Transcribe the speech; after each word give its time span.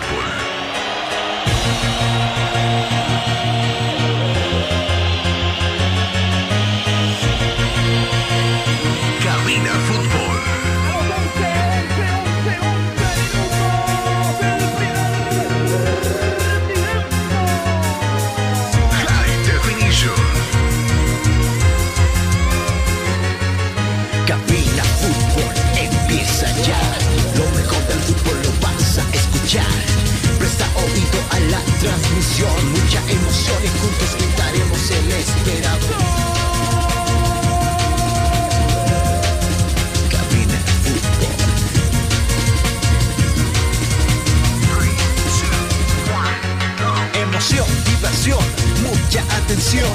Cabina 0.00 0.27
diversión, 48.18 48.38
mucha 48.82 49.22
atención. 49.36 49.88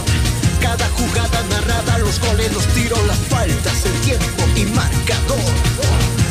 Cada 0.62 0.88
jugada 0.90 1.44
narrada, 1.50 1.98
los 2.00 2.20
goles, 2.20 2.52
los 2.54 2.66
tiros, 2.68 3.00
las 3.06 3.18
faltas, 3.30 3.86
el 3.86 3.94
tiempo 4.02 4.44
y 4.56 4.66
marcador. 4.66 5.40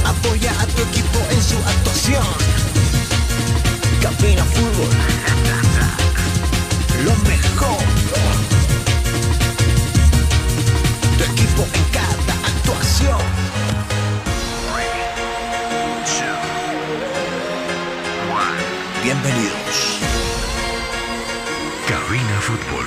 Apoya 0.04 0.52
a 0.60 0.66
tu 0.66 0.82
equipo 0.82 1.18
en 1.30 1.42
su 1.42 1.56
actuación. 1.56 2.26
Cabina 4.00 4.44
Fútbol. 4.44 4.88
Lo 7.04 7.14
mejor. 7.28 7.78
Tu 11.18 11.24
equipo 11.24 11.62
en 11.74 11.84
cada 11.92 12.34
actuación. 12.46 13.18
Bienvenidos. 19.02 20.11
Fútbol. 22.42 22.84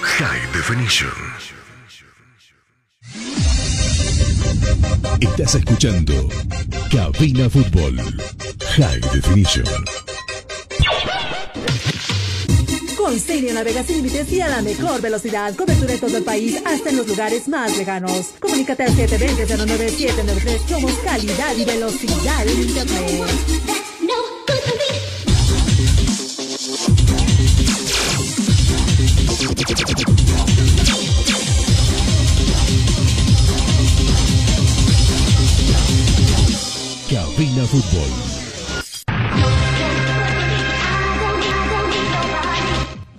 High 0.00 0.52
Definition. 0.52 1.10
Estás 5.20 5.56
escuchando 5.56 6.28
Cabina 6.88 7.50
Fútbol 7.50 8.00
High 8.76 9.00
Definition. 9.12 9.64
Con 12.96 13.18
Stereo 13.18 13.54
navegas 13.54 13.86
sin 13.86 13.96
límites 13.96 14.30
y 14.30 14.40
a 14.40 14.48
la 14.48 14.62
mejor 14.62 15.00
velocidad. 15.00 15.52
Cobertura 15.56 15.94
en 15.94 16.00
todo 16.00 16.16
el 16.16 16.22
país, 16.22 16.62
hasta 16.64 16.90
en 16.90 16.98
los 16.98 17.08
lugares 17.08 17.48
más 17.48 17.76
lejanos. 17.76 18.34
Comunícate 18.38 18.84
al 18.84 18.96
720-09793. 18.96 20.68
Somos 20.68 20.92
calidad 21.04 21.56
y 21.56 21.64
velocidad 21.64 22.46
en 22.46 22.62
Internet. 22.62 23.79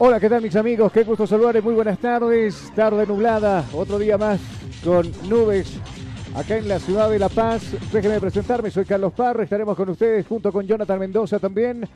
Hola, 0.04 0.20
¿qué 0.20 0.30
tal 0.30 0.42
mis 0.42 0.56
amigos? 0.56 0.92
Qué 0.92 1.04
gusto 1.04 1.28
saludarles, 1.28 1.64
muy 1.64 1.76
buenas 1.76 2.00
tardes. 2.00 2.72
Tarde 2.76 3.06
nublada, 3.06 3.66
otro 3.74 4.00
día 4.00 4.18
más 4.18 4.40
con 4.84 5.12
nubes 5.30 5.78
acá 6.36 6.58
en 6.58 6.68
la 6.68 6.80
ciudad 6.80 7.10
de 7.10 7.20
La 7.20 7.30
Paz. 7.30 7.62
Déjenme 7.92 8.20
presentarme, 8.20 8.72
soy 8.72 8.86
Carlos 8.86 9.14
Parra, 9.14 9.44
estaremos 9.44 9.78
con 9.78 9.90
ustedes 9.90 10.26
junto 10.26 10.52
con 10.52 10.66
Jonathan 10.66 11.00
Mendoza 11.00 11.38
también 11.38 11.88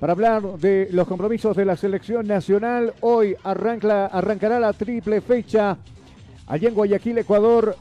para 0.00 0.14
hablar 0.14 0.42
de 0.58 0.88
los 0.90 1.06
compromisos 1.06 1.56
de 1.56 1.64
la 1.64 1.76
selección 1.76 2.26
nacional. 2.26 2.94
Hoy 3.00 3.36
arranca, 3.44 4.06
arrancará 4.06 4.58
la 4.58 4.72
triple 4.72 5.20
fecha 5.20 5.78
allá 6.48 6.68
en 6.68 6.74
Guayaquil, 6.74 7.18
Ecuador, 7.18 7.76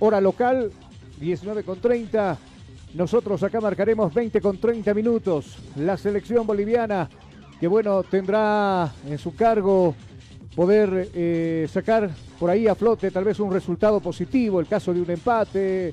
hora 0.00 0.20
local, 0.20 0.72
19 1.20 1.62
con 1.62 1.80
30. 1.80 2.36
Nosotros 2.96 3.42
acá 3.42 3.60
marcaremos 3.60 4.12
20 4.14 4.40
con 4.40 4.56
30 4.56 4.94
minutos. 4.94 5.58
La 5.76 5.98
selección 5.98 6.46
boliviana, 6.46 7.10
que 7.60 7.68
bueno, 7.68 8.02
tendrá 8.04 8.90
en 9.06 9.18
su 9.18 9.34
cargo 9.34 9.94
poder 10.54 11.10
eh, 11.12 11.68
sacar 11.70 12.08
por 12.40 12.48
ahí 12.48 12.66
a 12.66 12.74
flote 12.74 13.10
tal 13.10 13.24
vez 13.24 13.38
un 13.38 13.52
resultado 13.52 14.00
positivo, 14.00 14.60
el 14.60 14.66
caso 14.66 14.94
de 14.94 15.02
un 15.02 15.10
empate, 15.10 15.88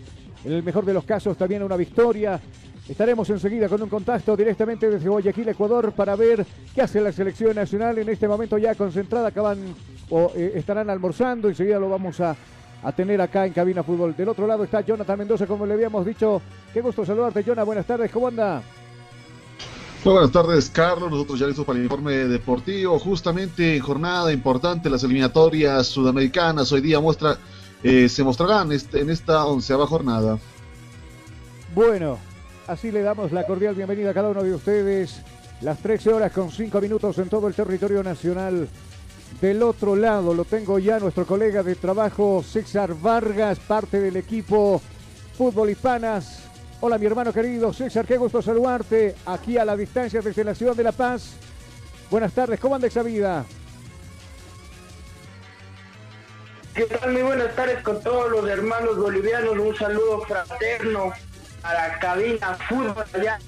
en 0.46 0.52
el 0.54 0.64
mejor 0.64 0.86
de 0.86 0.94
los 0.94 1.04
casos 1.04 1.36
también 1.36 1.62
una 1.62 1.76
victoria. 1.76 2.40
Estaremos 2.88 3.30
enseguida 3.30 3.68
con 3.68 3.82
un 3.82 3.90
contacto 3.90 4.38
directamente 4.38 4.90
desde 4.90 5.10
Guayaquil, 5.10 5.50
Ecuador, 5.50 5.92
para 5.92 6.16
ver 6.16 6.46
qué 6.74 6.84
hace 6.84 7.02
la 7.02 7.12
selección 7.12 7.54
nacional 7.54 7.98
en 7.98 8.08
este 8.08 8.30
momento 8.30 8.58
ya 8.58 8.76
concentrada. 8.76 9.28
Acaban 9.28 9.58
o 10.10 10.32
eh, 10.36 10.54
estarán 10.56 10.90
almorzando, 10.90 11.50
enseguida 11.50 11.80
lo 11.80 11.90
vamos 11.90 12.22
a, 12.22 12.34
a 12.84 12.92
tener 12.92 13.22
acá 13.22 13.46
en 13.46 13.54
Cabina 13.54 13.84
Fútbol. 13.84 14.16
Del 14.16 14.30
otro 14.30 14.46
lado 14.46 14.64
está 14.64 14.82
Jonathan 14.82 15.20
Mendoza, 15.20 15.48
como 15.48 15.66
le 15.66 15.74
habíamos 15.74 16.06
dicho. 16.06 16.42
Qué 16.74 16.82
gusto 16.82 17.06
saludarte, 17.06 17.44
Jonathan. 17.44 17.66
Buenas 17.66 17.86
tardes, 17.86 18.12
¿cómo 18.12 18.28
anda? 18.28 18.62
Muy 20.04 20.14
buenas 20.14 20.32
tardes, 20.32 20.70
Carlos. 20.70 21.10
Nosotros 21.10 21.40
ya 21.40 21.48
listos 21.48 21.66
para 21.66 21.80
el 21.80 21.86
informe 21.86 22.12
deportivo. 22.12 23.00
Justamente 23.00 23.78
en 23.78 23.82
jornada 23.82 24.34
importante, 24.34 24.90
las 24.90 25.04
eliminatorias 25.04 25.88
sudamericanas 25.88 26.72
hoy 26.74 26.82
día 26.82 27.00
muestra, 27.00 27.38
eh, 27.82 28.10
se 28.10 28.24
mostrarán 28.24 28.72
este- 28.74 29.00
en 29.00 29.10
esta 29.10 29.46
onceava 29.46 29.88
jornada. 29.88 30.38
Bueno, 31.74 32.20
así 32.68 32.92
le 32.92 33.02
damos 33.02 33.32
la 33.32 33.46
cordial 33.46 33.76
bienvenida 33.76 34.10
a 34.12 34.14
cada 34.14 34.30
uno 34.30 34.44
de 34.44 34.54
ustedes. 34.54 35.22
Las 35.62 35.80
13 35.80 36.12
horas 36.12 36.34
con 36.34 36.52
5 36.52 36.82
minutos 36.82 37.18
en 37.20 37.30
todo 37.30 37.48
el 37.48 37.54
territorio 37.54 38.04
nacional. 38.04 38.68
Del 39.42 39.62
otro 39.62 39.96
lado 39.96 40.34
lo 40.34 40.46
tengo 40.46 40.80
ya 40.80 41.00
nuestro 41.00 41.26
colega 41.26 41.64
de 41.64 41.76
trabajo 41.76 42.44
César 42.44 42.94
Vargas, 42.94 43.60
parte 43.60 44.00
del 44.00 44.16
equipo 44.16 44.82
Fútbol 45.38 45.70
Hispanas. 45.70 46.44
Hola 46.80 46.98
mi 46.98 47.06
hermano 47.06 47.34
querido 47.34 47.74
César, 47.74 48.06
qué 48.06 48.18
gusto 48.18 48.42
saludarte 48.42 49.16
aquí 49.26 49.58
a 49.58 49.66
la 49.66 49.76
distancia 49.76 50.22
desde 50.22 50.44
la 50.44 50.56
ciudad 50.56 50.76
de 50.76 50.84
La 50.84 50.92
Paz. 50.92 51.34
Buenas 52.10 52.34
tardes, 52.34 52.60
¿cómo 52.60 52.76
anda 52.76 52.88
esa 52.88 53.04
vida? 53.04 53.46
¿Qué 56.74 56.86
tal? 56.86 57.12
Muy 57.12 57.22
buenas 57.22 57.56
tardes 57.56 57.84
con 57.84 58.02
todos 58.02 58.32
los 58.32 58.50
hermanos 58.50 58.98
bolivianos. 58.98 59.58
Un 59.58 59.76
saludo 59.76 60.22
fraterno 60.22 61.14
a 61.62 61.74
la 61.74 62.00
cabina 62.00 62.56
fútbol 62.68 63.06
allá 63.14 63.40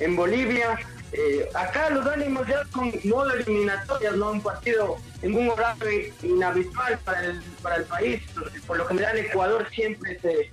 en 0.00 0.16
Bolivia. 0.16 0.78
Eh, 1.16 1.48
acá 1.54 1.90
los 1.90 2.04
ánimos 2.06 2.44
ya 2.48 2.64
con 2.72 2.92
modo 3.04 3.30
eliminatorias, 3.34 4.16
¿no? 4.16 4.32
Un 4.32 4.42
partido 4.42 4.96
en 5.22 5.34
un 5.34 5.48
horario 5.48 6.12
inhabitual 6.22 6.98
para 7.04 7.24
el, 7.24 7.40
para 7.62 7.76
el 7.76 7.84
país. 7.84 8.22
Por 8.66 8.78
lo 8.78 8.86
general, 8.86 9.16
Ecuador 9.18 9.68
siempre 9.70 10.18
se 10.18 10.50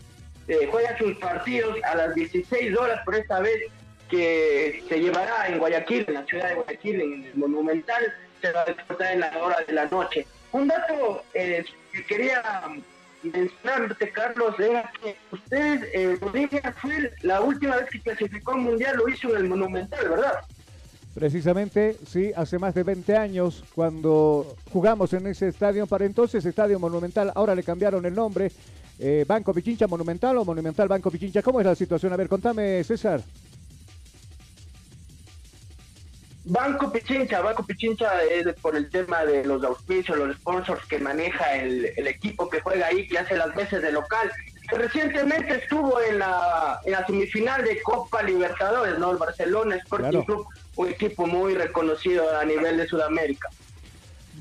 eh, 0.47 0.67
juega 0.69 0.95
sus 0.99 1.17
partidos 1.17 1.77
a 1.83 1.95
las 1.95 2.13
16 2.13 2.77
horas, 2.77 3.03
por 3.05 3.15
esta 3.15 3.39
vez 3.39 3.71
que 4.07 4.83
se 4.87 4.99
llevará 4.99 5.47
en 5.47 5.57
Guayaquil, 5.57 6.05
en 6.07 6.13
la 6.13 6.25
ciudad 6.25 6.49
de 6.49 6.55
Guayaquil, 6.55 7.01
en 7.01 7.23
el 7.25 7.35
Monumental, 7.35 8.13
se 8.39 8.51
va 8.51 8.61
a 8.61 8.65
disputar 8.65 9.13
en 9.13 9.21
la 9.21 9.37
hora 9.39 9.57
de 9.65 9.73
la 9.73 9.85
noche. 9.85 10.27
Un 10.51 10.67
dato 10.67 11.23
eh, 11.33 11.65
que 11.91 12.05
quería 12.05 12.43
mencionarte, 13.23 14.11
Carlos, 14.11 14.59
era 14.59 14.91
que 15.01 15.15
ustedes, 15.31 15.89
eh, 15.93 16.17
Bolivia 16.19 16.73
fue 16.79 17.13
la 17.21 17.41
última 17.41 17.77
vez 17.77 17.89
que 17.89 18.01
clasificó 18.01 18.53
al 18.53 18.61
Mundial, 18.61 18.97
lo 18.97 19.09
hizo 19.09 19.29
en 19.29 19.37
el 19.37 19.49
Monumental, 19.49 20.09
¿verdad? 20.09 20.33
Precisamente, 21.13 21.97
sí, 22.07 22.31
hace 22.35 22.57
más 22.57 22.73
de 22.73 22.83
20 22.83 23.17
años, 23.17 23.63
cuando 23.75 24.55
jugamos 24.71 25.11
en 25.13 25.27
ese 25.27 25.49
estadio, 25.49 25.85
para 25.85 26.05
entonces 26.05 26.45
Estadio 26.45 26.79
Monumental, 26.79 27.31
ahora 27.35 27.53
le 27.53 27.63
cambiaron 27.63 28.05
el 28.05 28.15
nombre, 28.15 28.49
eh, 28.97 29.25
Banco 29.27 29.53
Pichincha 29.53 29.87
Monumental 29.87 30.37
o 30.37 30.45
Monumental 30.45 30.87
Banco 30.87 31.11
Pichincha. 31.11 31.41
¿Cómo 31.41 31.59
es 31.59 31.65
la 31.65 31.75
situación? 31.75 32.13
A 32.13 32.17
ver, 32.17 32.29
contame, 32.29 32.83
César. 32.83 33.21
Banco 36.43 36.91
Pichincha, 36.91 37.39
Banco 37.41 37.63
Pichincha 37.63 38.23
es 38.23 38.47
por 38.61 38.75
el 38.75 38.89
tema 38.89 39.23
de 39.25 39.45
los 39.45 39.63
auspicios, 39.63 40.17
los 40.17 40.35
sponsors 40.37 40.85
que 40.87 40.97
maneja 40.97 41.55
el, 41.55 41.91
el 41.95 42.07
equipo 42.07 42.49
que 42.49 42.59
juega 42.61 42.87
ahí, 42.87 43.07
que 43.07 43.19
hace 43.19 43.35
las 43.37 43.53
veces 43.55 43.81
de 43.81 43.91
local. 43.91 44.31
Recientemente 44.71 45.55
estuvo 45.57 46.01
en 46.01 46.17
la, 46.19 46.79
en 46.83 46.93
la 46.93 47.05
semifinal 47.05 47.63
de 47.63 47.79
Copa 47.81 48.23
Libertadores, 48.23 48.97
¿no? 48.97 49.11
El 49.11 49.17
Barcelona 49.17 49.75
Sporting 49.75 50.09
Claro. 50.09 50.25
Club, 50.25 50.47
un 50.77 50.87
equipo 50.87 51.27
muy 51.27 51.53
reconocido 51.53 52.35
a 52.35 52.43
nivel 52.43 52.77
de 52.77 52.87
Sudamérica. 52.87 53.49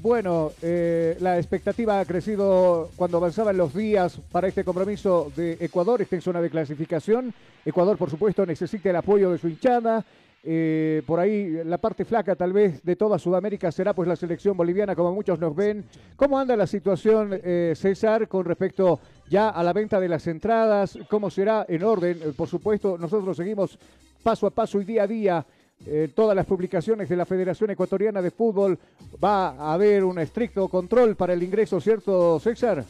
Bueno, 0.01 0.53
eh, 0.63 1.19
la 1.21 1.37
expectativa 1.37 2.01
ha 2.01 2.05
crecido 2.07 2.91
cuando 2.97 3.19
avanzaban 3.19 3.59
los 3.59 3.75
días 3.75 4.19
para 4.33 4.49
este 4.49 4.65
compromiso 4.65 5.31
de 5.37 5.59
Ecuador, 5.61 6.01
está 6.01 6.17
en 6.17 6.23
zona 6.23 6.41
de 6.41 6.49
clasificación. 6.49 7.35
Ecuador, 7.67 7.99
por 7.99 8.09
supuesto, 8.09 8.47
necesita 8.47 8.89
el 8.89 8.97
apoyo 8.97 9.31
de 9.31 9.37
su 9.39 9.49
hinchada. 9.49 10.03
Eh, 10.43 11.03
por 11.07 11.21
ahí 11.21 11.63
la 11.65 11.77
parte 11.77 12.07
flaca 12.07 12.35
tal 12.35 12.55
vez 12.55 12.83
de 12.83 12.97
toda 12.97 13.19
Sudamérica 13.19 13.71
será 13.71 13.93
pues 13.93 14.09
la 14.09 14.17
selección 14.17 14.57
boliviana, 14.57 14.97
como 14.97 15.13
muchos 15.13 15.39
nos 15.39 15.55
ven. 15.55 15.85
¿Cómo 16.17 16.39
anda 16.39 16.57
la 16.57 16.67
situación, 16.67 17.39
eh, 17.45 17.75
César, 17.77 18.27
con 18.27 18.45
respecto 18.45 19.01
ya 19.29 19.51
a 19.51 19.63
la 19.63 19.73
venta 19.73 20.01
de 20.01 20.09
las 20.09 20.27
entradas? 20.27 20.99
¿Cómo 21.09 21.31
será 21.31 21.67
en 21.69 21.85
orden? 21.85 22.19
Eh, 22.23 22.33
por 22.37 22.49
supuesto, 22.49 22.97
nosotros 22.97 23.37
seguimos 23.37 23.79
paso 24.23 24.47
a 24.47 24.51
paso 24.51 24.81
y 24.81 24.85
día 24.85 25.03
a 25.03 25.07
día 25.07 25.47
eh, 25.87 26.11
todas 26.15 26.37
las 26.37 26.45
publicaciones 26.45 27.09
de 27.09 27.17
la 27.17 27.25
Federación 27.25 27.71
Ecuatoriana 27.71 28.21
de 28.21 28.31
Fútbol. 28.31 28.79
Va 29.23 29.49
a 29.51 29.73
haber 29.73 30.05
un 30.05 30.19
estricto 30.19 30.69
control 30.69 31.17
para 31.17 31.33
el 31.33 31.43
ingreso, 31.43 31.81
¿cierto, 31.81 32.39
César? 32.39 32.85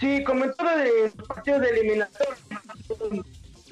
Sí, 0.00 0.24
como 0.24 0.44
en 0.44 0.52
todos 0.54 0.72
los 1.16 1.26
partidos 1.28 1.60
de 1.60 1.68
eliminación, 1.70 2.28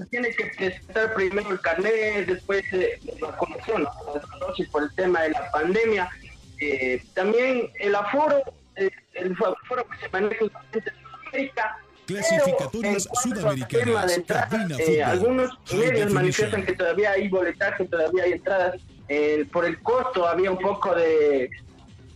se 0.02 0.08
tiene 0.08 0.30
que 0.30 0.46
presentar 0.56 1.14
primero 1.14 1.50
el 1.50 1.60
carnet, 1.60 2.26
después 2.26 2.64
eh, 2.72 3.00
la 3.20 3.36
conexión, 3.36 3.82
¿no? 3.82 3.90
Las 4.14 4.40
dosis 4.40 4.68
por 4.68 4.82
el 4.84 4.94
tema 4.94 5.22
de 5.22 5.30
la 5.30 5.50
pandemia. 5.50 6.10
Eh, 6.60 7.02
también 7.14 7.70
el 7.80 7.94
aforo, 7.94 8.42
eh, 8.76 8.90
el 9.14 9.32
aforo 9.32 9.86
que 9.88 9.98
se 9.98 10.08
maneja 10.10 10.44
en 10.44 10.50
Sudamérica. 10.82 11.78
Clasificatorias 12.06 13.08
sudamericanas, 13.22 14.20
Cabina 14.26 14.76
eh, 14.78 15.02
algunos 15.02 15.50
medios 15.72 16.12
manifiestan 16.12 16.64
que 16.64 16.72
todavía 16.72 17.12
hay 17.12 17.28
boletaje, 17.28 17.84
todavía 17.84 18.24
hay 18.24 18.32
entradas. 18.32 18.80
Eh, 19.08 19.46
por 19.52 19.64
el 19.64 19.80
costo 19.82 20.26
había 20.26 20.50
un 20.50 20.58
poco 20.58 20.94
de 20.94 21.50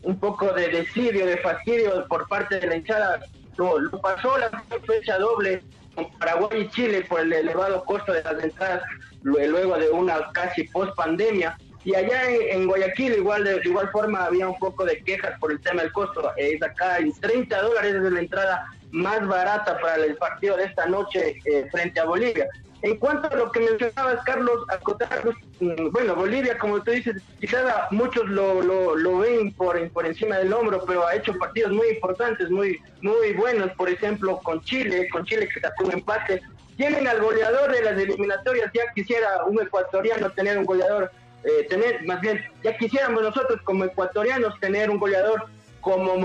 un 0.03 0.19
poco 0.19 0.53
de 0.53 0.69
desidio, 0.69 1.27
de 1.27 1.37
fastidio 1.38 2.06
por 2.09 2.29
parte 2.29 2.61
de 2.61 2.67
la 2.67 2.77
hinchada. 2.77 3.21
Lo, 3.56 3.79
lo 3.79 4.00
pasó 4.00 4.37
la 4.38 4.50
fecha 4.87 5.19
doble 5.19 5.62
con 5.96 6.10
Paraguay 6.19 6.60
y 6.62 6.69
Chile 6.69 7.04
por 7.08 7.20
el 7.20 7.32
elevado 7.32 7.84
costo 7.84 8.12
de 8.12 8.22
las 8.22 8.44
entradas 8.44 8.82
lue- 9.25 9.48
luego 9.48 9.76
de 9.78 9.90
una 9.90 10.31
casi 10.32 10.62
post 10.64 10.94
pandemia. 10.94 11.58
Y 11.84 11.94
allá 11.94 12.31
en, 12.31 12.60
en 12.62 12.66
Guayaquil 12.66 13.14
igual 13.14 13.43
de, 13.44 13.60
de 13.60 13.69
igual 13.69 13.88
forma 13.90 14.25
había 14.25 14.48
un 14.48 14.58
poco 14.58 14.84
de 14.84 15.02
quejas 15.02 15.38
por 15.40 15.50
el 15.52 15.60
tema 15.60 15.82
del 15.82 15.93
costo. 15.93 16.32
Es 16.37 16.62
acá 16.62 16.98
en 16.98 17.12
30 17.12 17.62
dólares 17.62 17.94
es 17.94 18.02
la 18.12 18.20
entrada 18.20 18.66
más 18.93 19.26
barata 19.26 19.78
para 19.81 19.96
el 20.04 20.16
partido 20.16 20.56
de 20.56 20.64
esta 20.64 20.87
noche 20.87 21.37
eh, 21.44 21.66
frente 21.72 21.99
a 22.00 22.04
Bolivia. 22.04 22.46
En 22.87 22.99
cuanto 22.99 23.27
a 23.27 23.35
lo 23.35 23.50
que 23.50 23.59
mencionabas, 23.59 24.23
Carlos, 24.25 24.61
acotar, 24.69 25.25
mm, 25.59 25.91
bueno, 25.91 26.15
Bolivia, 26.15 26.56
como 26.56 26.81
tú 26.85 26.93
dices, 26.93 27.21
quizás 27.41 27.65
muchos 27.91 28.29
lo, 28.29 28.62
lo, 28.62 28.94
lo 28.94 29.19
ven 29.19 29.53
por, 29.55 29.91
por 29.91 30.06
encima 30.06 30.38
del 30.38 30.53
hombro, 30.53 30.85
pero 30.87 31.05
ha 31.05 31.17
hecho 31.17 31.37
partidos 31.37 31.73
muy 31.73 31.88
importantes, 31.88 32.49
muy, 32.49 32.81
muy 33.03 33.33
buenos, 33.33 33.73
por 33.73 33.88
ejemplo, 33.88 34.38
con 34.38 34.62
Chile, 34.62 35.09
con 35.11 35.25
Chile 35.25 35.49
que 35.53 35.59
sacó 35.59 35.85
un 35.85 35.94
empate. 35.94 36.43
Tienen 36.77 37.09
al 37.09 37.21
goleador 37.21 37.73
de 37.73 37.83
las 37.83 37.99
eliminatorias, 37.99 38.71
ya 38.73 38.85
quisiera 38.94 39.44
un 39.47 39.61
ecuatoriano 39.61 40.31
tener 40.31 40.56
un 40.56 40.65
goleador, 40.65 41.11
eh, 41.43 41.67
tener, 41.69 42.05
más 42.05 42.21
bien, 42.21 42.41
ya 42.62 42.77
quisiéramos 42.77 43.21
nosotros 43.21 43.61
como 43.65 43.85
ecuatorianos 43.85 44.61
tener 44.61 44.91
un 44.91 44.99
goleador 44.99 45.47
como 45.81 46.17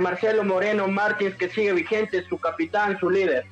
Marcelo 0.00 0.44
Moreno 0.44 0.88
Martins, 0.88 1.34
que 1.34 1.50
sigue 1.50 1.74
vigente, 1.74 2.24
su 2.26 2.38
capitán, 2.38 2.98
su 2.98 3.10
líder. 3.10 3.44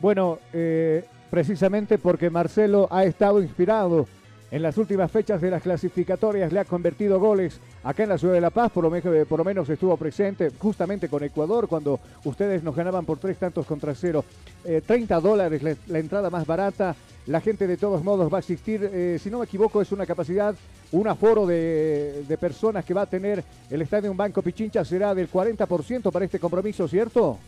Bueno, 0.00 0.38
eh, 0.54 1.04
precisamente 1.30 1.98
porque 1.98 2.30
Marcelo 2.30 2.88
ha 2.90 3.04
estado 3.04 3.42
inspirado 3.42 4.06
en 4.50 4.62
las 4.62 4.78
últimas 4.78 5.10
fechas 5.10 5.40
de 5.40 5.50
las 5.50 5.62
clasificatorias, 5.62 6.52
le 6.52 6.58
ha 6.58 6.64
convertido 6.64 7.20
goles 7.20 7.60
acá 7.84 8.02
en 8.02 8.08
la 8.08 8.18
ciudad 8.18 8.34
de 8.34 8.40
La 8.40 8.50
Paz, 8.50 8.72
por 8.72 8.82
lo, 8.82 8.90
menos, 8.90 9.26
por 9.28 9.38
lo 9.38 9.44
menos 9.44 9.68
estuvo 9.68 9.96
presente 9.96 10.50
justamente 10.58 11.08
con 11.08 11.22
Ecuador 11.22 11.68
cuando 11.68 12.00
ustedes 12.24 12.64
nos 12.64 12.74
ganaban 12.74 13.04
por 13.04 13.18
tres 13.18 13.38
tantos 13.38 13.64
contra 13.66 13.94
cero. 13.94 14.24
Eh, 14.64 14.82
30 14.84 15.20
dólares 15.20 15.62
la, 15.86 15.98
entrada 15.98 16.30
más 16.30 16.46
barata, 16.46 16.96
la 17.26 17.40
gente 17.40 17.66
de 17.66 17.76
todos 17.76 18.02
modos 18.02 18.32
va 18.32 18.38
a 18.38 18.40
asistir, 18.40 18.90
eh, 18.92 19.18
si 19.22 19.30
no 19.30 19.38
me 19.38 19.44
equivoco 19.44 19.80
es 19.82 19.92
una 19.92 20.06
capacidad, 20.06 20.54
un 20.92 21.06
aforo 21.06 21.46
de, 21.46 22.24
de 22.26 22.38
personas 22.38 22.84
que 22.84 22.94
va 22.94 23.02
a 23.02 23.06
tener 23.06 23.44
el 23.70 23.82
Estadio 23.82 24.12
Banco 24.14 24.42
Pichincha 24.42 24.84
será 24.84 25.14
del 25.14 25.30
40% 25.30 26.10
para 26.10 26.24
este 26.24 26.40
compromiso, 26.40 26.88
¿cierto? 26.88 27.38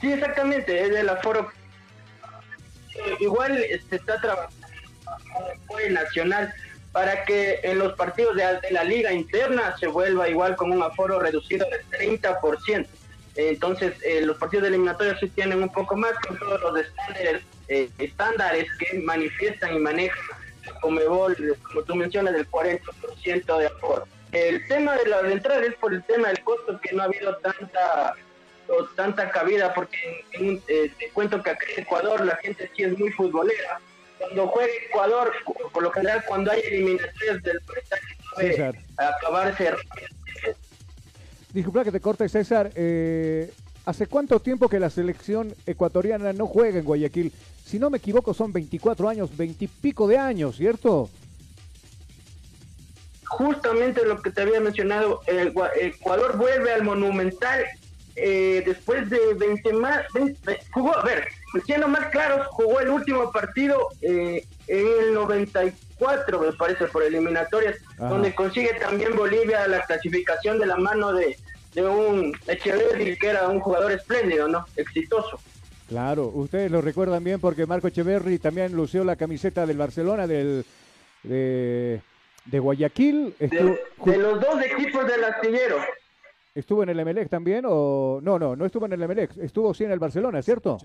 Sí, 0.00 0.12
exactamente, 0.12 0.82
es 0.82 0.90
del 0.90 1.08
aforo. 1.08 1.50
Igual 3.20 3.62
se 3.88 3.96
está 3.96 4.20
trabajando 4.20 4.66
con 5.66 5.80
el 5.80 5.94
nacional 5.94 6.52
para 6.92 7.24
que 7.24 7.60
en 7.62 7.78
los 7.78 7.94
partidos 7.94 8.36
de, 8.36 8.42
de 8.62 8.70
la 8.70 8.84
liga 8.84 9.12
interna 9.12 9.76
se 9.78 9.86
vuelva 9.86 10.28
igual 10.28 10.56
con 10.56 10.70
un 10.72 10.82
aforo 10.82 11.20
reducido 11.20 11.66
del 11.70 12.20
30%. 12.22 12.86
Entonces, 13.36 13.92
eh, 14.02 14.22
los 14.22 14.38
partidos 14.38 14.62
de 14.62 14.68
eliminatorios 14.70 15.20
sí 15.20 15.28
tienen 15.28 15.62
un 15.62 15.70
poco 15.70 15.94
más 15.94 16.12
con 16.26 16.38
todos 16.38 16.60
los 16.60 16.80
estándares, 16.80 17.42
eh, 17.68 17.90
estándares 17.98 18.66
que 18.78 18.98
manifiestan 19.00 19.76
y 19.76 19.78
manejan 19.78 20.24
Comebol, 20.80 21.36
como 21.62 21.82
tú 21.82 21.94
mencionas, 21.94 22.34
del 22.34 22.48
40% 22.50 23.58
de 23.58 23.66
aforo. 23.66 24.08
El 24.32 24.66
tema 24.66 24.96
de 24.96 25.06
las 25.08 25.24
entradas 25.24 25.64
es 25.64 25.74
por 25.74 25.92
el 25.92 26.02
tema 26.04 26.28
del 26.28 26.40
costo 26.40 26.80
que 26.80 26.94
no 26.94 27.02
ha 27.02 27.06
habido 27.06 27.36
tanta 27.36 28.14
tanta 28.96 29.30
cabida 29.30 29.72
porque 29.74 29.96
en- 30.32 30.46
en- 30.48 30.62
eh, 30.68 30.90
te 30.98 31.08
cuento 31.10 31.42
que 31.42 31.50
acá 31.50 31.64
en 31.76 31.82
Ecuador 31.82 32.24
la 32.24 32.36
gente 32.36 32.70
sí 32.76 32.82
es 32.82 32.98
muy 32.98 33.10
futbolera. 33.12 33.80
Cuando 34.18 34.48
juega 34.48 34.72
Ecuador, 34.88 35.32
por 35.72 35.82
lo 35.82 35.90
general 35.90 36.24
cuando 36.26 36.50
hay 36.50 36.60
eliminatorias 36.60 37.42
del 37.42 37.60
César. 38.38 38.74
acabarse. 38.96 39.72
Disculpa 41.52 41.84
que 41.84 41.92
te 41.92 42.00
corte, 42.00 42.28
César. 42.28 42.70
eh, 42.74 43.50
¿Hace 43.84 44.08
cuánto 44.08 44.40
tiempo 44.40 44.68
que 44.68 44.80
la 44.80 44.90
selección 44.90 45.54
ecuatoriana 45.64 46.32
no 46.32 46.46
juega 46.48 46.80
en 46.80 46.84
Guayaquil? 46.84 47.32
Si 47.64 47.78
no 47.78 47.88
me 47.88 47.98
equivoco, 47.98 48.34
son 48.34 48.52
24 48.52 49.08
años, 49.08 49.36
20 49.36 49.64
y 49.64 49.68
pico 49.68 50.08
de 50.08 50.18
años, 50.18 50.56
¿cierto? 50.56 51.08
Justamente 53.26 54.04
lo 54.04 54.20
que 54.22 54.30
te 54.30 54.42
había 54.42 54.58
mencionado, 54.60 55.20
el 55.26 55.52
Ecuador 55.76 56.36
vuelve 56.36 56.72
al 56.72 56.82
Monumental 56.82 57.64
eh, 58.16 58.62
después 58.64 59.08
de 59.10 59.34
20 59.34 59.72
más, 59.74 60.00
20 60.14 60.58
jugó, 60.72 60.96
a 60.96 61.02
ver, 61.04 61.28
siendo 61.66 61.86
más 61.86 62.06
claros, 62.06 62.46
jugó 62.48 62.80
el 62.80 62.88
último 62.88 63.30
partido 63.30 63.88
eh, 64.00 64.44
en 64.66 64.86
el 65.02 65.14
94, 65.14 66.40
me 66.40 66.52
parece, 66.52 66.86
por 66.86 67.02
eliminatorias, 67.02 67.76
Ajá. 67.98 68.08
donde 68.08 68.34
consigue 68.34 68.72
también 68.80 69.14
Bolivia 69.16 69.66
la 69.68 69.82
clasificación 69.84 70.58
de 70.58 70.66
la 70.66 70.76
mano 70.76 71.12
de, 71.12 71.36
de 71.74 71.82
un 71.86 72.32
Echeverri, 72.46 73.16
que 73.18 73.28
era 73.28 73.48
un 73.48 73.60
jugador 73.60 73.92
espléndido, 73.92 74.48
¿no? 74.48 74.64
Exitoso. 74.76 75.38
Claro, 75.88 76.26
ustedes 76.34 76.70
lo 76.70 76.80
recuerdan 76.80 77.22
bien 77.22 77.38
porque 77.38 77.66
Marco 77.66 77.86
Echeverri 77.88 78.38
también 78.38 78.72
lució 78.72 79.04
la 79.04 79.14
camiseta 79.16 79.66
del 79.66 79.76
Barcelona, 79.76 80.26
del, 80.26 80.64
de, 81.22 82.00
de 82.46 82.58
Guayaquil. 82.58 83.34
Estuvo, 83.38 83.76
De, 84.04 84.12
de 84.12 84.18
los 84.18 84.40
dos 84.40 84.60
equipos 84.64 85.06
del 85.06 85.22
astillero. 85.22 85.76
¿Estuvo 86.56 86.82
en 86.82 86.88
el 86.88 86.98
Emelec 86.98 87.28
también 87.28 87.64
o...? 87.68 88.18
No, 88.22 88.38
no, 88.38 88.56
no 88.56 88.64
estuvo 88.64 88.86
en 88.86 88.94
el 88.94 89.02
Emelec, 89.02 89.36
estuvo 89.36 89.74
sí 89.74 89.84
en 89.84 89.90
el 89.90 89.98
Barcelona, 89.98 90.40
¿cierto? 90.40 90.78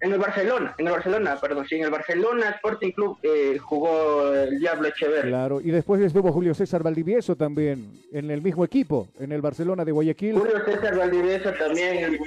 En 0.00 0.12
el 0.12 0.18
Barcelona, 0.18 0.74
en 0.78 0.86
el 0.86 0.92
Barcelona, 0.92 1.38
perdón, 1.38 1.66
sí, 1.68 1.74
en 1.76 1.84
el 1.84 1.90
Barcelona 1.90 2.50
Sporting 2.50 2.92
Club 2.92 3.18
eh, 3.22 3.58
jugó 3.58 4.32
el 4.32 4.58
Diablo 4.58 4.88
Echeverri. 4.88 5.28
Claro, 5.28 5.60
y 5.60 5.70
después 5.70 6.00
estuvo 6.00 6.32
Julio 6.32 6.54
César 6.54 6.82
Valdivieso 6.82 7.36
también, 7.36 8.00
en 8.12 8.30
el 8.30 8.40
mismo 8.40 8.64
equipo, 8.64 9.08
en 9.20 9.30
el 9.32 9.42
Barcelona 9.42 9.84
de 9.84 9.92
Guayaquil. 9.92 10.38
Julio 10.38 10.64
César 10.64 10.96
Valdivieso 10.96 11.52
también. 11.52 12.18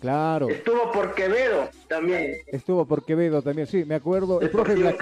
Claro. 0.00 0.48
Estuvo 0.48 0.90
por 0.90 1.14
Quevedo 1.14 1.68
también. 1.88 2.34
Estuvo 2.48 2.84
por 2.84 3.04
Quevedo 3.04 3.42
también, 3.42 3.68
sí, 3.68 3.84
me 3.84 3.94
acuerdo. 3.94 4.40
El 4.40 4.50
profe 4.50 4.74
Quevedo. 4.74 4.96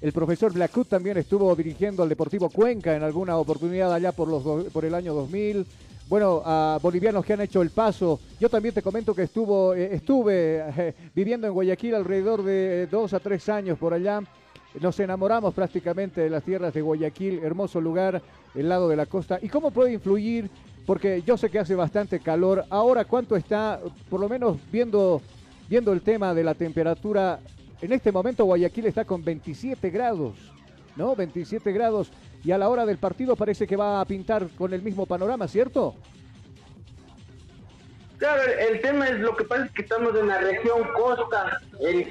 El 0.00 0.12
profesor 0.12 0.52
Blacut 0.52 0.88
también 0.88 1.18
estuvo 1.18 1.54
dirigiendo 1.54 2.02
al 2.02 2.08
Deportivo 2.08 2.48
Cuenca 2.48 2.96
en 2.96 3.02
alguna 3.02 3.36
oportunidad 3.36 3.92
allá 3.92 4.12
por, 4.12 4.28
los 4.28 4.70
por 4.72 4.84
el 4.84 4.94
año 4.94 5.12
2000. 5.12 5.66
Bueno, 6.08 6.42
a 6.44 6.78
bolivianos 6.82 7.24
que 7.24 7.34
han 7.34 7.42
hecho 7.42 7.60
el 7.60 7.70
paso. 7.70 8.18
Yo 8.40 8.48
también 8.48 8.74
te 8.74 8.82
comento 8.82 9.14
que 9.14 9.24
estuvo, 9.24 9.74
eh, 9.74 9.94
estuve 9.94 10.64
eh, 10.76 10.94
viviendo 11.14 11.46
en 11.46 11.52
Guayaquil 11.52 11.94
alrededor 11.94 12.42
de 12.42 12.86
dos 12.86 13.12
a 13.12 13.20
tres 13.20 13.48
años 13.48 13.78
por 13.78 13.92
allá. 13.92 14.20
nos 14.80 14.98
enamoramos 14.98 15.52
prácticamente 15.52 16.22
de 16.22 16.30
las 16.30 16.44
tierras 16.44 16.72
de 16.72 16.80
Guayaquil, 16.80 17.40
hermoso 17.44 17.80
lugar, 17.80 18.22
el 18.54 18.68
lado 18.68 18.88
de 18.88 18.96
la 18.96 19.06
costa. 19.06 19.38
¿Y 19.42 19.48
cómo 19.48 19.70
puede 19.70 19.92
influir? 19.92 20.50
Porque 20.86 21.22
yo 21.22 21.36
sé 21.36 21.50
que 21.50 21.58
hace 21.58 21.74
bastante 21.74 22.20
calor. 22.20 22.64
Ahora, 22.70 23.04
¿cuánto 23.04 23.36
está, 23.36 23.78
por 24.08 24.18
lo 24.18 24.28
menos 24.28 24.56
viendo, 24.72 25.20
viendo 25.68 25.92
el 25.92 26.00
tema 26.00 26.34
de 26.34 26.42
la 26.42 26.54
temperatura? 26.54 27.38
En 27.82 27.92
este 27.92 28.12
momento 28.12 28.44
Guayaquil 28.44 28.86
está 28.86 29.04
con 29.04 29.24
27 29.24 29.90
grados, 29.90 30.36
¿no? 30.96 31.16
27 31.16 31.72
grados. 31.72 32.10
Y 32.44 32.52
a 32.52 32.58
la 32.58 32.68
hora 32.68 32.86
del 32.86 32.98
partido 32.98 33.36
parece 33.36 33.66
que 33.66 33.76
va 33.76 34.00
a 34.00 34.04
pintar 34.04 34.48
con 34.56 34.72
el 34.72 34.82
mismo 34.82 35.06
panorama, 35.06 35.48
¿cierto? 35.48 35.94
Claro, 38.18 38.42
el, 38.42 38.82
tema 38.82 39.08
es 39.08 39.18
lo 39.20 39.34
que 39.34 39.44
pasa 39.44 39.64
es 39.64 39.72
que 39.72 39.80
estamos 39.80 40.14
en 40.14 40.28
la 40.28 40.38
región 40.38 40.86
costa, 40.94 41.58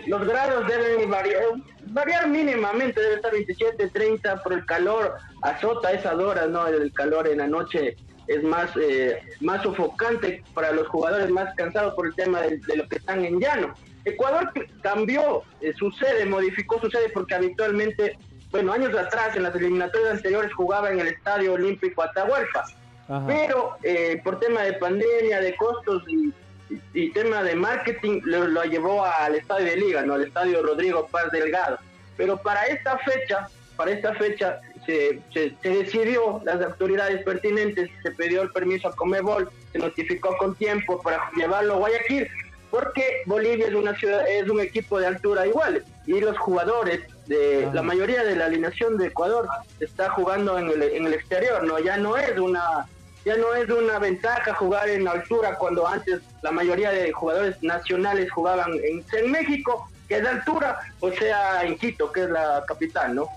los 0.07 0.25
grados 0.25 0.67
deben 0.67 1.07
variar, 1.07 1.43
variar 1.85 2.27
mínimamente, 2.27 2.99
debe 2.99 3.15
estar 3.15 3.31
27, 3.31 3.89
30 3.89 4.41
por 4.41 4.53
el 4.53 4.65
calor, 4.65 5.17
azota 5.43 5.91
esas 5.91 6.15
horas, 6.15 6.49
¿no? 6.49 6.65
El 6.65 6.91
calor 6.93 7.27
en 7.27 7.37
la 7.37 7.47
noche 7.47 7.95
es 8.25 8.43
más, 8.43 8.71
eh, 8.81 9.21
más 9.41 9.61
sofocante 9.61 10.43
para 10.55 10.71
los 10.71 10.87
jugadores 10.87 11.29
más 11.29 11.53
cansados 11.53 11.93
por 11.93 12.07
el 12.07 12.15
tema 12.15 12.41
de, 12.41 12.57
de 12.57 12.77
lo 12.77 12.87
que 12.87 12.95
están 12.95 13.23
en 13.23 13.39
llano. 13.39 13.75
Ecuador 14.05 14.51
cambió 14.81 15.43
eh, 15.61 15.73
su 15.77 15.91
sede, 15.91 16.25
modificó 16.25 16.79
su 16.79 16.89
sede 16.89 17.09
porque 17.13 17.35
habitualmente, 17.35 18.17
bueno, 18.51 18.73
años 18.73 18.95
atrás, 18.97 19.35
en 19.35 19.43
las 19.43 19.55
eliminatorias 19.55 20.11
anteriores 20.11 20.53
jugaba 20.53 20.89
en 20.91 20.99
el 20.99 21.07
Estadio 21.07 21.53
Olímpico 21.53 22.01
Atahualpa. 22.03 22.65
Ajá. 23.07 23.25
Pero 23.27 23.77
eh, 23.83 24.21
por 24.23 24.39
tema 24.39 24.61
de 24.63 24.73
pandemia, 24.73 25.41
de 25.41 25.55
costos 25.55 26.03
y, 26.07 26.27
y- 26.69 26.81
y 26.93 27.11
tema 27.11 27.41
de 27.43 27.55
marketing, 27.55 28.21
lo, 28.23 28.47
lo 28.47 28.63
llevó 28.63 29.03
al 29.03 29.35
estadio 29.35 29.65
de 29.65 29.75
Liga, 29.77 30.01
¿no? 30.03 30.13
Al 30.13 30.23
estadio 30.23 30.61
Rodrigo 30.61 31.07
Paz 31.07 31.31
Delgado. 31.31 31.79
Pero 32.17 32.37
para 32.37 32.63
esta 32.67 32.97
fecha, 32.99 33.47
para 33.75 33.91
esta 33.91 34.13
fecha, 34.15 34.59
se, 34.85 35.19
se, 35.33 35.55
se 35.61 35.69
decidió, 35.69 36.41
las 36.45 36.61
autoridades 36.61 37.23
pertinentes, 37.23 37.89
se 38.03 38.11
pidió 38.11 38.41
el 38.43 38.51
permiso 38.51 38.87
a 38.89 38.95
Comebol, 38.95 39.49
se 39.71 39.79
notificó 39.79 40.35
con 40.37 40.53
tiempo 40.55 41.01
para 41.01 41.29
llevarlo 41.35 41.73
a 41.75 41.77
Guayaquil, 41.77 42.27
porque 42.71 43.23
Bolivia 43.25 43.67
es 43.67 43.73
una 43.73 43.95
ciudad, 43.95 44.27
es 44.27 44.49
un 44.49 44.59
equipo 44.59 44.99
de 44.99 45.07
altura 45.07 45.47
igual, 45.47 45.83
y 46.05 46.19
los 46.19 46.37
jugadores 46.37 47.01
de 47.27 47.65
Ah. 47.65 47.71
la 47.73 47.81
mayoría 47.83 48.23
de 48.23 48.35
la 48.35 48.45
alineación 48.45 48.97
de 48.97 49.07
Ecuador 49.07 49.47
está 49.79 50.09
jugando 50.11 50.57
en 50.57 50.69
el, 50.69 50.81
en 50.83 51.05
el 51.07 51.13
exterior, 51.13 51.63
no, 51.63 51.79
ya 51.79 51.97
no 51.97 52.17
es 52.17 52.37
una 52.37 52.87
ya 53.25 53.35
no 53.35 53.53
es 53.53 53.69
una 53.69 53.99
ventaja 53.99 54.53
jugar 54.53 54.87
en 54.89 55.05
altura 55.07 55.55
cuando 55.55 55.85
antes 55.85 56.21
la 56.41 56.51
mayoría 56.51 56.89
de 56.91 57.11
jugadores 57.11 57.61
nacionales 57.61 58.31
jugaban 58.31 58.71
en, 58.75 59.03
en 59.11 59.31
México, 59.31 59.89
que 60.07 60.15
es 60.17 60.23
de 60.23 60.29
altura, 60.29 60.79
o 61.01 61.11
sea 61.11 61.63
en 61.65 61.77
Quito, 61.77 62.11
que 62.11 62.23
es 62.23 62.29
la 62.29 62.63
capital, 62.65 63.15
¿no? 63.15 63.27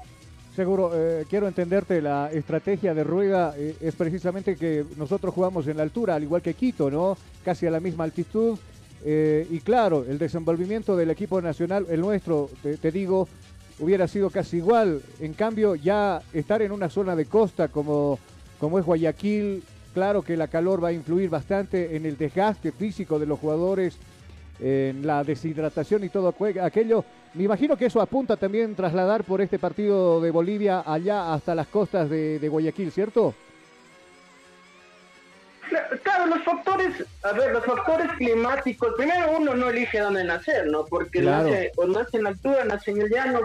Seguro, 0.54 0.92
eh, 0.94 1.24
quiero 1.28 1.48
entenderte, 1.48 2.00
la 2.00 2.30
estrategia 2.30 2.94
de 2.94 3.02
Rueda 3.04 3.54
eh, 3.56 3.74
es 3.80 3.94
precisamente 3.96 4.54
que 4.56 4.84
nosotros 4.96 5.34
jugamos 5.34 5.66
en 5.66 5.78
la 5.78 5.82
altura, 5.82 6.14
al 6.14 6.22
igual 6.22 6.42
que 6.42 6.54
Quito, 6.54 6.90
¿no? 6.90 7.16
Casi 7.44 7.66
a 7.66 7.70
la 7.70 7.80
misma 7.80 8.04
altitud. 8.04 8.58
Eh, 9.04 9.46
y 9.50 9.60
claro, 9.60 10.04
el 10.08 10.18
desenvolvimiento 10.18 10.96
del 10.96 11.10
equipo 11.10 11.40
nacional, 11.40 11.86
el 11.90 12.00
nuestro, 12.00 12.48
te, 12.62 12.90
digo, 12.92 13.28
hubiera 13.80 14.06
sido 14.06 14.30
casi 14.30 14.58
igual. 14.58 15.02
En 15.20 15.34
cambio, 15.34 15.74
ya 15.74 16.22
estar 16.32 16.62
en 16.62 16.72
una 16.72 16.88
zona 16.88 17.16
de 17.16 17.26
costa 17.26 17.68
como, 17.68 18.18
como 18.60 18.78
es 18.78 18.84
Guayaquil, 18.84 19.62
claro 19.92 20.22
que 20.22 20.36
la 20.36 20.48
calor 20.48 20.82
va 20.82 20.88
a 20.88 20.92
influir 20.92 21.30
bastante 21.30 21.96
en 21.96 22.06
el 22.06 22.16
desgaste 22.16 22.72
físico 22.72 23.18
de 23.18 23.26
los 23.26 23.38
jugadores, 23.38 23.96
en 24.60 25.04
la 25.04 25.24
deshidratación 25.24 26.04
y 26.04 26.08
todo 26.08 26.32
aquello. 26.62 27.04
Me 27.34 27.44
imagino 27.44 27.76
que 27.76 27.86
eso 27.86 28.00
apunta 28.00 28.36
también 28.36 28.76
trasladar 28.76 29.24
por 29.24 29.40
este 29.40 29.58
partido 29.58 30.20
de 30.20 30.30
Bolivia 30.30 30.84
allá 30.86 31.34
hasta 31.34 31.54
las 31.54 31.66
costas 31.66 32.08
de 32.08 32.48
Guayaquil, 32.48 32.92
¿cierto? 32.92 33.34
Cla- 35.72 36.00
Claro, 36.02 36.26
los 36.26 36.44
factores, 36.44 37.04
a 37.22 37.32
ver, 37.32 37.52
los 37.52 37.64
factores 37.64 38.08
climáticos, 38.18 38.92
primero 38.96 39.30
uno 39.38 39.54
no 39.54 39.70
elige 39.70 40.00
dónde 40.00 40.22
nacer, 40.24 40.66
¿no? 40.66 40.84
Porque 40.84 41.20
Claro. 41.20 41.48
nace, 41.48 41.72
o 41.76 41.86
nace 41.86 42.16
en 42.18 42.22
la 42.24 42.28
altura, 42.30 42.64
nace 42.64 42.90
en 42.90 43.00
el 43.02 43.08
llano. 43.10 43.40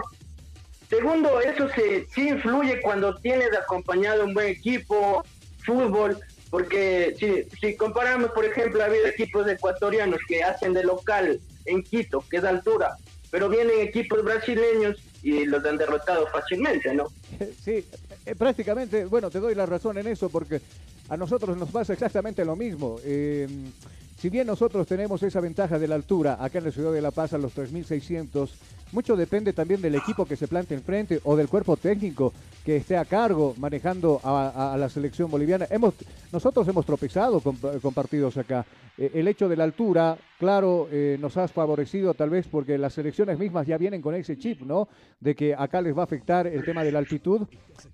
Segundo, 0.90 1.40
eso 1.40 1.68
se, 1.74 2.06
sí 2.14 2.28
influye 2.28 2.80
cuando 2.82 3.14
tienes 3.18 3.52
acompañado 3.56 4.24
un 4.24 4.34
buen 4.34 4.48
equipo, 4.48 5.24
fútbol, 5.64 6.18
porque 6.50 7.14
si, 7.18 7.44
si 7.60 7.76
comparamos, 7.76 8.30
por 8.32 8.44
ejemplo, 8.44 8.82
ha 8.82 8.86
habido 8.86 9.06
equipos 9.06 9.46
ecuatorianos 9.48 10.18
que 10.28 10.42
hacen 10.42 10.72
de 10.74 10.84
local 10.84 11.40
en 11.66 11.82
Quito, 11.82 12.24
que 12.30 12.38
es 12.38 12.44
altura, 12.44 12.96
pero 13.30 13.48
vienen 13.50 13.80
equipos 13.80 14.22
brasileños 14.24 14.96
y 15.22 15.44
los 15.44 15.62
han 15.64 15.76
derrotado 15.78 16.26
fácilmente, 16.28 16.92
¿no? 16.94 17.06
Sí, 17.62 17.86
eh, 18.24 18.34
prácticamente, 18.34 19.04
bueno, 19.04 19.30
te 19.30 19.40
doy 19.40 19.54
la 19.54 19.66
razón 19.66 19.98
en 19.98 20.06
eso 20.06 20.30
porque 20.30 20.60
a 21.08 21.16
nosotros 21.16 21.56
nos 21.56 21.70
pasa 21.70 21.92
exactamente 21.92 22.44
lo 22.44 22.56
mismo. 22.56 22.96
Eh, 23.04 23.46
si 24.18 24.30
bien 24.30 24.48
nosotros 24.48 24.86
tenemos 24.86 25.22
esa 25.22 25.40
ventaja 25.40 25.78
de 25.78 25.86
la 25.86 25.94
altura 25.94 26.38
acá 26.40 26.58
en 26.58 26.64
la 26.64 26.70
ciudad 26.72 26.92
de 26.92 27.00
La 27.00 27.12
Paz 27.12 27.34
a 27.34 27.38
los 27.38 27.56
3.600, 27.56 28.50
mucho 28.90 29.14
depende 29.16 29.52
también 29.52 29.80
del 29.80 29.94
equipo 29.94 30.26
que 30.26 30.34
se 30.34 30.48
plante 30.48 30.74
enfrente 30.74 31.20
o 31.22 31.36
del 31.36 31.48
cuerpo 31.48 31.76
técnico 31.76 32.32
que 32.64 32.76
esté 32.76 32.96
a 32.96 33.04
cargo 33.04 33.54
manejando 33.58 34.20
a, 34.24 34.76
la 34.76 34.88
selección 34.88 35.30
boliviana. 35.30 35.66
Hemos, 35.70 35.94
nosotros 36.32 36.66
hemos 36.66 36.84
tropezado 36.84 37.40
con, 37.40 37.56
partidos 37.94 38.36
acá. 38.36 38.66
Eh, 38.96 39.12
el 39.14 39.28
hecho 39.28 39.48
de 39.48 39.56
la 39.56 39.64
altura, 39.64 40.18
claro, 40.36 40.88
eh, 40.90 41.16
nos 41.20 41.36
ha 41.36 41.46
favorecido 41.46 42.12
tal 42.12 42.30
vez 42.30 42.48
porque 42.50 42.76
las 42.76 42.94
selecciones 42.94 43.38
mismas 43.38 43.68
ya 43.68 43.78
vienen 43.78 44.02
con 44.02 44.16
ese 44.16 44.36
chip, 44.36 44.62
¿no? 44.62 44.88
De 45.20 45.36
que 45.36 45.54
acá 45.54 45.80
les 45.80 45.96
va 45.96 46.00
a 46.00 46.04
afectar 46.04 46.48
el 46.48 46.64
tema 46.64 46.82
de 46.82 46.90
la 46.90 46.98
altitud, 46.98 47.46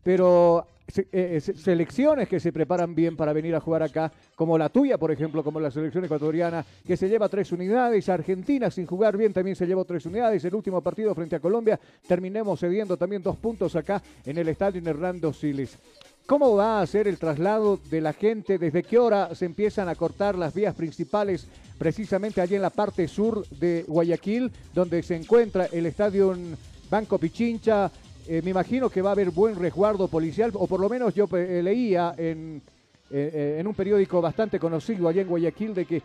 pero 0.02 0.66
eh, 1.12 1.40
se- 1.40 1.54
selecciones 1.56 2.28
que 2.28 2.38
se 2.40 2.52
preparan 2.52 2.94
bien 2.94 3.16
para 3.16 3.32
venir 3.32 3.54
a 3.54 3.60
jugar 3.60 3.82
acá, 3.82 4.12
como 4.34 4.58
la 4.58 4.68
tuya, 4.68 4.98
por 4.98 5.10
ejemplo, 5.10 5.42
como 5.42 5.58
la 5.60 5.70
selección 5.70 6.04
ecuatoriana, 6.04 6.64
que 6.86 6.96
se 6.96 7.08
lleva 7.08 7.28
tres 7.28 7.50
unidades, 7.52 8.08
Argentina 8.08 8.70
sin 8.70 8.86
jugar 8.86 9.16
bien 9.16 9.32
también 9.32 9.56
se 9.56 9.66
llevó 9.66 9.84
tres 9.84 10.04
unidades, 10.06 10.44
el 10.44 10.54
último 10.54 10.80
partido 10.80 11.14
frente 11.14 11.36
a 11.36 11.40
Colombia, 11.40 11.80
terminemos 12.06 12.60
cediendo 12.60 12.96
también 12.96 13.22
dos 13.22 13.36
puntos 13.36 13.74
acá 13.76 14.02
en 14.24 14.38
el 14.38 14.48
estadio 14.48 14.82
Hernando 14.84 15.32
Siles. 15.32 15.78
¿Cómo 16.26 16.56
va 16.56 16.80
a 16.80 16.86
ser 16.86 17.06
el 17.06 17.18
traslado 17.18 17.78
de 17.90 18.00
la 18.00 18.14
gente? 18.14 18.56
¿Desde 18.58 18.82
qué 18.82 18.98
hora 18.98 19.34
se 19.34 19.44
empiezan 19.44 19.90
a 19.90 19.94
cortar 19.94 20.36
las 20.36 20.54
vías 20.54 20.74
principales 20.74 21.46
precisamente 21.76 22.40
allí 22.40 22.54
en 22.54 22.62
la 22.62 22.70
parte 22.70 23.08
sur 23.08 23.46
de 23.48 23.84
Guayaquil, 23.86 24.50
donde 24.74 25.02
se 25.02 25.16
encuentra 25.16 25.66
el 25.66 25.84
estadio 25.84 26.34
Banco 26.90 27.18
Pichincha? 27.18 27.90
Eh, 28.26 28.40
me 28.42 28.50
imagino 28.50 28.88
que 28.88 29.02
va 29.02 29.10
a 29.10 29.12
haber 29.12 29.30
buen 29.30 29.54
resguardo 29.54 30.08
policial, 30.08 30.50
o 30.54 30.66
por 30.66 30.80
lo 30.80 30.88
menos 30.88 31.14
yo 31.14 31.28
eh, 31.36 31.60
leía 31.62 32.14
en, 32.16 32.62
eh, 33.10 33.56
en 33.58 33.66
un 33.66 33.74
periódico 33.74 34.22
bastante 34.22 34.58
conocido 34.58 35.08
allá 35.08 35.20
en 35.20 35.28
Guayaquil 35.28 35.74
de 35.74 35.84
que 35.84 36.02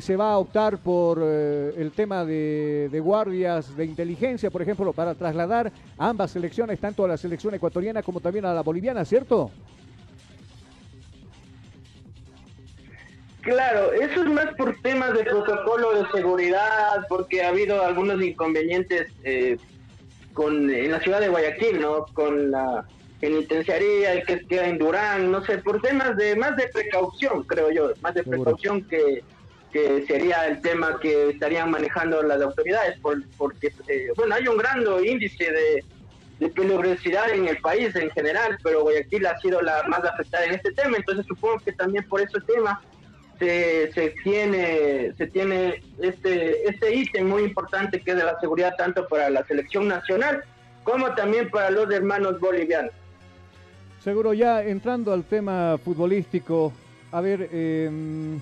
se 0.00 0.16
va 0.16 0.32
a 0.32 0.38
optar 0.38 0.78
por 0.78 1.20
el 1.20 1.90
tema 1.96 2.24
de, 2.24 2.88
de 2.92 3.00
guardias 3.00 3.76
de 3.76 3.84
inteligencia, 3.84 4.48
por 4.48 4.62
ejemplo, 4.62 4.92
para 4.92 5.16
trasladar 5.16 5.72
ambas 5.98 6.30
selecciones, 6.30 6.78
tanto 6.78 7.04
a 7.04 7.08
la 7.08 7.16
selección 7.16 7.54
ecuatoriana 7.54 8.00
como 8.02 8.20
también 8.20 8.44
a 8.44 8.54
la 8.54 8.62
boliviana, 8.62 9.04
¿cierto? 9.04 9.50
Claro, 13.40 13.92
eso 13.94 14.22
es 14.22 14.30
más 14.30 14.54
por 14.56 14.80
temas 14.80 15.12
de 15.12 15.24
protocolo 15.24 15.92
de 15.94 16.08
seguridad, 16.12 17.04
porque 17.08 17.42
ha 17.42 17.48
habido 17.48 17.84
algunos 17.84 18.22
inconvenientes 18.22 19.08
con 20.32 20.70
en 20.70 20.90
la 20.90 21.00
ciudad 21.00 21.20
de 21.20 21.28
Guayaquil, 21.28 21.80
¿no? 21.80 22.06
Con 22.12 22.50
la 22.50 22.84
penitenciaría 23.20 24.22
que 24.22 24.40
queda 24.46 24.66
en 24.66 24.78
Durán, 24.78 25.30
no 25.30 25.44
sé, 25.44 25.58
por 25.58 25.80
temas 25.82 26.16
de 26.16 26.36
más 26.36 26.56
de 26.56 26.68
precaución, 26.68 27.44
creo 27.44 27.70
yo, 27.70 27.92
más 28.00 28.14
de 28.14 28.22
precaución 28.22 28.82
que, 28.84 29.22
que 29.72 30.06
sería 30.06 30.46
el 30.46 30.60
tema 30.62 30.98
que 31.00 31.30
estarían 31.30 31.70
manejando 31.70 32.22
las 32.22 32.40
autoridades, 32.40 32.98
por, 33.00 33.22
porque, 33.36 33.72
eh, 33.88 34.08
bueno, 34.16 34.34
hay 34.34 34.48
un 34.48 34.56
gran 34.56 34.82
índice 35.04 35.52
de, 35.52 35.84
de 36.38 36.48
peligrosidad 36.48 37.30
en 37.30 37.46
el 37.46 37.58
país 37.58 37.94
en 37.94 38.10
general, 38.10 38.58
pero 38.62 38.82
Guayaquil 38.82 39.26
ha 39.26 39.38
sido 39.40 39.60
la 39.60 39.82
más 39.84 40.02
afectada 40.02 40.46
en 40.46 40.54
este 40.54 40.72
tema, 40.72 40.96
entonces 40.96 41.26
supongo 41.26 41.58
que 41.62 41.72
también 41.72 42.08
por 42.08 42.22
ese 42.22 42.40
tema 42.40 42.80
se, 43.40 43.90
se 43.92 44.10
tiene 44.22 45.12
se 45.16 45.26
tiene 45.26 45.82
este 45.98 46.68
este 46.68 46.94
ítem 46.94 47.26
muy 47.26 47.42
importante 47.42 48.00
que 48.00 48.12
es 48.12 48.16
de 48.16 48.24
la 48.24 48.38
seguridad 48.38 48.74
tanto 48.76 49.08
para 49.08 49.30
la 49.30 49.44
selección 49.46 49.88
nacional 49.88 50.44
como 50.84 51.12
también 51.14 51.50
para 51.50 51.70
los 51.70 51.90
hermanos 51.90 52.38
bolivianos. 52.40 52.92
Seguro, 54.02 54.32
ya 54.32 54.62
entrando 54.62 55.12
al 55.12 55.24
tema 55.24 55.76
futbolístico, 55.84 56.72
a 57.12 57.20
ver, 57.20 57.48
eh, 57.52 58.38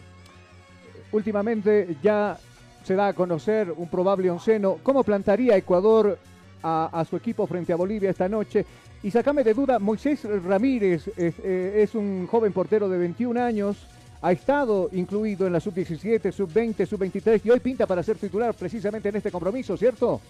últimamente 1.10 1.96
ya 2.00 2.38
se 2.84 2.94
da 2.94 3.08
a 3.08 3.12
conocer 3.12 3.72
un 3.76 3.88
probable 3.90 4.30
onceno. 4.30 4.78
¿Cómo 4.84 5.02
plantaría 5.02 5.56
Ecuador 5.56 6.16
a, 6.62 6.90
a 6.92 7.04
su 7.04 7.16
equipo 7.16 7.46
frente 7.46 7.72
a 7.72 7.76
Bolivia 7.76 8.10
esta 8.10 8.28
noche? 8.28 8.64
Y 9.02 9.10
sacame 9.10 9.42
de 9.42 9.54
duda, 9.54 9.78
Moisés 9.78 10.22
Ramírez 10.44 11.08
es, 11.16 11.34
eh, 11.42 11.82
es 11.82 11.94
un 11.94 12.26
joven 12.28 12.52
portero 12.52 12.88
de 12.88 12.98
21 12.98 13.40
años, 13.42 13.76
ha 14.20 14.32
estado 14.32 14.88
incluido 14.92 15.46
en 15.46 15.52
la 15.52 15.60
sub-17, 15.60 16.32
sub-20, 16.32 16.86
sub-23 16.86 17.40
y 17.44 17.50
hoy 17.50 17.60
pinta 17.60 17.86
para 17.86 18.02
ser 18.02 18.16
titular 18.16 18.54
precisamente 18.54 19.08
en 19.08 19.16
este 19.16 19.30
compromiso, 19.30 19.76
¿cierto? 19.76 20.20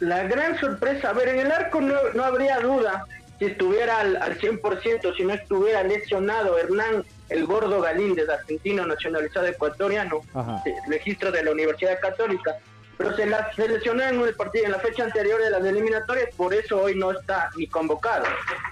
la 0.00 0.24
gran 0.24 0.58
sorpresa, 0.58 1.10
a 1.10 1.12
ver, 1.12 1.28
en 1.28 1.40
el 1.40 1.52
arco 1.52 1.80
no, 1.80 1.96
no 2.14 2.24
habría 2.24 2.60
duda 2.60 3.04
si 3.38 3.46
estuviera 3.46 4.00
al, 4.00 4.16
al 4.16 4.38
100%, 4.38 5.16
si 5.16 5.24
no 5.24 5.34
estuviera 5.34 5.82
lesionado 5.82 6.58
Hernán 6.58 7.04
el 7.28 7.46
Gordo 7.46 7.80
Galíndez, 7.80 8.28
argentino 8.28 8.86
nacionalizado 8.86 9.46
ecuatoriano, 9.46 10.20
Ajá. 10.34 10.62
registro 10.88 11.30
de 11.30 11.44
la 11.44 11.52
Universidad 11.52 12.00
Católica, 12.00 12.56
pero 12.96 13.14
se, 13.14 13.26
la, 13.26 13.52
se 13.54 13.68
lesionó 13.68 14.02
en 14.02 14.20
el 14.20 14.34
partido 14.34 14.64
en 14.64 14.72
la 14.72 14.78
fecha 14.80 15.04
anterior 15.04 15.40
de 15.40 15.50
las 15.50 15.64
eliminatorias, 15.64 16.34
por 16.36 16.52
eso 16.54 16.80
hoy 16.82 16.96
no 16.96 17.12
está 17.12 17.50
ni 17.56 17.66
convocado. 17.68 18.24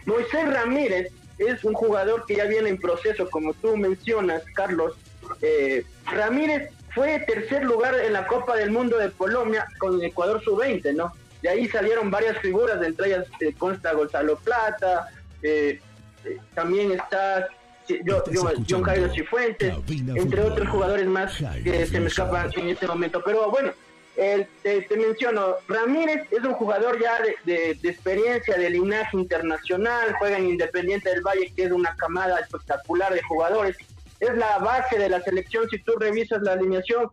Moisés 0.06 0.52
Ramírez 0.52 1.12
es 1.38 1.64
un 1.64 1.74
jugador 1.74 2.24
que 2.26 2.36
ya 2.36 2.44
viene 2.44 2.68
en 2.70 2.78
proceso, 2.78 3.28
como 3.30 3.52
tú 3.54 3.76
mencionas, 3.76 4.42
Carlos. 4.54 4.94
Eh, 5.42 5.84
Ramírez 6.10 6.70
fue 6.94 7.18
tercer 7.26 7.64
lugar 7.64 7.94
en 7.94 8.12
la 8.12 8.26
Copa 8.26 8.56
del 8.56 8.70
Mundo 8.70 8.96
de 8.98 9.10
Polonia 9.10 9.66
con 9.78 10.02
Ecuador 10.02 10.42
sub-20, 10.42 10.94
¿no? 10.94 11.12
De 11.42 11.48
ahí 11.50 11.68
salieron 11.68 12.10
varias 12.10 12.38
figuras, 12.38 12.80
de 12.80 12.86
entre 12.88 13.08
ellas 13.08 13.26
eh, 13.40 13.52
consta 13.58 13.92
Gonzalo 13.92 14.36
Plata, 14.38 15.08
eh, 15.42 15.78
eh, 16.24 16.38
también 16.54 16.92
está 16.92 17.46
yo, 17.88 18.24
yo- 18.32 18.50
John 18.68 18.82
Jairo 18.82 19.12
Cifuentes, 19.12 19.74
entre 20.16 20.40
otros 20.42 20.68
jugadores 20.68 21.06
más 21.06 21.36
que 21.62 21.86
se 21.86 22.00
me 22.00 22.06
escapan 22.08 22.50
en 22.56 22.70
este 22.70 22.86
momento. 22.86 23.22
Pero 23.24 23.48
bueno, 23.50 23.72
el- 24.16 24.46
te, 24.62 24.86
menciono, 24.96 25.56
Ramírez 25.68 26.26
es 26.30 26.40
un 26.44 26.54
jugador 26.54 27.00
ya 27.00 27.18
de, 27.20 27.36
de- 27.44 27.74
de 27.74 27.88
experiencia, 27.88 28.56
de 28.56 28.70
linaje 28.70 29.16
internacional, 29.16 30.14
juega 30.18 30.38
en 30.38 30.48
Independiente 30.48 31.10
del 31.10 31.22
Valle, 31.22 31.52
que 31.54 31.64
es 31.64 31.70
una 31.72 31.94
camada 31.96 32.38
espectacular 32.40 33.12
de 33.12 33.22
jugadores. 33.22 33.76
Es 34.20 34.34
la 34.36 34.58
base 34.58 34.98
de 34.98 35.08
la 35.10 35.20
selección, 35.20 35.68
si 35.68 35.78
tú 35.80 35.92
revisas 35.98 36.40
la 36.42 36.52
alineación, 36.52 37.10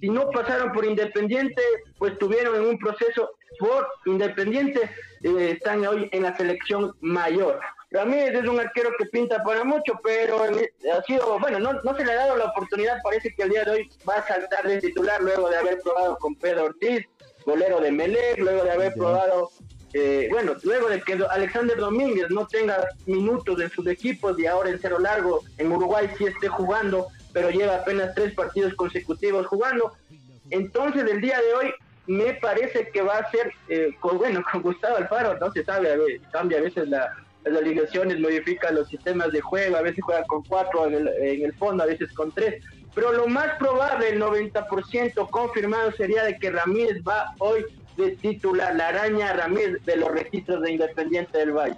si 0.00 0.08
no 0.08 0.30
pasaron 0.30 0.72
por 0.72 0.84
Independiente, 0.84 1.62
pues 1.98 2.18
tuvieron 2.18 2.56
en 2.56 2.62
un 2.66 2.78
proceso 2.78 3.30
por 3.58 3.86
Independiente, 4.06 4.90
eh, 5.22 5.50
están 5.52 5.86
hoy 5.86 6.08
en 6.12 6.22
la 6.22 6.36
selección 6.36 6.94
mayor. 7.00 7.60
Ramírez 7.94 8.34
es 8.34 8.48
un 8.48 8.58
arquero 8.58 8.90
que 8.98 9.06
pinta 9.06 9.40
para 9.44 9.62
mucho, 9.62 9.92
pero 10.02 10.42
ha 10.42 11.02
sido, 11.04 11.38
bueno, 11.38 11.60
no, 11.60 11.74
no 11.74 11.96
se 11.96 12.04
le 12.04 12.10
ha 12.10 12.16
dado 12.16 12.36
la 12.36 12.46
oportunidad, 12.46 12.98
parece 13.04 13.32
que 13.32 13.44
el 13.44 13.50
día 13.50 13.62
de 13.64 13.70
hoy 13.70 13.90
va 14.06 14.14
a 14.14 14.26
saltar 14.26 14.66
de 14.66 14.80
titular 14.80 15.22
luego 15.22 15.48
de 15.48 15.58
haber 15.58 15.80
probado 15.80 16.18
con 16.18 16.34
Pedro 16.34 16.64
Ortiz, 16.64 17.06
golero 17.46 17.80
de 17.80 17.92
Melec, 17.92 18.38
luego 18.38 18.64
de 18.64 18.72
haber 18.72 18.94
probado, 18.94 19.48
eh, 19.92 20.26
bueno, 20.28 20.56
luego 20.64 20.88
de 20.88 21.02
que 21.02 21.16
Alexander 21.30 21.76
Domínguez 21.76 22.30
no 22.30 22.48
tenga 22.48 22.84
minutos 23.06 23.60
en 23.60 23.70
sus 23.70 23.86
equipos 23.86 24.36
y 24.40 24.46
ahora 24.46 24.70
en 24.70 24.80
cero 24.80 24.98
largo 24.98 25.42
en 25.58 25.70
Uruguay 25.70 26.10
sí 26.18 26.24
esté 26.24 26.48
jugando, 26.48 27.06
pero 27.32 27.50
lleva 27.50 27.76
apenas 27.76 28.12
tres 28.16 28.34
partidos 28.34 28.74
consecutivos 28.74 29.46
jugando. 29.46 29.92
Entonces 30.50 31.08
el 31.08 31.20
día 31.20 31.40
de 31.40 31.54
hoy 31.54 31.74
me 32.08 32.34
parece 32.34 32.88
que 32.88 33.02
va 33.02 33.18
a 33.18 33.30
ser, 33.30 33.52
eh, 33.68 33.90
con, 34.00 34.18
bueno, 34.18 34.42
con 34.50 34.62
Gustavo 34.62 34.96
Alfaro, 34.96 35.38
no 35.38 35.52
se 35.52 35.64
sabe, 35.64 35.92
a 35.92 35.96
ver, 35.96 36.20
cambia 36.32 36.58
a 36.58 36.62
veces 36.62 36.88
la, 36.88 37.14
las 37.44 37.62
alineaciones, 37.62 38.20
modifica 38.20 38.70
los 38.70 38.88
sistemas 38.88 39.32
de 39.32 39.40
juego, 39.40 39.76
a 39.76 39.82
veces 39.82 40.02
juega 40.04 40.24
con 40.24 40.42
cuatro 40.44 40.86
en 40.86 41.08
el, 41.44 41.52
fondo, 41.54 41.82
a 41.82 41.86
veces 41.86 42.12
con 42.12 42.32
tres. 42.32 42.62
Pero 42.94 43.12
lo 43.12 43.26
más 43.26 43.56
probable, 43.58 44.10
el 44.10 44.20
90% 44.20 45.30
confirmado 45.30 45.92
sería 45.92 46.24
de 46.24 46.38
que 46.38 46.50
Ramírez 46.50 47.02
va 47.06 47.34
hoy 47.38 47.64
de 47.96 48.16
titular, 48.16 48.74
la 48.74 48.88
araña 48.88 49.32
Ramírez 49.32 49.84
de 49.84 49.96
los 49.96 50.10
registros 50.10 50.62
de 50.62 50.72
Independiente 50.72 51.38
del 51.38 51.52
Valle. 51.52 51.76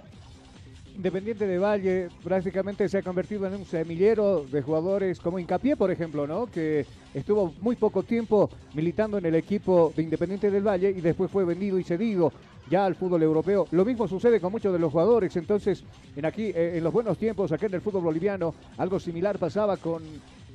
Independiente 0.95 1.45
de 1.45 1.59
Valle 1.59 2.09
prácticamente 2.23 2.89
se 2.89 2.97
ha 2.97 3.03
convertido 3.03 3.45
en 3.45 3.53
un 3.53 3.65
semillero 3.65 4.43
de 4.51 4.63
jugadores 4.63 5.19
como 5.19 5.37
Incapié, 5.37 5.75
por 5.75 5.91
ejemplo, 5.91 6.25
¿no? 6.25 6.47
Que 6.47 6.87
estuvo 7.13 7.53
muy 7.61 7.75
poco 7.75 8.01
tiempo 8.01 8.49
militando 8.73 9.19
en 9.19 9.25
el 9.27 9.35
equipo 9.35 9.93
de 9.95 10.01
Independiente 10.01 10.49
del 10.49 10.65
Valle 10.65 10.89
y 10.89 11.01
después 11.01 11.29
fue 11.29 11.45
vendido 11.45 11.77
y 11.77 11.83
cedido 11.83 12.33
ya 12.69 12.85
al 12.85 12.95
fútbol 12.95 13.23
europeo. 13.23 13.67
Lo 13.71 13.85
mismo 13.85 14.07
sucede 14.07 14.39
con 14.39 14.51
muchos 14.51 14.73
de 14.73 14.79
los 14.79 14.91
jugadores. 14.91 15.35
Entonces, 15.35 15.83
en 16.15 16.25
aquí, 16.25 16.51
eh, 16.53 16.73
en 16.77 16.83
los 16.83 16.93
buenos 16.93 17.17
tiempos, 17.17 17.51
acá 17.51 17.65
en 17.67 17.75
el 17.75 17.81
fútbol 17.81 18.03
boliviano, 18.03 18.53
algo 18.77 18.99
similar 18.99 19.37
pasaba 19.37 19.77
con 19.77 20.03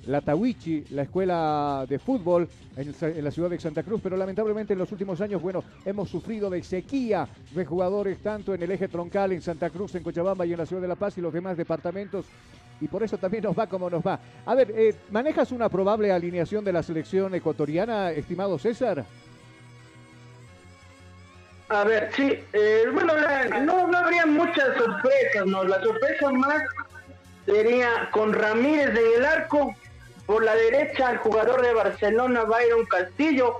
la 0.06 0.20
Tawichi, 0.20 0.84
la 0.90 1.02
escuela 1.02 1.86
de 1.88 1.98
fútbol 1.98 2.48
en, 2.76 3.24
la 3.24 3.30
ciudad 3.30 3.50
de 3.50 3.60
Santa 3.60 3.82
Cruz, 3.82 4.00
pero 4.02 4.16
lamentablemente 4.16 4.72
en 4.72 4.78
los 4.78 4.90
últimos 4.90 5.20
años, 5.20 5.40
bueno, 5.40 5.62
hemos 5.84 6.08
sufrido 6.08 6.50
de 6.50 6.62
sequía 6.62 7.28
de 7.54 7.64
jugadores 7.64 8.18
tanto 8.18 8.54
en 8.54 8.62
el 8.62 8.72
eje 8.72 8.88
troncal, 8.88 9.32
en 9.32 9.42
Santa 9.42 9.70
Cruz, 9.70 9.94
en 9.94 10.02
Cochabamba 10.02 10.44
y 10.44 10.52
en 10.52 10.58
la 10.58 10.66
ciudad 10.66 10.82
de 10.82 10.88
La 10.88 10.96
Paz 10.96 11.18
y 11.18 11.20
los 11.20 11.32
demás 11.32 11.56
departamentos. 11.56 12.26
Y 12.80 12.88
por 12.88 13.04
eso 13.04 13.16
también 13.16 13.44
nos 13.44 13.56
va 13.56 13.68
como 13.68 13.88
nos 13.88 14.04
va. 14.04 14.18
A 14.44 14.54
ver, 14.56 14.72
eh, 14.76 14.94
¿manejas 15.10 15.52
una 15.52 15.68
probable 15.68 16.10
alineación 16.10 16.64
de 16.64 16.72
la 16.72 16.82
selección 16.82 17.32
ecuatoriana, 17.34 18.10
estimado 18.10 18.58
César? 18.58 19.04
A 21.72 21.84
ver, 21.84 22.10
sí, 22.14 22.38
eh, 22.52 22.84
bueno, 22.92 23.16
la- 23.16 23.44
no, 23.60 23.86
no 23.86 23.98
habría 23.98 24.26
muchas 24.26 24.76
sorpresas, 24.76 25.46
¿no? 25.46 25.64
La 25.64 25.80
sorpresa 25.82 26.30
más 26.30 26.62
sería 27.46 28.10
con 28.12 28.32
Ramírez 28.34 28.90
en 28.90 29.20
el 29.20 29.24
arco, 29.24 29.74
por 30.26 30.44
la 30.44 30.54
derecha 30.54 31.12
el 31.12 31.18
jugador 31.18 31.62
de 31.62 31.72
Barcelona, 31.72 32.44
Byron 32.44 32.84
Castillo. 32.86 33.56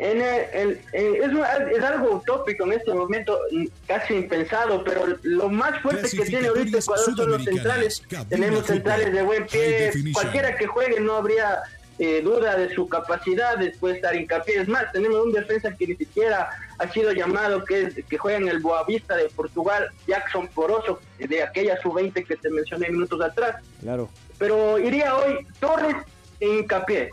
En 0.00 0.20
el, 0.20 0.44
el- 0.52 0.80
eh, 0.92 1.20
es, 1.22 1.76
es 1.76 1.84
algo 1.84 2.16
utópico 2.16 2.64
en 2.64 2.72
este 2.72 2.92
momento, 2.92 3.38
casi 3.86 4.14
impensado, 4.14 4.82
pero 4.82 5.06
lo 5.22 5.48
más 5.48 5.80
fuerte 5.80 6.10
que 6.10 6.24
tiene 6.24 6.48
ahorita 6.48 6.78
Ecuador 6.78 7.14
son 7.16 7.30
los 7.30 7.44
centrales. 7.44 8.02
Tenemos 8.28 8.66
centrales 8.66 9.12
de 9.12 9.22
buen 9.22 9.46
pie, 9.46 9.92
cualquiera 10.12 10.56
que 10.56 10.66
juegue 10.66 10.98
no 10.98 11.14
habría 11.14 11.62
eh, 12.00 12.20
duda 12.22 12.56
de 12.56 12.74
su 12.74 12.88
capacidad 12.88 13.56
después 13.56 13.92
de 13.92 13.98
estar 14.00 14.16
hincapié. 14.16 14.62
Es 14.62 14.68
más, 14.68 14.90
tenemos 14.90 15.24
un 15.26 15.32
defensa 15.32 15.70
que 15.76 15.86
ni 15.86 15.94
siquiera 15.94 16.50
ha 16.78 16.88
sido 16.92 17.12
llamado, 17.12 17.64
que, 17.64 17.82
es, 17.84 17.94
que 18.08 18.18
juega 18.18 18.38
en 18.38 18.48
el 18.48 18.58
Boavista 18.60 19.16
de 19.16 19.28
Portugal, 19.30 19.88
Jackson 20.06 20.48
Poroso, 20.48 21.00
de 21.18 21.42
aquella 21.42 21.80
sub-20 21.82 22.26
que 22.26 22.36
te 22.36 22.50
mencioné 22.50 22.88
minutos 22.90 23.20
atrás. 23.20 23.56
Claro. 23.80 24.08
Pero 24.38 24.78
iría 24.78 25.14
hoy 25.16 25.46
Torres 25.60 25.96
e 26.40 26.48
hincapié. 26.48 27.10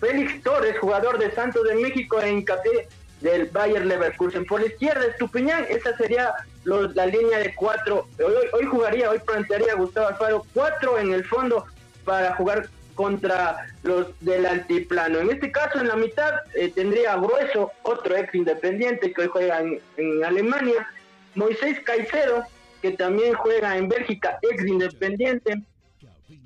Félix 0.00 0.42
Torres, 0.42 0.78
jugador 0.78 1.18
de 1.18 1.30
Santos 1.34 1.62
de 1.68 1.74
México 1.74 2.20
e 2.20 2.30
hincapié 2.30 2.88
del 3.20 3.46
Bayer 3.46 3.84
Leverkusen. 3.84 4.44
Por 4.46 4.60
la 4.60 4.66
izquierda, 4.66 5.04
Estupiñán, 5.06 5.66
esa 5.68 5.96
sería 5.96 6.32
los- 6.64 6.94
la 6.94 7.06
línea 7.06 7.38
de 7.38 7.54
cuatro. 7.54 8.06
Hoy, 8.18 8.24
hoy- 8.32 8.48
hoy 8.52 8.64
jugaría, 8.66 9.10
hoy 9.10 9.18
plantearía 9.18 9.74
Gustavo 9.74 10.08
Alfaro 10.08 10.44
cuatro 10.54 10.98
en 10.98 11.12
el 11.12 11.24
fondo 11.24 11.64
para 12.04 12.34
jugar 12.36 12.68
contra 12.94 13.66
los 13.82 14.08
del 14.20 14.46
altiplano. 14.46 15.18
En 15.18 15.30
este 15.30 15.50
caso, 15.50 15.80
en 15.80 15.88
la 15.88 15.96
mitad, 15.96 16.32
eh, 16.54 16.70
tendría 16.74 17.16
Grueso, 17.16 17.72
otro 17.82 18.16
ex 18.16 18.34
independiente 18.34 19.12
que 19.12 19.22
hoy 19.22 19.28
juega 19.28 19.60
en, 19.60 19.80
en 19.96 20.24
Alemania, 20.24 20.88
Moisés 21.34 21.80
Caicedo, 21.80 22.44
que 22.80 22.92
también 22.92 23.34
juega 23.34 23.76
en 23.76 23.88
Bélgica, 23.88 24.38
ex 24.42 24.64
independiente, 24.64 25.62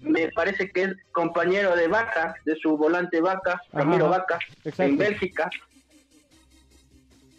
me 0.01 0.29
parece 0.29 0.71
que 0.71 0.83
es 0.83 0.97
compañero 1.13 1.75
de 1.77 1.89
Vaca, 1.89 2.35
de 2.45 2.57
su 2.57 2.77
volante 2.77 3.21
Vaca, 3.21 3.61
Ramiro 3.73 4.09
Vaca, 4.09 4.39
en 4.79 4.97
Bélgica. 4.97 5.51
Sí, 5.51 5.61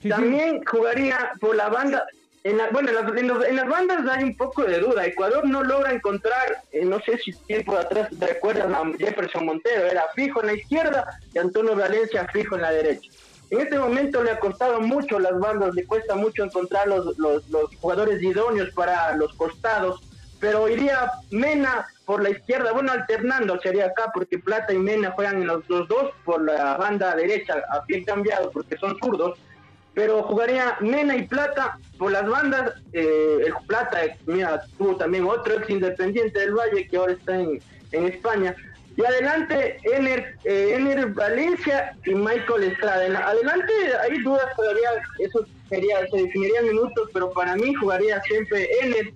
sí. 0.01 0.09
También 0.09 0.63
jugaría 0.65 1.31
por 1.39 1.55
la 1.55 1.69
banda. 1.69 2.05
En 2.49 2.57
la- 2.57 2.69
bueno, 2.71 2.89
en 2.89 3.55
las, 3.55 3.67
bandas 3.67 3.99
hay 4.09 4.23
un 4.23 4.35
poco 4.35 4.63
de 4.63 4.79
duda. 4.79 5.05
Ecuador 5.05 5.47
no 5.47 5.63
logra 5.63 5.93
encontrar, 5.93 6.63
eh, 6.71 6.83
no 6.83 6.99
sé 7.01 7.19
si 7.19 7.31
tiempo 7.45 7.77
atrás 7.77 8.09
te 8.19 8.25
recuerdan 8.25 8.73
a 8.73 8.81
Jefferson 8.97 9.45
Montero, 9.45 9.85
era 9.85 10.05
fijo 10.15 10.41
en 10.41 10.47
la 10.47 10.53
izquierda 10.53 11.05
y 11.31 11.37
Antonio 11.37 11.75
Valencia 11.75 12.27
fijo 12.33 12.55
en 12.55 12.63
la 12.63 12.71
derecha. 12.71 13.11
En 13.51 13.61
este 13.61 13.77
momento 13.77 14.23
le 14.23 14.31
ha 14.31 14.39
costado 14.39 14.81
mucho 14.81 15.19
las 15.19 15.37
bandas, 15.39 15.75
le 15.75 15.85
cuesta 15.85 16.15
mucho 16.15 16.43
encontrar 16.43 16.87
los 16.87 17.15
jugadores 17.81 18.19
idóneos 18.19 18.71
para 18.71 19.15
los 19.15 19.31
costados, 19.35 19.99
pero 20.39 20.67
iría 20.67 21.11
Mena 21.29 21.87
por 22.05 22.23
la 22.23 22.31
izquierda, 22.31 22.71
bueno, 22.71 22.91
alternando 22.91 23.59
sería 23.61 23.85
acá, 23.85 24.09
porque 24.11 24.39
Plata 24.39 24.73
y 24.73 24.79
Mena 24.79 25.11
juegan 25.11 25.43
en 25.43 25.47
los, 25.47 25.69
los 25.69 25.87
dos 25.87 26.09
por 26.25 26.43
la 26.43 26.77
banda 26.77 27.15
derecha, 27.15 27.63
a 27.69 27.83
pie 27.85 28.03
cambiado, 28.03 28.49
porque 28.49 28.75
son 28.77 28.97
zurdos, 28.99 29.37
pero 29.93 30.23
jugaría 30.23 30.77
Mena 30.79 31.15
y 31.17 31.27
Plata 31.27 31.77
por 31.97 32.11
las 32.11 32.27
bandas. 32.27 32.73
eh, 32.93 33.39
el 33.47 33.53
Plata, 33.67 34.05
eh, 34.05 34.17
mira, 34.25 34.61
tuvo 34.77 34.95
también 34.95 35.25
otro 35.25 35.55
ex 35.55 35.69
independiente 35.69 36.39
del 36.39 36.53
Valle 36.53 36.87
que 36.87 36.97
ahora 36.97 37.13
está 37.13 37.35
en, 37.39 37.59
en 37.91 38.05
España. 38.07 38.55
Y 38.95 39.05
adelante, 39.05 39.77
Ener, 39.83 40.35
eh, 40.43 40.73
Ener 40.75 41.07
Valencia 41.07 41.95
y 42.05 42.13
Michael 42.13 42.63
Estrada. 42.65 43.05
En 43.05 43.13
la- 43.13 43.27
adelante 43.29 43.71
hay 44.01 44.21
dudas 44.23 44.47
todavía, 44.57 44.89
eso 45.19 45.45
sería, 45.69 45.99
se 46.11 46.21
definirían 46.21 46.65
minutos, 46.65 47.09
pero 47.13 47.31
para 47.31 47.55
mí 47.55 47.73
jugaría 47.75 48.21
siempre 48.23 48.67
Ener 48.81 49.11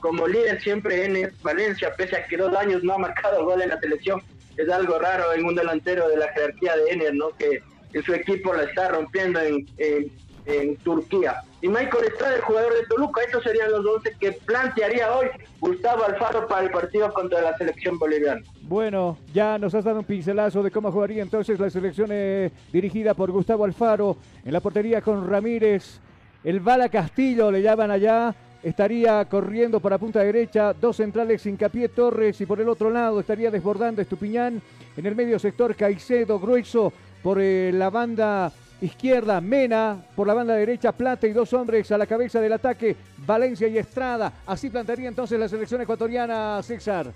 como 0.00 0.28
líder, 0.28 0.60
siempre 0.60 1.04
Ener 1.06 1.32
Valencia, 1.42 1.92
pese 1.96 2.16
a 2.16 2.26
que 2.26 2.36
dos 2.36 2.54
años 2.54 2.84
no 2.84 2.94
ha 2.94 2.98
marcado 2.98 3.44
gol 3.44 3.62
en 3.62 3.70
la 3.70 3.80
selección. 3.80 4.22
Es 4.56 4.68
algo 4.70 4.98
raro 4.98 5.32
en 5.34 5.44
un 5.44 5.54
delantero 5.56 6.08
de 6.08 6.16
la 6.18 6.28
jerarquía 6.32 6.76
de 6.76 6.90
Ener, 6.90 7.14
¿no? 7.14 7.30
Que 7.36 7.62
en 7.92 8.02
su 8.02 8.14
equipo 8.14 8.52
la 8.52 8.64
está 8.64 8.88
rompiendo 8.88 9.40
en, 9.40 9.66
en 9.78 10.10
en 10.46 10.76
Turquía. 10.76 11.42
Y 11.60 11.68
Michael 11.68 12.04
Estrada, 12.04 12.36
el 12.36 12.42
jugador 12.42 12.72
de 12.74 12.86
Toluca, 12.86 13.22
estos 13.22 13.42
serían 13.42 13.70
los 13.70 13.84
11 13.84 14.16
que 14.18 14.32
plantearía 14.32 15.14
hoy 15.14 15.26
Gustavo 15.60 16.04
Alfaro 16.04 16.46
para 16.46 16.62
el 16.62 16.70
partido 16.70 17.12
contra 17.12 17.40
la 17.42 17.56
selección 17.56 17.98
boliviana. 17.98 18.42
Bueno, 18.62 19.18
ya 19.34 19.58
nos 19.58 19.74
has 19.74 19.84
dado 19.84 19.98
un 19.98 20.04
pincelazo 20.04 20.62
de 20.62 20.70
cómo 20.70 20.92
jugaría 20.92 21.22
entonces 21.22 21.58
la 21.58 21.68
selección 21.68 22.08
eh, 22.12 22.50
dirigida 22.72 23.14
por 23.14 23.30
Gustavo 23.30 23.64
Alfaro 23.64 24.16
en 24.44 24.52
la 24.52 24.60
portería 24.60 25.00
con 25.00 25.28
Ramírez. 25.28 26.00
El 26.44 26.60
Bala 26.60 26.88
Castillo 26.88 27.50
le 27.50 27.62
llaman 27.62 27.90
allá. 27.90 28.34
Estaría 28.62 29.24
corriendo 29.26 29.78
para 29.78 29.98
punta 29.98 30.20
derecha, 30.20 30.72
dos 30.72 30.96
centrales 30.96 31.44
Hincapié 31.46 31.88
Torres 31.88 32.40
y 32.40 32.46
por 32.46 32.60
el 32.60 32.68
otro 32.68 32.90
lado 32.90 33.20
estaría 33.20 33.50
desbordando 33.50 34.02
Estupiñán. 34.02 34.60
En 34.96 35.06
el 35.06 35.14
medio 35.14 35.38
sector 35.38 35.76
Caicedo 35.76 36.40
Grueso 36.40 36.92
por 37.26 37.40
eh, 37.40 37.72
la 37.72 37.90
banda 37.90 38.52
izquierda, 38.80 39.40
Mena, 39.40 40.00
por 40.14 40.28
la 40.28 40.34
banda 40.34 40.54
derecha, 40.54 40.92
Plata 40.92 41.26
y 41.26 41.32
dos 41.32 41.52
hombres 41.54 41.90
a 41.90 41.98
la 41.98 42.06
cabeza 42.06 42.40
del 42.40 42.52
ataque, 42.52 42.94
Valencia 43.16 43.66
y 43.66 43.78
Estrada. 43.78 44.32
Así 44.46 44.70
plantearía 44.70 45.08
entonces 45.08 45.36
la 45.36 45.48
selección 45.48 45.80
ecuatoriana, 45.80 46.62
César. 46.62 47.08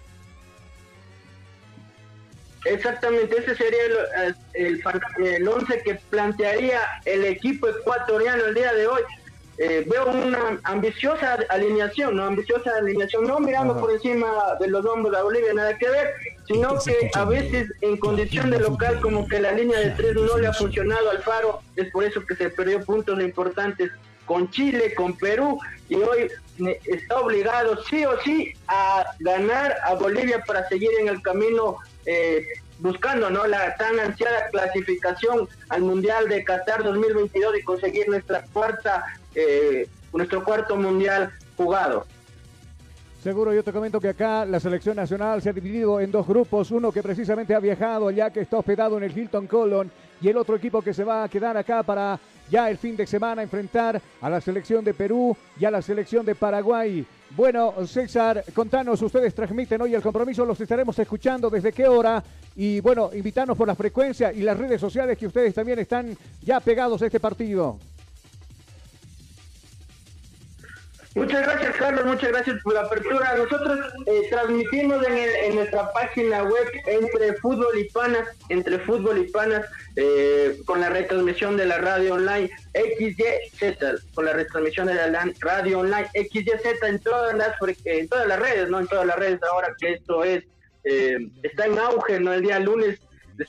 Exactamente, 2.64 3.38
ese 3.38 3.54
sería 3.54 3.78
el, 4.54 4.82
el, 5.24 5.48
once 5.48 5.80
que 5.84 5.94
plantearía 5.94 6.80
el 7.04 7.24
equipo 7.26 7.68
ecuatoriano 7.68 8.46
el 8.46 8.54
día 8.56 8.74
de 8.74 8.88
hoy. 8.88 9.02
Eh, 9.58 9.86
veo 9.88 10.10
una 10.10 10.58
ambiciosa 10.64 11.38
alineación, 11.50 12.16
¿no? 12.16 12.24
Ambiciosa 12.24 12.72
alineación, 12.78 13.28
no 13.28 13.38
mirando 13.38 13.78
por 13.78 13.92
encima 13.92 14.26
de 14.58 14.66
los 14.66 14.84
hombros 14.86 15.14
de 15.14 15.22
Bolivia, 15.22 15.54
nada 15.54 15.78
que 15.78 15.88
ver, 15.88 16.14
sino 16.50 16.78
que 16.80 17.10
a 17.14 17.24
veces 17.24 17.72
en 17.80 17.96
condición 17.96 18.50
de 18.50 18.58
local 18.58 19.00
como 19.00 19.28
que 19.28 19.38
la 19.38 19.52
línea 19.52 19.78
de 19.78 19.90
tres 19.90 20.16
no 20.16 20.36
le 20.36 20.48
ha 20.48 20.52
funcionado 20.52 21.10
al 21.10 21.22
Faro, 21.22 21.62
es 21.76 21.90
por 21.92 22.02
eso 22.02 22.26
que 22.26 22.34
se 22.34 22.50
perdió 22.50 22.84
puntos 22.84 23.20
importantes 23.20 23.92
con 24.26 24.50
Chile, 24.50 24.94
con 24.94 25.16
Perú, 25.16 25.60
y 25.88 25.94
hoy 25.94 26.28
está 26.86 27.20
obligado 27.20 27.80
sí 27.84 28.04
o 28.04 28.20
sí 28.22 28.52
a 28.66 29.04
ganar 29.20 29.76
a 29.84 29.94
Bolivia 29.94 30.42
para 30.44 30.68
seguir 30.68 30.90
en 31.00 31.08
el 31.08 31.22
camino 31.22 31.76
eh, 32.04 32.44
buscando 32.80 33.30
no 33.30 33.46
la 33.46 33.76
tan 33.76 34.00
ansiada 34.00 34.48
clasificación 34.50 35.48
al 35.68 35.82
Mundial 35.82 36.28
de 36.28 36.42
Qatar 36.42 36.82
2022 36.82 37.58
y 37.58 37.62
conseguir 37.62 38.08
nuestra 38.08 38.44
cuarta 38.52 39.04
eh, 39.36 39.88
nuestro 40.12 40.42
cuarto 40.42 40.74
mundial 40.74 41.32
jugado. 41.56 42.06
Seguro, 43.22 43.52
yo 43.52 43.62
te 43.62 43.70
comento 43.70 44.00
que 44.00 44.08
acá 44.08 44.46
la 44.46 44.58
selección 44.58 44.96
nacional 44.96 45.42
se 45.42 45.50
ha 45.50 45.52
dividido 45.52 46.00
en 46.00 46.10
dos 46.10 46.26
grupos, 46.26 46.70
uno 46.70 46.90
que 46.90 47.02
precisamente 47.02 47.54
ha 47.54 47.60
viajado 47.60 48.10
ya 48.10 48.30
que 48.30 48.40
está 48.40 48.56
hospedado 48.56 48.96
en 48.96 49.04
el 49.04 49.16
Hilton 49.16 49.46
Colon 49.46 49.90
y 50.22 50.28
el 50.28 50.38
otro 50.38 50.56
equipo 50.56 50.80
que 50.80 50.94
se 50.94 51.04
va 51.04 51.24
a 51.24 51.28
quedar 51.28 51.54
acá 51.54 51.82
para 51.82 52.18
ya 52.50 52.70
el 52.70 52.78
fin 52.78 52.96
de 52.96 53.06
semana 53.06 53.42
enfrentar 53.42 54.00
a 54.22 54.30
la 54.30 54.40
selección 54.40 54.82
de 54.82 54.94
Perú 54.94 55.36
y 55.58 55.66
a 55.66 55.70
la 55.70 55.82
selección 55.82 56.24
de 56.24 56.34
Paraguay. 56.34 57.04
Bueno, 57.36 57.74
César, 57.86 58.42
contanos, 58.54 59.02
ustedes 59.02 59.34
transmiten 59.34 59.82
hoy 59.82 59.94
el 59.94 60.00
compromiso, 60.00 60.46
los 60.46 60.58
estaremos 60.58 60.98
escuchando 60.98 61.50
desde 61.50 61.72
qué 61.72 61.86
hora 61.86 62.24
y 62.56 62.80
bueno, 62.80 63.10
invitarnos 63.12 63.58
por 63.58 63.68
la 63.68 63.74
frecuencia 63.74 64.32
y 64.32 64.40
las 64.40 64.56
redes 64.56 64.80
sociales 64.80 65.18
que 65.18 65.26
ustedes 65.26 65.52
también 65.52 65.78
están 65.78 66.16
ya 66.42 66.58
pegados 66.58 67.02
a 67.02 67.06
este 67.06 67.20
partido. 67.20 67.76
Muchas 71.14 71.44
gracias, 71.44 71.76
Carlos. 71.76 72.04
Muchas 72.06 72.30
gracias 72.30 72.62
por 72.62 72.74
la 72.74 72.82
apertura. 72.82 73.34
Nosotros 73.36 73.80
eh, 74.06 74.22
transmitimos 74.30 75.04
en, 75.06 75.54
nuestra 75.56 75.92
página 75.92 76.44
web 76.44 76.66
entre 76.86 77.34
fútbol 77.34 77.76
y 77.78 77.84
panas, 77.90 78.28
entre 78.48 78.78
fútbol 78.78 79.18
y 79.18 79.30
panas, 79.30 79.66
eh, 79.96 80.56
con 80.66 80.80
la 80.80 80.88
retransmisión 80.88 81.56
de 81.56 81.66
la 81.66 81.78
radio 81.78 82.14
online 82.14 82.48
XYZ, 82.74 84.04
con 84.14 84.24
la 84.24 84.34
retransmisión 84.34 84.86
de 84.86 84.94
la 84.94 85.26
radio 85.40 85.80
online 85.80 86.08
XYZ 86.14 86.82
en 86.82 87.00
todas 87.00 87.34
las 87.34 87.56
en 87.84 88.08
todas 88.08 88.28
las 88.28 88.38
redes, 88.38 88.70
no 88.70 88.78
en 88.78 88.86
todas 88.86 89.06
las 89.06 89.16
redes 89.16 89.40
ahora 89.42 89.74
que 89.78 89.94
esto 89.94 90.22
es 90.22 90.44
eh, 90.84 91.18
está 91.42 91.66
en 91.66 91.78
auge, 91.78 92.20
no 92.20 92.32
el 92.32 92.42
día 92.42 92.58
lunes 92.58 93.00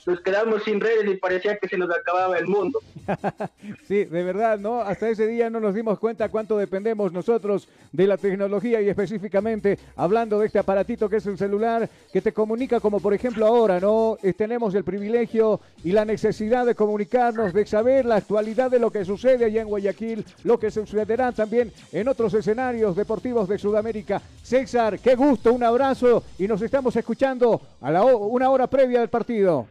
nos 0.06 0.20
quedamos 0.20 0.62
sin 0.64 0.80
redes 0.80 1.06
y 1.06 1.16
parecía 1.16 1.56
que 1.56 1.68
se 1.68 1.76
nos 1.76 1.90
acababa 1.90 2.38
el 2.38 2.46
mundo. 2.46 2.80
sí, 3.88 4.04
de 4.04 4.22
verdad, 4.24 4.58
¿no? 4.58 4.80
Hasta 4.80 5.08
ese 5.08 5.26
día 5.26 5.50
no 5.50 5.60
nos 5.60 5.74
dimos 5.74 5.98
cuenta 5.98 6.28
cuánto 6.28 6.56
dependemos 6.56 7.12
nosotros 7.12 7.68
de 7.92 8.06
la 8.06 8.16
tecnología 8.16 8.80
y 8.80 8.88
específicamente 8.88 9.78
hablando 9.96 10.38
de 10.38 10.46
este 10.46 10.58
aparatito 10.58 11.08
que 11.08 11.16
es 11.16 11.26
el 11.26 11.36
celular, 11.36 11.88
que 12.12 12.22
te 12.22 12.32
comunica 12.32 12.80
como 12.80 13.00
por 13.00 13.12
ejemplo 13.12 13.46
ahora, 13.46 13.80
¿no? 13.80 14.16
Eh, 14.22 14.32
tenemos 14.32 14.74
el 14.74 14.84
privilegio 14.84 15.60
y 15.84 15.92
la 15.92 16.04
necesidad 16.04 16.64
de 16.64 16.74
comunicarnos, 16.74 17.52
de 17.52 17.66
saber 17.66 18.06
la 18.06 18.16
actualidad 18.16 18.70
de 18.70 18.78
lo 18.78 18.90
que 18.90 19.04
sucede 19.04 19.44
allá 19.44 19.62
en 19.62 19.68
Guayaquil, 19.68 20.24
lo 20.44 20.58
que 20.58 20.70
sucederá 20.70 21.32
también 21.32 21.72
en 21.92 22.08
otros 22.08 22.32
escenarios 22.34 22.96
deportivos 22.96 23.48
de 23.48 23.58
Sudamérica. 23.58 24.22
César, 24.42 24.98
qué 24.98 25.14
gusto, 25.14 25.52
un 25.52 25.62
abrazo 25.62 26.24
y 26.38 26.48
nos 26.48 26.62
estamos 26.62 26.96
escuchando 26.96 27.60
a 27.80 27.90
la 27.90 28.04
una 28.04 28.50
hora 28.50 28.66
previa 28.66 29.00
del 29.00 29.08
partido. 29.08 29.66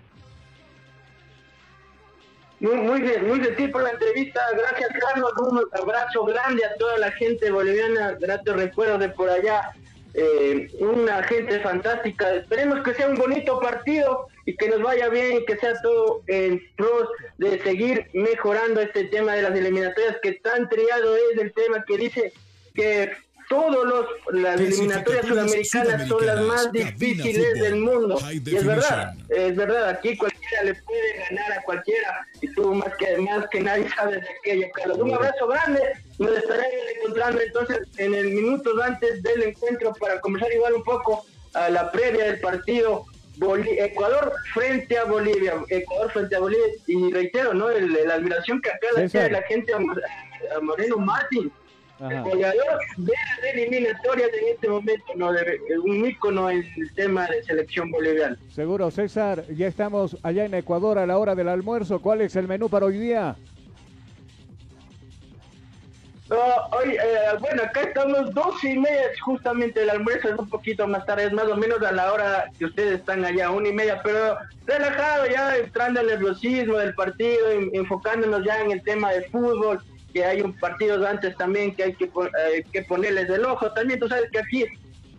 Muy, 2.61 2.75
muy, 2.75 3.01
muy 3.01 3.43
gentil 3.43 3.71
por 3.71 3.81
la 3.81 3.89
entrevista. 3.89 4.39
Gracias, 4.55 4.89
Carlos. 4.99 5.31
Un 5.39 5.67
abrazo 5.73 6.25
grande 6.25 6.63
a 6.63 6.75
toda 6.75 6.99
la 6.99 7.11
gente 7.11 7.49
boliviana. 7.49 8.15
Gratos 8.19 8.55
recuerdos 8.55 8.99
de 8.99 9.09
por 9.09 9.29
allá. 9.29 9.71
Eh, 10.13 10.69
una 10.79 11.23
gente 11.23 11.59
fantástica. 11.61 12.35
Esperemos 12.35 12.83
que 12.83 12.93
sea 12.93 13.07
un 13.07 13.15
bonito 13.15 13.59
partido 13.59 14.27
y 14.45 14.55
que 14.55 14.69
nos 14.69 14.83
vaya 14.83 15.09
bien 15.09 15.37
y 15.37 15.45
que 15.45 15.57
sea 15.57 15.73
todo 15.81 16.21
en 16.27 16.61
pros 16.75 17.09
de 17.39 17.59
seguir 17.63 18.07
mejorando 18.13 18.79
este 18.79 19.05
tema 19.05 19.33
de 19.33 19.41
las 19.41 19.55
eliminatorias 19.55 20.17
que 20.21 20.33
tan 20.33 20.69
triado 20.69 21.15
es 21.15 21.39
el 21.39 21.51
tema 21.53 21.83
que 21.87 21.97
dice 21.97 22.33
que 22.75 23.11
todos 23.51 23.85
los 23.85 24.05
las 24.41 24.57
eliminatorias 24.61 25.25
sudamericanas 25.25 26.07
son 26.07 26.25
las 26.25 26.41
más 26.41 26.71
difíciles 26.71 27.53
del 27.59 27.75
mundo. 27.75 28.17
Y 28.31 28.55
es 28.55 28.65
verdad, 28.65 29.13
es 29.27 29.55
verdad, 29.57 29.89
aquí 29.89 30.15
cualquiera 30.15 30.63
le 30.63 30.73
puede 30.75 31.17
ganar 31.29 31.51
a 31.51 31.61
cualquiera 31.63 32.25
y 32.39 32.47
tú 32.53 32.73
más 32.73 32.95
que 32.95 33.17
más 33.17 33.45
que 33.49 33.59
nadie 33.59 33.89
sabes 33.95 34.21
de 34.21 34.29
aquello, 34.39 34.67
Carlos. 34.73 34.99
Un 34.99 35.13
abrazo 35.13 35.47
grande, 35.47 35.81
nos 36.17 36.31
estaremos 36.37 36.85
encontrando 36.95 37.41
entonces 37.41 37.79
en 37.97 38.15
el 38.15 38.29
minutos 38.31 38.73
antes 38.81 39.21
del 39.21 39.43
encuentro 39.43 39.93
para 39.99 40.21
conversar 40.21 40.53
igual 40.53 40.75
un 40.75 40.83
poco 40.83 41.25
a 41.53 41.69
la 41.69 41.91
previa 41.91 42.23
del 42.23 42.39
partido 42.39 43.05
Ecuador 43.77 44.33
frente 44.53 44.97
a 44.97 45.03
Bolivia, 45.05 45.55
Ecuador 45.67 46.11
frente 46.11 46.35
a 46.35 46.39
Bolivia, 46.39 46.67
y 46.87 47.11
reitero, 47.11 47.53
¿no? 47.53 47.69
la 47.69 48.13
admiración 48.13 48.61
que 48.61 48.69
acá 48.69 48.87
le 48.95 49.29
la 49.29 49.41
gente 49.43 49.73
a 49.73 50.59
Moreno 50.61 50.97
Martín, 50.97 51.51
el 52.09 52.23
goleador 52.23 52.79
de 52.97 53.13
las 53.13 53.53
eliminatorias 53.53 54.29
en 54.33 54.53
este 54.53 54.69
momento, 54.69 55.05
no, 55.15 55.31
de, 55.31 55.59
un 55.83 56.05
ícono 56.05 56.49
en 56.49 56.65
el 56.77 56.93
tema 56.95 57.27
de 57.27 57.43
selección 57.43 57.91
boliviana. 57.91 58.37
Seguro, 58.49 58.89
César, 58.89 59.45
ya 59.49 59.67
estamos 59.67 60.17
allá 60.23 60.45
en 60.45 60.53
Ecuador 60.53 60.97
a 60.97 61.05
la 61.05 61.17
hora 61.17 61.35
del 61.35 61.49
almuerzo. 61.49 62.01
¿Cuál 62.01 62.21
es 62.21 62.35
el 62.35 62.47
menú 62.47 62.69
para 62.69 62.85
hoy 62.85 62.97
día? 62.97 63.35
hoy, 66.71 66.91
eh, 66.91 67.37
bueno, 67.39 67.63
acá 67.63 67.81
estamos 67.81 68.33
dos 68.33 68.63
y 68.63 68.77
media, 68.77 69.03
justamente 69.21 69.81
el 69.81 69.89
almuerzo 69.89 70.29
es 70.29 70.39
un 70.39 70.49
poquito 70.49 70.87
más 70.87 71.05
tarde, 71.05 71.25
es 71.25 71.33
más 71.33 71.45
o 71.47 71.57
menos 71.57 71.81
a 71.81 71.91
la 71.91 72.13
hora 72.13 72.45
que 72.57 72.65
ustedes 72.65 72.99
están 72.99 73.25
allá, 73.25 73.51
una 73.51 73.67
y 73.67 73.73
media, 73.73 73.99
pero 74.01 74.37
relajado 74.65 75.27
ya, 75.27 75.57
entrando 75.57 75.99
el 75.99 76.07
nerviosismo 76.07 76.77
del 76.77 76.93
partido, 76.95 77.51
enfocándonos 77.73 78.45
ya 78.45 78.61
en 78.61 78.71
el 78.71 78.81
tema 78.81 79.11
de 79.11 79.23
fútbol, 79.23 79.83
que 80.11 80.25
hay 80.25 80.41
un 80.41 80.53
partido 80.57 81.05
antes 81.07 81.35
también 81.37 81.75
que 81.75 81.83
hay 81.83 81.93
que, 81.93 82.05
eh, 82.05 82.63
que 82.71 82.83
ponerles 82.83 83.29
el 83.29 83.45
ojo. 83.45 83.71
También 83.71 83.99
tú 83.99 84.07
sabes 84.07 84.29
que 84.31 84.39
aquí 84.39 84.65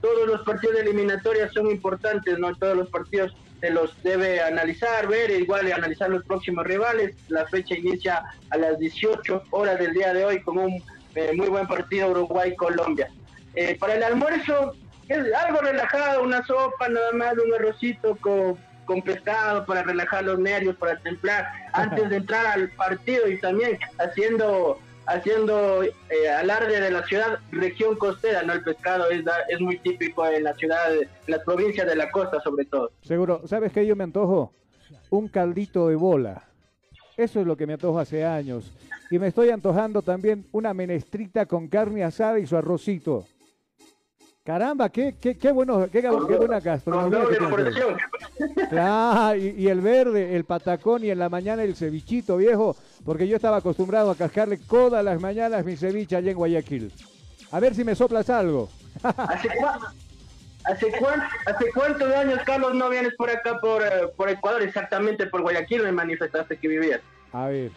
todos 0.01 0.27
los 0.27 0.43
partidos 0.43 0.77
de 0.77 0.83
eliminatorias 0.83 1.53
son 1.53 1.71
importantes, 1.71 2.39
¿no? 2.39 2.55
Todos 2.57 2.77
los 2.77 2.89
partidos 2.91 3.35
se 3.61 3.71
los 3.71 4.01
debe 4.03 4.41
analizar, 4.43 5.07
ver, 5.07 5.31
igual 5.31 5.73
analizar 5.73 6.11
los 6.11 6.25
próximos 6.25 6.67
rivales. 6.67 7.15
La 7.29 7.47
fecha 7.47 7.77
inicia 7.77 8.25
a 8.51 8.57
las 8.59 8.79
18 8.79 9.45
horas 9.51 9.79
del 9.79 9.95
día 9.95 10.13
de 10.13 10.25
hoy 10.25 10.43
con 10.43 10.59
un 10.59 10.83
eh, 11.15 11.33
muy 11.35 11.49
buen 11.49 11.67
partido 11.69 12.11
Uruguay-Colombia. 12.11 13.09
Eh, 13.55 13.77
para 13.79 13.95
el 13.95 14.03
almuerzo, 14.03 14.75
es 15.09 15.33
algo 15.35 15.61
relajado, 15.61 16.23
una 16.23 16.45
sopa, 16.45 16.89
nada 16.89 17.13
más, 17.13 17.35
un 17.39 17.55
arrocito 17.55 18.17
con 18.17 18.59
con 18.85 19.03
pescado 19.03 19.64
para 19.64 19.83
relajar 19.83 20.25
los 20.25 20.38
nervios, 20.38 20.77
para 20.77 20.99
templar 20.99 21.49
antes 21.73 22.09
de 22.11 22.16
entrar 22.16 22.47
al 22.47 22.68
partido 22.71 23.29
y 23.29 23.38
también 23.40 23.79
haciendo 23.99 24.79
haciendo 25.07 25.83
eh, 25.83 26.29
alarde 26.38 26.81
de 26.81 26.90
la 26.90 27.05
ciudad 27.05 27.38
región 27.51 27.97
costera, 27.97 28.42
¿no? 28.42 28.53
El 28.53 28.62
pescado 28.62 29.11
es, 29.11 29.25
es 29.49 29.61
muy 29.61 29.79
típico 29.79 30.25
en 30.27 30.45
la 30.45 30.55
ciudad, 30.55 30.95
en 30.95 31.09
las 31.27 31.40
provincias 31.40 31.87
de 31.87 31.97
la 31.97 32.11
costa 32.11 32.40
sobre 32.40 32.64
todo. 32.66 32.90
Seguro, 33.03 33.42
¿sabes 33.47 33.73
qué 33.73 33.87
yo 33.87 33.97
me 33.97 34.05
antojo? 34.05 34.53
Un 35.11 35.29
caldito 35.29 35.88
de 35.88 35.97
bola. 35.97 36.45
Eso 37.16 37.40
es 37.40 37.47
lo 37.47 37.57
que 37.57 37.66
me 37.66 37.75
antojo 37.75 37.99
hace 37.99 38.25
años. 38.25 38.73
Y 39.11 39.18
me 39.18 39.27
estoy 39.27 39.51
antojando 39.51 40.03
también 40.03 40.47
una 40.53 40.73
menestrita 40.73 41.47
con 41.47 41.68
carne 41.68 42.05
asada 42.05 42.38
y 42.38 42.47
su 42.47 42.57
arrocito. 42.57 43.27
Caramba, 44.47 44.89
qué, 44.89 45.15
qué, 45.21 45.39
qué 45.39 45.53
bueno, 45.53 45.87
qué, 45.91 46.01
qué 46.03 46.09
buena 46.11 46.59
gastronomía. 46.59 47.21
Que. 47.29 48.67
Claro, 48.71 49.37
y, 49.39 49.51
y 49.51 49.69
el 49.69 49.81
verde, 49.81 50.35
el 50.35 50.45
patacón 50.45 51.05
y 51.05 51.11
en 51.11 51.21
la 51.21 51.29
mañana 51.29 51.63
el 51.63 51.77
cevichito 51.77 52.37
viejo, 52.39 52.75
porque 53.05 53.29
yo 53.29 53.37
estaba 53.37 53.59
acostumbrado 53.59 54.11
a 54.11 54.17
cascarle 54.17 54.57
todas 54.57 55.05
las 55.05 55.21
mañanas 55.21 55.65
mi 55.65 55.77
ceviche 55.77 56.17
allá 56.17 56.33
en 56.33 56.37
Guayaquil. 56.37 56.93
A 57.53 57.61
ver 57.61 57.73
si 57.77 57.85
me 57.85 57.95
soplas 57.95 58.29
algo. 58.31 58.69
¿Hace, 59.05 59.49
hace, 60.65 60.87
cuán- 60.99 61.23
hace 61.47 61.71
cuántos 61.73 62.13
años, 62.13 62.41
Carlos, 62.45 62.75
no 62.75 62.89
vienes 62.91 63.15
por 63.17 63.31
acá, 63.31 63.61
por, 63.61 63.81
eh, 63.81 64.09
por 64.17 64.29
Ecuador, 64.29 64.63
exactamente 64.63 65.27
por 65.29 65.43
Guayaquil, 65.43 65.85
me 65.85 65.93
manifestaste 65.93 66.57
que 66.57 66.67
vivías? 66.67 67.01
A 67.33 67.47
ver, 67.47 67.71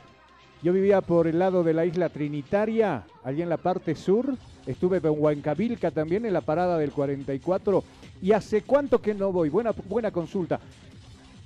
yo 0.64 0.74
vivía 0.74 1.02
por 1.02 1.28
el 1.28 1.38
lado 1.38 1.64
de 1.64 1.76
la 1.76 1.86
isla 1.86 2.10
Trinitaria, 2.10 3.04
allí 3.24 3.44
en 3.44 3.50
la 3.50 3.58
parte 3.58 3.94
sur. 3.94 4.34
Estuve 4.66 4.98
en 4.98 5.20
Huancavilca 5.20 5.92
también, 5.92 6.26
en 6.26 6.34
la 6.34 6.42
parada 6.42 6.78
del 6.78 6.92
44. 6.92 7.84
¿Y 8.22 8.32
hace 8.32 8.62
cuánto 8.62 9.02
que 9.02 9.14
no 9.14 9.32
voy? 9.32 9.50
Buena, 9.50 9.72
buena 9.88 10.12
consulta. 10.12 10.60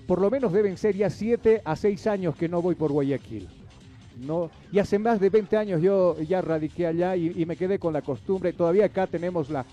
Por 0.08 0.22
lo 0.22 0.30
menos 0.30 0.54
deben 0.54 0.78
ser 0.78 0.96
ya 0.96 1.10
7 1.10 1.62
a 1.64 1.76
6 1.76 2.08
años 2.08 2.36
que 2.36 2.50
no 2.50 2.62
voy 2.62 2.76
por 2.76 2.92
Guayaquil. 2.92 3.48
No, 4.26 4.50
y 4.72 4.80
hace 4.80 5.00
más 5.00 5.20
de 5.20 5.30
20 5.30 5.56
años 5.56 5.82
yo 5.82 6.20
ya 6.22 6.42
radiqué 6.42 6.88
allá 6.88 7.16
y, 7.16 7.34
y 7.42 7.46
me 7.46 7.56
quedé 7.56 7.80
con 7.80 7.94
la 7.94 8.02
costumbre. 8.02 8.52
Todavía 8.52 8.86
acá 8.86 9.08
tenemos 9.08 9.50
la, 9.50 9.66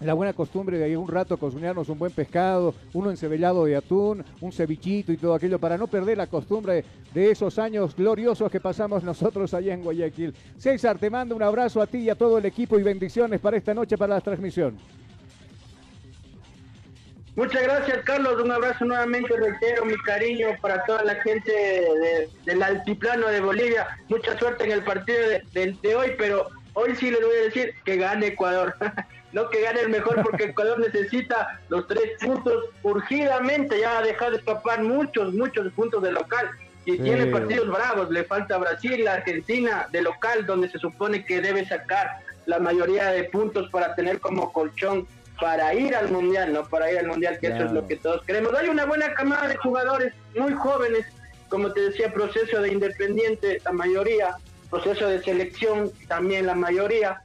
la 0.00 0.14
buena 0.14 0.32
costumbre 0.32 0.78
de 0.78 0.88
ir 0.88 0.96
un 0.96 1.08
rato 1.08 1.36
cocinarnos 1.36 1.88
un 1.88 1.98
buen 1.98 2.12
pescado, 2.12 2.74
uno 2.94 3.10
encebellado 3.10 3.64
de 3.66 3.76
atún, 3.76 4.24
un 4.40 4.50
cevichito 4.52 5.12
y 5.12 5.16
todo 5.16 5.34
aquello, 5.34 5.58
para 5.58 5.76
no 5.76 5.86
perder 5.86 6.16
la 6.18 6.26
costumbre 6.26 6.84
de 7.12 7.30
esos 7.30 7.58
años 7.58 7.94
gloriosos 7.94 8.50
que 8.50 8.60
pasamos 8.60 9.02
nosotros 9.04 9.52
allá 9.54 9.74
en 9.74 9.82
Guayaquil. 9.82 10.34
César, 10.56 10.98
te 10.98 11.10
mando 11.10 11.36
un 11.36 11.42
abrazo 11.42 11.82
a 11.82 11.86
ti 11.86 11.98
y 11.98 12.10
a 12.10 12.14
todo 12.14 12.38
el 12.38 12.46
equipo 12.46 12.78
y 12.78 12.82
bendiciones 12.82 13.40
para 13.40 13.56
esta 13.58 13.74
noche, 13.74 13.98
para 13.98 14.14
la 14.14 14.20
transmisión. 14.20 14.78
Muchas 17.36 17.62
gracias, 17.62 17.98
Carlos. 18.04 18.42
Un 18.42 18.50
abrazo 18.50 18.84
nuevamente, 18.84 19.34
reitero 19.36 19.84
mi 19.84 19.94
cariño 19.98 20.48
para 20.60 20.84
toda 20.84 21.04
la 21.04 21.14
gente 21.16 21.52
de- 21.52 22.28
del 22.44 22.62
altiplano 22.62 23.28
de 23.28 23.40
Bolivia. 23.40 23.86
Mucha 24.08 24.36
suerte 24.38 24.64
en 24.64 24.72
el 24.72 24.82
partido 24.82 25.18
de, 25.28 25.42
de- 25.52 25.76
de 25.80 25.94
hoy, 25.94 26.08
pero 26.18 26.48
hoy 26.74 26.94
sí 26.96 27.10
les 27.10 27.20
voy 27.20 27.36
a 27.40 27.44
decir 27.44 27.72
que 27.84 27.96
gane 27.96 28.26
Ecuador. 28.28 28.74
no 29.32 29.48
que 29.50 29.60
gane 29.62 29.80
el 29.80 29.88
mejor, 29.90 30.22
porque 30.22 30.44
Ecuador 30.44 30.78
necesita 30.80 31.60
los 31.68 31.86
tres 31.86 32.12
puntos 32.20 32.64
urgidamente. 32.82 33.80
Ya 33.80 33.98
ha 33.98 34.02
dejado 34.02 34.32
de 34.32 34.36
escapar 34.38 34.82
muchos, 34.82 35.32
muchos 35.34 35.72
puntos 35.72 36.02
de 36.02 36.12
local. 36.12 36.50
Y 36.84 36.92
Sí. 36.92 37.02
tiene 37.02 37.26
partidos 37.26 37.68
bravos. 37.68 38.10
Le 38.10 38.24
falta 38.24 38.58
Brasil, 38.58 39.06
Argentina, 39.06 39.86
de 39.92 40.02
local, 40.02 40.46
donde 40.46 40.70
se 40.70 40.78
supone 40.78 41.24
que 41.24 41.40
debe 41.40 41.66
sacar 41.66 42.18
la 42.46 42.58
mayoría 42.58 43.10
de 43.10 43.24
puntos 43.24 43.68
para 43.70 43.94
tener 43.94 44.18
como 44.18 44.52
colchón 44.52 45.06
para 45.40 45.72
ir 45.74 45.94
al 45.94 46.10
mundial, 46.10 46.52
¿no? 46.52 46.64
Para 46.64 46.90
ir 46.92 46.98
al 46.98 47.06
mundial, 47.06 47.38
que 47.38 47.46
eso 47.48 47.64
es 47.64 47.72
lo 47.72 47.86
que 47.86 47.96
todos 47.96 48.22
queremos. 48.24 48.52
Hay 48.54 48.68
una 48.68 48.84
buena 48.84 49.14
camada 49.14 49.48
de 49.48 49.56
jugadores 49.56 50.12
muy 50.36 50.52
jóvenes, 50.52 51.06
como 51.48 51.72
te 51.72 51.80
decía, 51.80 52.12
proceso 52.12 52.60
de 52.60 52.72
independiente, 52.72 53.60
la 53.64 53.72
mayoría, 53.72 54.36
proceso 54.68 55.08
de 55.08 55.22
selección, 55.22 55.90
también 56.08 56.46
la 56.46 56.54
mayoría, 56.54 57.22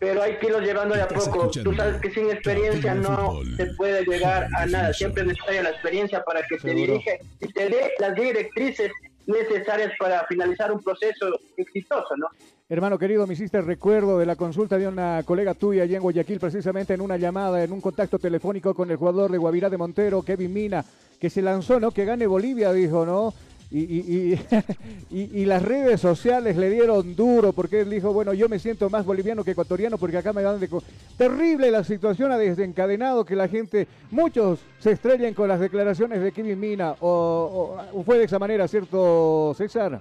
pero 0.00 0.22
hay 0.22 0.36
que 0.38 0.46
irlos 0.46 0.62
llevando 0.62 0.94
de 0.94 1.02
a 1.02 1.08
poco. 1.08 1.50
Tú 1.50 1.74
sabes 1.74 2.00
que 2.00 2.10
sin 2.10 2.30
experiencia 2.30 2.94
no 2.94 3.40
se 3.56 3.66
puede 3.74 4.02
llegar 4.04 4.48
a 4.56 4.66
nada, 4.66 4.92
siempre 4.94 5.22
es 5.22 5.28
necesaria 5.28 5.62
la 5.62 5.70
experiencia 5.70 6.24
para 6.24 6.42
que 6.42 6.56
te 6.56 6.74
dirige 6.74 7.20
y 7.40 7.52
te 7.52 7.68
dé 7.68 7.92
las 8.00 8.14
directrices 8.14 8.90
necesarias 9.26 9.92
para 9.98 10.24
finalizar 10.26 10.72
un 10.72 10.82
proceso 10.82 11.38
exitoso, 11.56 12.16
¿no? 12.16 12.28
Hermano 12.68 12.98
querido, 12.98 13.26
me 13.26 13.34
hiciste 13.34 13.60
recuerdo 13.60 14.18
de 14.18 14.26
la 14.26 14.36
consulta 14.36 14.78
de 14.78 14.86
una 14.86 15.22
colega 15.24 15.54
tuya 15.54 15.82
allá 15.82 15.96
en 15.96 16.02
Guayaquil, 16.02 16.38
precisamente 16.38 16.94
en 16.94 17.00
una 17.00 17.16
llamada, 17.16 17.62
en 17.62 17.72
un 17.72 17.80
contacto 17.80 18.18
telefónico 18.18 18.74
con 18.74 18.90
el 18.90 18.96
jugador 18.96 19.30
de 19.30 19.38
Guavirá 19.38 19.68
de 19.68 19.76
Montero, 19.76 20.22
Kevin 20.22 20.52
Mina, 20.52 20.84
que 21.20 21.28
se 21.28 21.42
lanzó, 21.42 21.80
¿no? 21.80 21.90
Que 21.90 22.04
gane 22.04 22.26
Bolivia, 22.26 22.72
dijo, 22.72 23.04
¿no? 23.04 23.34
Y, 23.72 23.78
y, 23.78 24.40
y, 25.10 25.42
y- 25.42 25.44
las 25.46 25.62
redes 25.62 26.00
sociales 26.00 26.56
le 26.56 26.70
dieron 26.70 27.14
duro 27.14 27.52
porque 27.52 27.82
él 27.82 27.90
dijo, 27.90 28.12
bueno, 28.12 28.32
yo 28.34 28.48
me 28.48 28.58
siento 28.58 28.90
más 28.90 29.04
boliviano 29.06 29.44
que 29.44 29.52
ecuatoriano 29.52 29.96
porque 29.96 30.16
acá 30.16 30.32
me 30.32 30.42
dan 30.42 30.58
de... 30.58 30.68
co-". 30.68 30.82
Terrible 31.16 31.70
la 31.70 31.84
situación 31.84 32.32
ha 32.32 32.38
desencadenado 32.38 33.24
que 33.24 33.36
la 33.36 33.46
gente, 33.46 33.86
muchos 34.10 34.58
se 34.80 34.90
estrellen 34.92 35.34
con 35.34 35.48
las 35.48 35.60
declaraciones 35.60 36.20
de 36.20 36.32
Kevin 36.32 36.58
Mina, 36.58 36.96
o, 37.00 37.78
fue 38.04 38.18
de 38.18 38.24
esa 38.24 38.40
manera, 38.40 38.66
¿cierto, 38.66 39.54
César? 39.56 40.00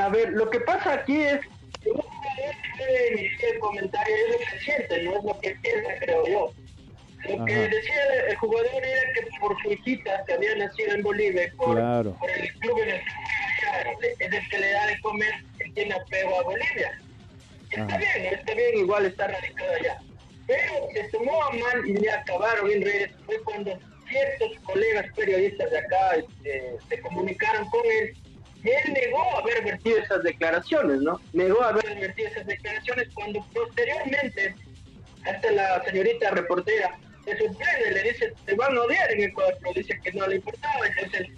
A 0.00 0.08
ver, 0.08 0.30
lo 0.32 0.48
que 0.48 0.60
pasa 0.60 0.94
aquí 0.94 1.20
es 1.20 1.40
que 1.82 1.90
un 1.90 1.96
jugador 2.00 2.54
puede 2.78 3.08
emitir 3.08 3.48
el 3.54 3.60
comentario 3.60 4.14
es 4.16 4.32
lo 4.32 4.38
que 4.38 4.58
siente, 4.64 5.02
no 5.02 5.16
es 5.18 5.24
lo 5.24 5.40
que 5.40 5.56
piensa, 5.62 5.90
creo 6.00 6.26
yo. 6.26 6.52
Lo 7.28 7.44
que 7.44 7.54
decía 7.54 8.02
el 8.28 8.36
jugador 8.36 8.66
era 8.74 9.12
que 9.14 9.26
por 9.40 9.60
su 9.62 9.72
hijita 9.72 10.24
que 10.26 10.32
había 10.32 10.54
nacido 10.56 10.94
en 10.94 11.02
Bolivia, 11.02 11.52
por, 11.56 11.76
Claro. 11.76 12.16
por 12.18 12.30
el 12.30 12.52
club 12.54 12.78
en 12.82 12.90
el 12.90 13.00
que 13.00 13.10
juega, 13.70 13.92
es 14.18 14.32
el 14.32 14.48
que 14.48 14.58
le 14.58 14.70
da 14.72 14.86
de 14.86 15.00
comer, 15.00 15.34
que 15.58 15.70
tiene 15.72 15.94
apego 15.94 16.40
a 16.40 16.42
Bolivia. 16.44 16.98
Está 17.70 17.82
Ajá. 17.84 17.98
bien, 17.98 18.34
está 18.34 18.54
bien, 18.54 18.78
igual 18.78 19.06
está 19.06 19.26
radicado 19.28 19.70
allá. 19.78 19.98
Pero 20.46 20.74
se 20.94 21.04
tomó 21.10 21.44
a 21.44 21.50
mal 21.52 21.86
y 21.86 21.92
le 21.94 22.10
acabaron 22.10 22.70
en 22.70 22.82
redes 22.82 23.10
fue 23.26 23.40
cuando 23.42 23.78
ciertos 24.08 24.58
colegas 24.64 25.06
periodistas 25.14 25.70
de 25.70 25.78
acá 25.78 26.16
este, 26.16 26.76
se 26.88 27.00
comunicaron 27.00 27.68
con 27.70 27.80
él 27.86 28.16
y 28.64 28.68
él 28.68 28.92
negó 28.92 29.22
haber 29.38 29.62
vertido 29.64 29.98
esas 29.98 30.22
declaraciones, 30.24 31.00
¿no? 31.02 31.20
Negó 31.32 31.62
haber 31.62 31.94
vertido 32.00 32.28
esas 32.28 32.46
declaraciones 32.46 33.08
cuando 33.14 33.46
posteriormente 33.54 34.54
hasta 35.24 35.50
la 35.52 35.84
señorita 35.84 36.30
reportera 36.30 36.98
se 37.24 37.30
sorprende, 37.38 37.90
le 37.92 38.02
dice, 38.10 38.32
te 38.46 38.54
van 38.54 38.76
a 38.76 38.82
odiar 38.82 39.10
en 39.12 39.24
Ecuador, 39.24 39.54
pero 39.60 39.72
dice 39.74 39.98
que 40.02 40.12
no 40.12 40.26
le 40.26 40.36
importaba, 40.36 40.86
entonces 40.86 41.28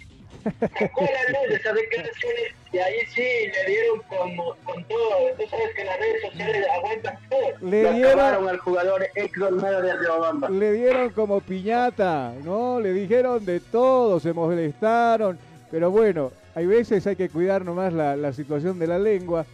sacó 0.77 1.01
la 1.03 1.31
luz 1.39 1.57
esas 1.59 1.73
declaraciones 1.73 2.43
y 2.73 2.77
ahí 2.77 2.95
sí 3.15 3.21
le 3.21 3.71
dieron 3.71 4.01
como 4.09 4.55
con 4.65 4.83
todo, 4.87 5.17
tú 5.37 5.43
sabes 5.49 5.69
que 5.75 5.85
las 5.85 5.97
redes 5.99 6.21
sociales 6.21 6.67
aguantan 6.75 7.17
todo, 7.29 7.41
Le 7.69 7.83
Le 7.83 7.93
dieron- 7.93 8.11
acabaron 8.19 8.49
al 8.49 8.57
jugador 8.57 9.07
ex 9.15 9.41
Olmedo 9.41 9.81
de 9.81 9.95
Riobamba. 9.97 10.49
Le 10.49 10.73
dieron 10.73 11.09
como 11.11 11.39
piñata, 11.39 12.33
¿no? 12.43 12.79
Le 12.79 12.91
dijeron 12.93 13.45
de 13.45 13.59
todo, 13.59 14.19
se 14.19 14.33
molestaron. 14.33 15.37
Pero 15.71 15.89
bueno, 15.91 16.31
hay 16.55 16.65
veces 16.65 17.07
hay 17.07 17.15
que 17.15 17.29
cuidar 17.29 17.63
nomás 17.65 17.93
la, 17.93 18.15
la 18.15 18.33
situación 18.33 18.77
de 18.79 18.87
la 18.87 18.99
lengua. 18.99 19.45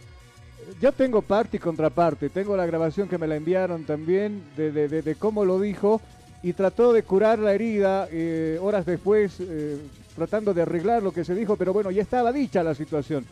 Yo 0.80 0.92
tengo 0.92 1.22
parte 1.22 1.56
y 1.56 1.60
contraparte. 1.60 2.28
Tengo 2.30 2.56
la 2.56 2.66
grabación 2.66 3.08
que 3.08 3.16
me 3.18 3.26
la 3.26 3.36
enviaron 3.36 3.84
también 3.84 4.42
de, 4.56 4.70
de- 4.70 4.88
de- 4.88 5.02
de 5.02 5.14
cómo 5.14 5.44
lo 5.44 5.58
dijo 5.60 6.00
y 6.42 6.52
trató 6.52 6.92
de 6.92 7.02
curar 7.02 7.38
la 7.38 7.52
herida 7.52 8.08
eh, 8.10 8.58
horas 8.60 8.86
después, 8.86 9.36
eh, 9.40 9.78
tratando 10.16 10.54
de 10.54 10.62
arreglar 10.62 11.02
lo 11.02 11.12
que 11.12 11.24
se 11.24 11.34
dijo. 11.34 11.56
Pero 11.56 11.72
bueno, 11.72 11.90
ya 11.90 12.02
estaba 12.02 12.32
dicha 12.32 12.62
la 12.62 12.74
situación. 12.74 13.26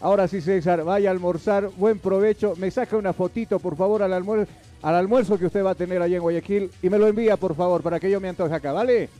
Ahora 0.00 0.28
sí, 0.28 0.40
César, 0.40 0.82
vaya 0.82 1.10
a 1.10 1.12
almorzar, 1.12 1.68
buen 1.76 1.98
provecho. 1.98 2.54
Me 2.56 2.70
saca 2.70 2.96
una 2.96 3.12
fotito, 3.12 3.58
por 3.58 3.76
favor, 3.76 4.02
al 4.02 4.12
almuerzo, 4.12 4.50
al 4.82 4.94
almuerzo 4.94 5.38
que 5.38 5.46
usted 5.46 5.64
va 5.64 5.72
a 5.72 5.74
tener 5.74 6.00
allá 6.00 6.16
en 6.16 6.22
Guayaquil 6.22 6.70
y 6.82 6.88
me 6.88 6.98
lo 6.98 7.06
envía, 7.06 7.36
por 7.36 7.54
favor, 7.54 7.82
para 7.82 8.00
que 8.00 8.10
yo 8.10 8.20
me 8.20 8.28
antoje 8.28 8.54
acá, 8.54 8.72
¿vale? 8.72 9.10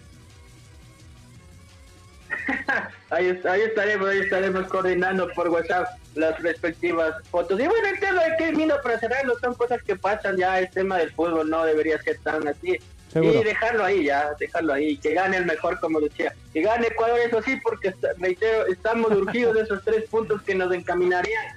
Ahí, 3.11 3.41
ahí 3.49 3.63
estaremos, 3.63 4.09
ahí 4.09 4.21
estaremos 4.21 4.69
coordinando 4.69 5.29
por 5.35 5.49
WhatsApp 5.49 5.89
las 6.15 6.41
respectivas 6.41 7.17
fotos. 7.29 7.59
Y 7.59 7.67
bueno, 7.67 7.89
el 7.89 7.99
tema 7.99 8.23
de 8.23 8.37
que 8.37 8.53
vino 8.53 8.77
para 8.85 9.01
cerrarlo 9.01 9.37
son 9.41 9.55
cosas 9.55 9.83
que 9.83 9.97
pasan 9.97 10.37
ya, 10.37 10.61
el 10.61 10.71
tema 10.71 10.99
del 10.99 11.11
fútbol 11.11 11.51
no 11.51 11.65
debería 11.65 12.01
ser 12.03 12.19
tan 12.19 12.47
así. 12.47 12.79
Seguro. 13.13 13.41
Y 13.41 13.45
dejarlo 13.45 13.85
ahí 13.85 14.05
ya, 14.05 14.31
dejarlo 14.39 14.73
ahí, 14.73 14.97
que 14.97 15.15
gane 15.15 15.37
el 15.39 15.47
mejor 15.47 15.81
como 15.81 16.01
decía. 16.01 16.33
Que 16.53 16.63
gane 16.63 16.87
Ecuador, 16.87 17.19
eso 17.19 17.43
sí, 17.43 17.57
porque 17.63 17.93
reitero, 18.19 18.67
estamos 18.67 19.11
urgidos 19.11 19.55
de 19.55 19.63
esos 19.63 19.83
tres 19.85 20.09
puntos 20.09 20.41
que 20.43 20.55
nos 20.55 20.73
encaminarían, 20.73 21.57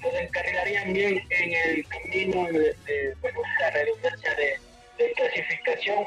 nos 0.00 0.14
encarrilarían 0.14 0.92
bien 0.92 1.20
en 1.30 1.52
el 1.70 1.86
camino 1.88 2.46
de, 2.52 2.76
de 2.86 3.16
bueno, 3.20 3.40
la 3.60 3.70
redundancia 3.70 4.30
de, 4.36 5.04
de 5.04 5.12
clasificación 5.12 6.04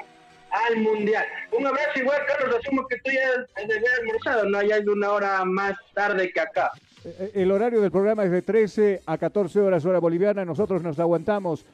al 0.52 0.78
mundial. 0.78 1.26
Un 1.52 1.68
abrazo 1.68 2.00
igual, 2.00 2.22
Carlos, 2.28 2.56
asumo 2.62 2.88
que 2.88 2.98
tú 3.00 3.12
ya 3.12 3.30
has 3.62 3.68
de 3.68 3.78
haber 3.78 3.90
almorzado, 4.00 4.46
¿no? 4.46 4.62
Ya 4.62 4.78
es 4.78 4.88
una 4.88 5.12
hora 5.12 5.44
más 5.44 5.76
tarde 5.94 6.32
que 6.32 6.40
acá. 6.40 6.72
Eh, 7.04 7.32
El 7.36 7.52
horario 7.52 7.82
del 7.82 7.92
programa 7.92 8.24
es 8.24 8.32
de 8.32 8.42
13 8.42 9.02
a 9.06 9.18
14 9.18 9.60
horas 9.60 9.86
hora 9.86 10.00
boliviana. 10.00 10.46
Nosotros 10.46 10.82
nos 10.82 10.98
aguantamos 11.00 11.62
eh, 11.62 11.66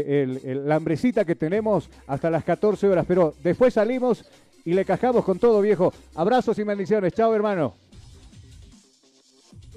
el- 0.00 0.40
el- 0.44 0.68
la 0.68 0.76
hambrecita 0.76 1.24
que 1.24 1.34
tenemos 1.34 1.88
hasta 2.06 2.30
las 2.30 2.44
14 2.44 2.86
horas, 2.88 3.04
pero 3.06 3.34
después 3.42 3.74
salimos 3.74 4.24
y 4.64 4.72
le 4.74 4.84
cajamos 4.84 5.24
con 5.24 5.38
todo, 5.38 5.60
viejo. 5.60 5.92
Abrazos 6.14 6.58
y 6.58 6.62
bendiciones. 6.62 7.12
Chao, 7.12 7.34
hermano. 7.34 7.74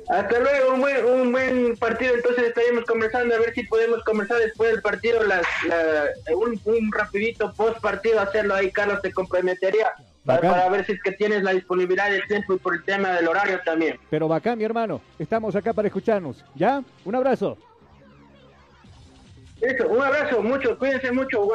Hasta 0.08 0.40
luego, 0.40 0.74
un 0.76 0.82
buen, 0.82 1.04
un 1.06 1.32
buen 1.32 1.78
partido. 1.78 2.14
Entonces 2.14 2.46
estaremos 2.50 2.86
conversando 2.86 3.34
a 3.36 3.40
ver 3.40 3.54
si 3.56 3.64
podemos 3.64 4.04
conversar 4.04 4.38
después 4.38 4.72
del 4.72 4.82
partido, 4.84 5.24
las, 5.24 5.42
la- 5.68 6.06
un, 6.36 6.60
un 6.66 6.92
rapidito 6.92 7.52
post 7.54 7.80
partido, 7.82 8.20
hacerlo 8.20 8.54
ahí, 8.54 8.72
Carlos, 8.72 9.02
te 9.02 9.12
comprometería 9.12 9.88
para, 10.24 10.42
para 10.42 10.70
ver 10.70 10.86
si 10.86 10.92
es 10.92 11.02
que 11.02 11.12
tienes 11.14 11.42
la 11.42 11.54
disponibilidad 11.54 12.12
de 12.12 12.22
tiempo 12.28 12.54
y 12.54 12.58
por 12.60 12.76
el 12.76 12.84
tema 12.84 13.14
del 13.14 13.28
horario 13.28 13.60
también. 13.66 13.98
Pero 14.12 14.28
bacán, 14.28 14.60
mi 14.60 14.64
hermano. 14.64 15.02
Estamos 15.18 15.56
acá 15.56 15.74
para 15.74 15.88
escucharnos. 15.88 16.44
¿Ya? 16.54 16.84
Un 17.04 17.16
abrazo. 17.16 17.58
Un 19.90 20.02
abrazo, 20.02 20.44
mucho, 20.44 20.78
cuídense 20.78 21.12
mucho. 21.12 21.48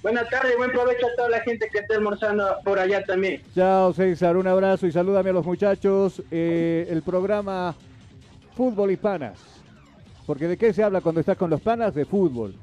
Buenas 0.00 0.28
tardes, 0.28 0.56
buen 0.56 0.70
provecho 0.70 1.06
a 1.06 1.16
toda 1.16 1.30
la 1.30 1.40
gente 1.40 1.68
que 1.72 1.78
está 1.78 1.96
almorzando 1.96 2.44
por 2.64 2.78
allá 2.78 3.02
también. 3.04 3.42
Chao 3.56 3.92
César, 3.92 4.36
un 4.36 4.46
abrazo 4.46 4.86
y 4.86 4.92
salúdame 4.92 5.30
a 5.30 5.32
los 5.32 5.44
muchachos. 5.44 6.22
Eh, 6.30 6.86
el 6.88 7.02
programa 7.02 7.74
Fútbol 8.56 8.92
y 8.92 8.96
Panas. 8.96 9.38
Porque 10.26 10.46
de 10.46 10.56
qué 10.56 10.72
se 10.72 10.84
habla 10.84 11.00
cuando 11.00 11.20
estás 11.20 11.36
con 11.36 11.50
los 11.50 11.60
panas? 11.60 11.92
De 11.94 12.04
fútbol. 12.04 12.54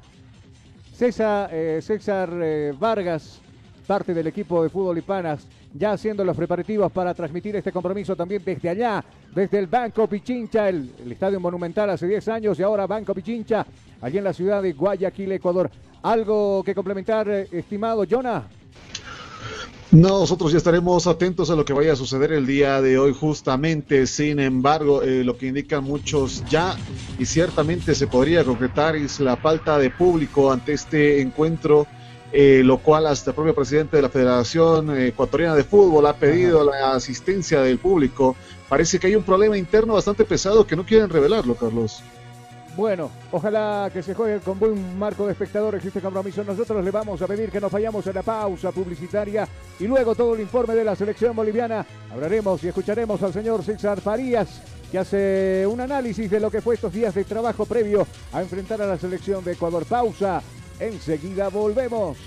César, 0.94 1.50
eh, 1.52 1.80
César 1.82 2.30
eh, 2.40 2.72
Vargas, 2.78 3.40
parte 3.86 4.14
del 4.14 4.26
equipo 4.26 4.62
de 4.62 4.70
Fútbol 4.70 4.96
y 4.96 5.02
Panas, 5.02 5.46
ya 5.74 5.92
haciendo 5.92 6.24
los 6.24 6.36
preparativos 6.36 6.90
para 6.92 7.12
transmitir 7.12 7.56
este 7.56 7.72
compromiso 7.72 8.14
también 8.14 8.42
desde 8.44 8.68
allá, 8.68 9.04
desde 9.34 9.58
el 9.58 9.66
Banco 9.66 10.06
Pichincha, 10.06 10.68
el, 10.68 10.90
estadio 11.10 11.40
monumental 11.40 11.90
hace 11.90 12.06
10 12.06 12.28
años 12.28 12.58
y 12.58 12.62
ahora 12.62 12.86
Banco 12.86 13.12
Pichincha, 13.12 13.66
allí 14.00 14.18
en 14.18 14.24
la 14.24 14.32
ciudad 14.32 14.62
de 14.62 14.72
Guayaquil, 14.72 15.32
Ecuador. 15.32 15.70
¿Algo 16.02 16.62
que 16.62 16.74
complementar, 16.74 17.28
eh, 17.28 17.48
estimado 17.50 18.04
Jonah? 18.08 18.46
No, 19.90 20.20
nosotros 20.20 20.50
ya 20.50 20.58
estaremos 20.58 21.06
atentos 21.06 21.50
a 21.50 21.54
lo 21.54 21.64
que 21.64 21.72
vaya 21.72 21.92
a 21.92 21.96
suceder 21.96 22.32
el 22.32 22.46
día 22.46 22.80
de 22.80 22.98
hoy 22.98 23.12
justamente. 23.12 24.06
Sin 24.06 24.40
embargo, 24.40 25.02
eh, 25.02 25.22
lo 25.22 25.36
que 25.36 25.46
indican 25.46 25.84
muchos 25.84 26.44
ya 26.50 26.76
y 27.18 27.26
ciertamente 27.26 27.94
se 27.94 28.06
podría 28.06 28.44
concretar 28.44 28.96
es 28.96 29.20
la 29.20 29.36
falta 29.36 29.78
de 29.78 29.90
público 29.90 30.50
ante 30.50 30.72
este 30.72 31.20
encuentro, 31.20 31.86
eh, 32.36 32.62
lo 32.64 32.78
cual 32.78 33.06
hasta 33.06 33.30
el 33.30 33.36
propio 33.36 33.54
presidente 33.54 33.96
de 33.96 34.02
la 34.02 34.08
Federación 34.08 34.98
Ecuatoriana 34.98 35.54
de 35.54 35.62
Fútbol 35.62 36.04
ha 36.06 36.16
pedido 36.16 36.64
la 36.64 36.94
asistencia 36.94 37.60
del 37.60 37.78
público. 37.78 38.34
Parece 38.68 38.98
que 38.98 39.06
hay 39.06 39.14
un 39.14 39.22
problema 39.22 39.56
interno 39.56 39.94
bastante 39.94 40.24
pesado 40.24 40.66
que 40.66 40.74
no 40.74 40.84
quieren 40.84 41.08
revelarlo, 41.08 41.54
Carlos. 41.54 42.02
Bueno, 42.76 43.08
ojalá 43.30 43.88
que 43.92 44.02
se 44.02 44.14
juegue 44.14 44.40
con 44.40 44.58
buen 44.58 44.98
marco 44.98 45.26
de 45.26 45.30
espectadores 45.30 45.84
este 45.84 46.00
compromiso. 46.00 46.42
Nosotros 46.42 46.84
le 46.84 46.90
vamos 46.90 47.22
a 47.22 47.28
pedir 47.28 47.52
que 47.52 47.60
nos 47.60 47.70
vayamos 47.70 48.04
a 48.08 48.12
la 48.12 48.22
pausa 48.22 48.72
publicitaria 48.72 49.46
y 49.78 49.86
luego 49.86 50.16
todo 50.16 50.34
el 50.34 50.40
informe 50.40 50.74
de 50.74 50.82
la 50.82 50.96
selección 50.96 51.36
boliviana. 51.36 51.86
Hablaremos 52.12 52.64
y 52.64 52.66
escucharemos 52.66 53.22
al 53.22 53.32
señor 53.32 53.62
César 53.62 54.00
Farías, 54.00 54.60
que 54.90 54.98
hace 54.98 55.64
un 55.68 55.80
análisis 55.80 56.28
de 56.28 56.40
lo 56.40 56.50
que 56.50 56.60
fue 56.60 56.74
estos 56.74 56.92
días 56.92 57.14
de 57.14 57.22
trabajo 57.22 57.64
previo 57.64 58.04
a 58.32 58.42
enfrentar 58.42 58.82
a 58.82 58.86
la 58.88 58.98
selección 58.98 59.44
de 59.44 59.52
Ecuador. 59.52 59.84
Pausa, 59.84 60.42
enseguida 60.80 61.48
volvemos. 61.48 62.18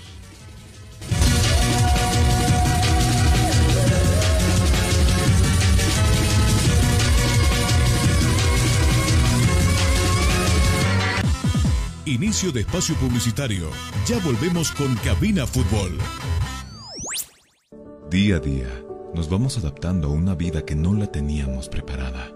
Inicio 12.08 12.50
de 12.52 12.60
espacio 12.60 12.94
publicitario. 12.94 13.68
Ya 14.06 14.18
volvemos 14.20 14.72
con 14.72 14.94
Cabina 14.96 15.46
Fútbol. 15.46 15.98
Día 18.10 18.36
a 18.36 18.40
día, 18.40 18.82
nos 19.14 19.28
vamos 19.28 19.58
adaptando 19.58 20.08
a 20.08 20.10
una 20.12 20.34
vida 20.34 20.64
que 20.64 20.74
no 20.74 20.94
la 20.94 21.06
teníamos 21.08 21.68
preparada. 21.68 22.32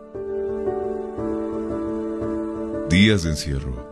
Días 2.91 3.23
de 3.23 3.31
encierro, 3.31 3.92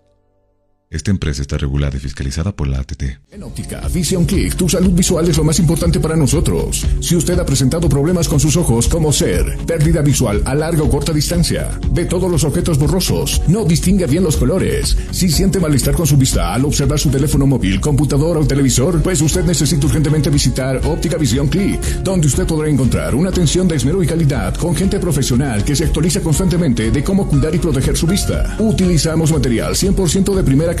Esta 0.91 1.09
empresa 1.09 1.41
está 1.41 1.57
regulada 1.57 1.95
y 1.95 2.01
fiscalizada 2.01 2.51
por 2.51 2.67
la 2.67 2.79
ATT. 2.79 3.03
En 3.31 3.43
óptica, 3.43 3.79
Vision 3.93 4.25
Click, 4.25 4.55
tu 4.55 4.67
salud 4.67 4.91
visual 4.91 5.25
es 5.29 5.37
lo 5.37 5.45
más 5.45 5.57
importante 5.57 6.01
para 6.01 6.17
nosotros. 6.17 6.85
Si 6.99 7.15
usted 7.15 7.39
ha 7.39 7.45
presentado 7.45 7.87
problemas 7.87 8.27
con 8.27 8.41
sus 8.41 8.57
ojos, 8.57 8.89
como 8.89 9.13
ser 9.13 9.57
pérdida 9.65 10.01
visual 10.01 10.41
a 10.43 10.53
larga 10.53 10.83
o 10.83 10.89
corta 10.89 11.13
distancia, 11.13 11.79
ve 11.91 12.03
todos 12.03 12.29
los 12.29 12.43
objetos 12.43 12.77
borrosos, 12.77 13.41
no 13.47 13.63
distingue 13.63 14.05
bien 14.05 14.25
los 14.25 14.35
colores, 14.35 14.97
si 15.11 15.29
siente 15.29 15.61
malestar 15.61 15.95
con 15.95 16.05
su 16.05 16.17
vista 16.17 16.53
al 16.53 16.65
observar 16.65 16.99
su 16.99 17.09
teléfono 17.09 17.47
móvil, 17.47 17.79
computadora 17.79 18.41
o 18.41 18.45
televisor, 18.45 19.01
pues 19.01 19.21
usted 19.21 19.45
necesita 19.45 19.85
urgentemente 19.85 20.29
visitar 20.29 20.85
Óptica 20.85 21.15
Vision 21.15 21.47
Click, 21.47 21.81
donde 22.03 22.27
usted 22.27 22.45
podrá 22.45 22.67
encontrar 22.67 23.15
una 23.15 23.29
atención 23.29 23.65
de 23.65 23.77
esmero 23.77 24.03
y 24.03 24.07
calidad 24.07 24.55
con 24.55 24.75
gente 24.75 24.99
profesional 24.99 25.63
que 25.63 25.73
se 25.73 25.85
actualiza 25.85 26.19
constantemente 26.19 26.91
de 26.91 27.01
cómo 27.01 27.29
cuidar 27.29 27.55
y 27.55 27.59
proteger 27.59 27.95
su 27.95 28.07
vista. 28.07 28.57
Utilizamos 28.59 29.31
material 29.31 29.73
100% 29.73 30.35
de 30.35 30.43
primera 30.43 30.75
calidad 30.75 30.80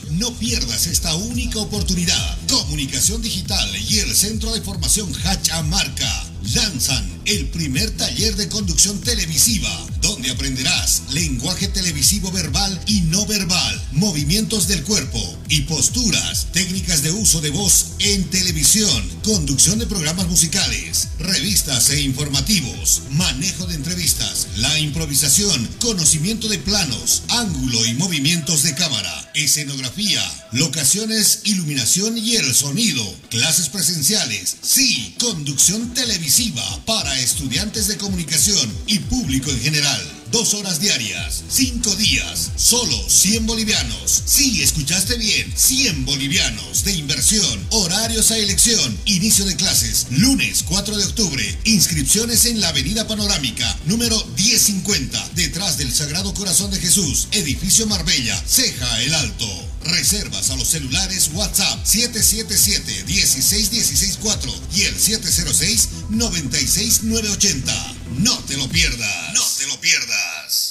no 0.21 0.31
pierdas 0.33 0.85
esta 0.85 1.15
única 1.15 1.57
oportunidad. 1.57 2.40
Comunicación 2.51 3.21
Digital 3.21 3.69
y 3.87 3.99
el 3.99 4.13
Centro 4.13 4.51
de 4.51 4.59
Formación 4.59 5.09
Hachamarca 5.23 6.31
lanzan 6.53 7.21
el 7.25 7.47
primer 7.49 7.91
taller 7.91 8.35
de 8.35 8.49
conducción 8.49 8.99
televisiva, 8.99 9.69
donde 10.01 10.31
aprenderás 10.31 11.03
lenguaje 11.11 11.67
televisivo 11.67 12.31
verbal 12.31 12.77
y 12.87 13.01
no 13.01 13.25
verbal, 13.25 13.81
movimientos 13.91 14.67
del 14.67 14.83
cuerpo 14.83 15.37
y 15.49 15.61
posturas, 15.61 16.47
técnicas 16.51 17.03
de 17.03 17.11
uso 17.11 17.41
de 17.41 17.51
voz 17.51 17.91
en 17.99 18.23
televisión, 18.25 19.09
conducción 19.23 19.79
de 19.79 19.85
programas 19.85 20.27
musicales, 20.27 21.09
revistas 21.19 21.89
e 21.91 22.01
informativos, 22.01 23.03
manejo 23.11 23.67
de 23.67 23.75
entrevistas, 23.75 24.47
la 24.57 24.79
improvisación, 24.79 25.69
conocimiento 25.79 26.47
de 26.49 26.57
planos, 26.57 27.23
ángulo 27.29 27.85
y 27.85 27.93
movimientos 27.93 28.63
de 28.63 28.73
cámara, 28.73 29.31
escenografía, 29.35 30.21
locaciones, 30.51 31.41
iluminación 31.45 32.17
y 32.17 32.37
el 32.41 32.55
sonido, 32.55 33.03
clases 33.29 33.69
presenciales, 33.69 34.57
sí, 34.61 35.15
conducción 35.19 35.93
televisiva 35.93 36.63
para 36.85 37.19
estudiantes 37.19 37.87
de 37.87 37.97
comunicación 37.97 38.71
y 38.87 38.99
público 38.99 39.51
en 39.51 39.61
general. 39.61 40.21
Dos 40.31 40.53
horas 40.53 40.79
diarias, 40.79 41.43
cinco 41.49 41.93
días, 41.95 42.51
solo 42.55 42.97
100 43.09 43.45
bolivianos. 43.45 44.23
Sí, 44.25 44.63
escuchaste 44.63 45.17
bien, 45.17 45.51
100 45.53 46.05
bolivianos 46.05 46.85
de 46.85 46.93
inversión, 46.93 47.67
horarios 47.69 48.31
a 48.31 48.37
elección, 48.37 48.97
inicio 49.05 49.43
de 49.43 49.57
clases, 49.57 50.07
lunes 50.09 50.63
4 50.63 50.97
de 50.97 51.05
octubre, 51.05 51.59
inscripciones 51.65 52.45
en 52.45 52.61
la 52.61 52.69
Avenida 52.69 53.07
Panorámica, 53.07 53.77
número 53.85 54.25
1050, 54.37 55.31
detrás 55.35 55.77
del 55.77 55.93
Sagrado 55.93 56.33
Corazón 56.33 56.71
de 56.71 56.79
Jesús, 56.79 57.27
edificio 57.31 57.85
Marbella, 57.87 58.41
Ceja 58.47 59.01
el 59.01 59.13
Alto. 59.13 59.70
Reservas 59.83 60.49
a 60.49 60.55
los 60.55 60.67
celulares 60.67 61.29
WhatsApp 61.33 61.85
777-16164 61.85 64.59
y 64.75 64.81
el 64.83 64.97
706-96980. 64.97 67.95
No 68.19 68.37
te 68.45 68.55
lo 68.57 68.69
pierdas. 68.69 69.33
No 69.33 69.43
te 69.57 69.65
lo 69.67 69.81
pierdas. 69.81 70.70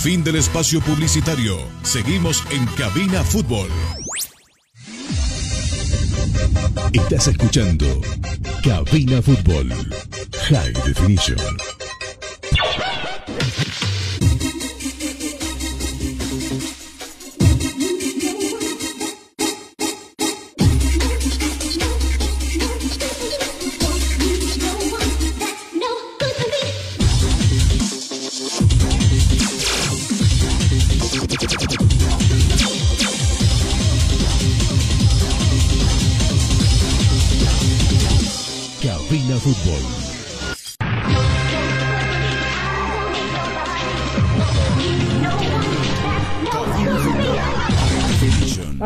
Fin 0.00 0.24
del 0.24 0.36
espacio 0.36 0.80
publicitario. 0.80 1.58
Seguimos 1.82 2.42
en 2.50 2.64
Cabina 2.68 3.22
Fútbol. 3.22 3.68
Estás 6.94 7.28
escuchando 7.28 8.00
Cabina 8.64 9.20
Fútbol 9.20 9.68
High 10.48 10.72
Definition. 10.86 11.79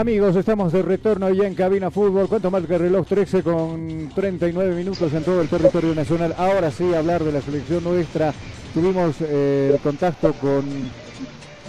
Amigos, 0.05 0.37
estamos 0.37 0.71
de 0.71 0.83
retorno 0.83 1.31
ya 1.31 1.47
en 1.47 1.55
Cabina 1.55 1.91
Fútbol. 1.91 2.29
¿Cuánto 2.29 2.51
más 2.51 2.67
que 2.67 2.75
el 2.75 2.81
reloj? 2.81 3.07
13 3.07 3.43
con 3.43 4.11
39 4.15 4.75
minutos 4.75 5.11
en 5.15 5.25
todo 5.25 5.41
el 5.41 5.49
territorio 5.49 5.95
nacional. 5.95 6.35
Ahora 6.37 6.71
sí, 6.71 6.93
hablar 6.93 7.25
de 7.25 7.33
la 7.33 7.41
selección 7.41 7.83
nuestra. 7.83 8.35
Tuvimos 8.75 9.17
eh, 9.21 9.79
contacto 9.83 10.35
con 10.35 10.63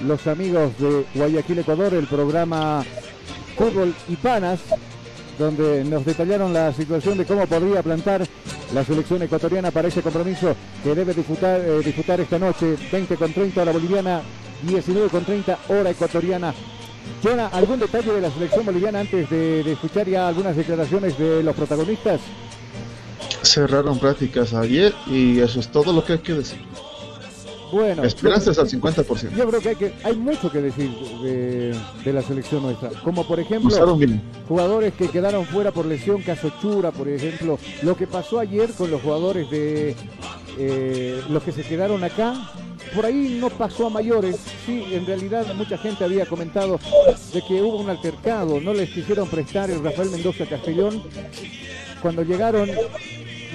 los 0.05 0.27
amigos 0.27 0.77
de 0.79 1.05
Guayaquil, 1.15 1.59
Ecuador, 1.59 1.93
el 1.93 2.07
programa 2.07 2.83
Fútbol 3.57 3.95
y 4.09 4.17
Panas, 4.17 4.59
donde 5.39 5.85
nos 5.85 6.03
detallaron 6.03 6.51
la 6.51 6.73
situación 6.73 7.17
de 7.17 7.23
cómo 7.23 7.47
podría 7.47 7.81
plantar 7.83 8.27
la 8.73 8.83
selección 8.83 9.21
ecuatoriana 9.21 9.71
para 9.71 9.87
ese 9.87 10.01
compromiso 10.01 10.53
que 10.83 10.93
debe 10.93 11.13
disputar, 11.13 11.61
eh, 11.61 11.79
disputar 11.85 12.19
esta 12.19 12.37
noche, 12.37 12.75
20 12.91 13.15
con 13.15 13.31
30 13.31 13.61
hora 13.61 13.71
boliviana, 13.71 14.21
19 14.63 15.07
con 15.07 15.23
30 15.23 15.57
hora 15.69 15.89
ecuatoriana. 15.89 16.53
Jonah, 17.25 17.47
¿algún 17.47 17.79
detalle 17.79 18.13
de 18.13 18.21
la 18.21 18.29
selección 18.29 18.63
boliviana 18.63 18.99
antes 18.99 19.27
de, 19.31 19.63
de 19.63 19.71
escuchar 19.71 20.07
ya 20.07 20.27
algunas 20.27 20.55
declaraciones 20.55 21.17
de 21.17 21.41
los 21.41 21.55
protagonistas? 21.55 22.21
Cerraron 23.41 23.97
prácticas 23.97 24.53
ayer 24.53 24.93
y 25.07 25.39
eso 25.39 25.59
es 25.59 25.69
todo 25.69 25.91
lo 25.91 26.05
que 26.05 26.13
hay 26.13 26.19
que 26.19 26.33
decir. 26.33 26.59
Bueno, 27.71 28.03
Esperanzas 28.03 28.59
al 28.59 28.69
50%. 28.69 29.35
Yo 29.35 29.47
creo 29.47 29.59
que 29.59 29.69
hay, 29.69 29.75
que 29.75 29.93
hay 30.03 30.15
mucho 30.15 30.51
que 30.51 30.61
decir 30.61 30.91
de, 31.23 31.75
de 32.03 32.13
la 32.13 32.21
selección 32.21 32.61
nuestra. 32.61 32.89
Como 33.03 33.25
por 33.25 33.39
ejemplo, 33.39 33.97
jugadores 34.47 34.93
que 34.93 35.09
quedaron 35.09 35.45
fuera 35.45 35.71
por 35.71 35.87
lesión, 35.87 36.21
caso 36.21 36.51
Chura, 36.61 36.91
por 36.91 37.07
ejemplo. 37.07 37.57
Lo 37.81 37.97
que 37.97 38.05
pasó 38.05 38.37
ayer 38.37 38.69
con 38.71 38.91
los 38.91 39.01
jugadores 39.01 39.49
de 39.49 39.95
eh, 40.59 41.23
los 41.27 41.41
que 41.41 41.51
se 41.51 41.63
quedaron 41.63 42.03
acá. 42.03 42.35
Por 42.93 43.05
ahí 43.05 43.37
no 43.39 43.49
pasó 43.49 43.87
a 43.87 43.89
mayores. 43.89 44.37
Sí, 44.65 44.85
en 44.91 45.05
realidad 45.05 45.53
mucha 45.55 45.77
gente 45.77 46.03
había 46.03 46.25
comentado 46.25 46.79
de 47.33 47.41
que 47.41 47.61
hubo 47.61 47.77
un 47.77 47.89
altercado. 47.89 48.59
No 48.61 48.73
les 48.73 48.89
quisieron 48.89 49.27
prestar 49.27 49.69
el 49.69 49.83
Rafael 49.83 50.09
Mendoza 50.09 50.45
Castellón. 50.45 51.01
Cuando 52.01 52.23
llegaron, 52.23 52.69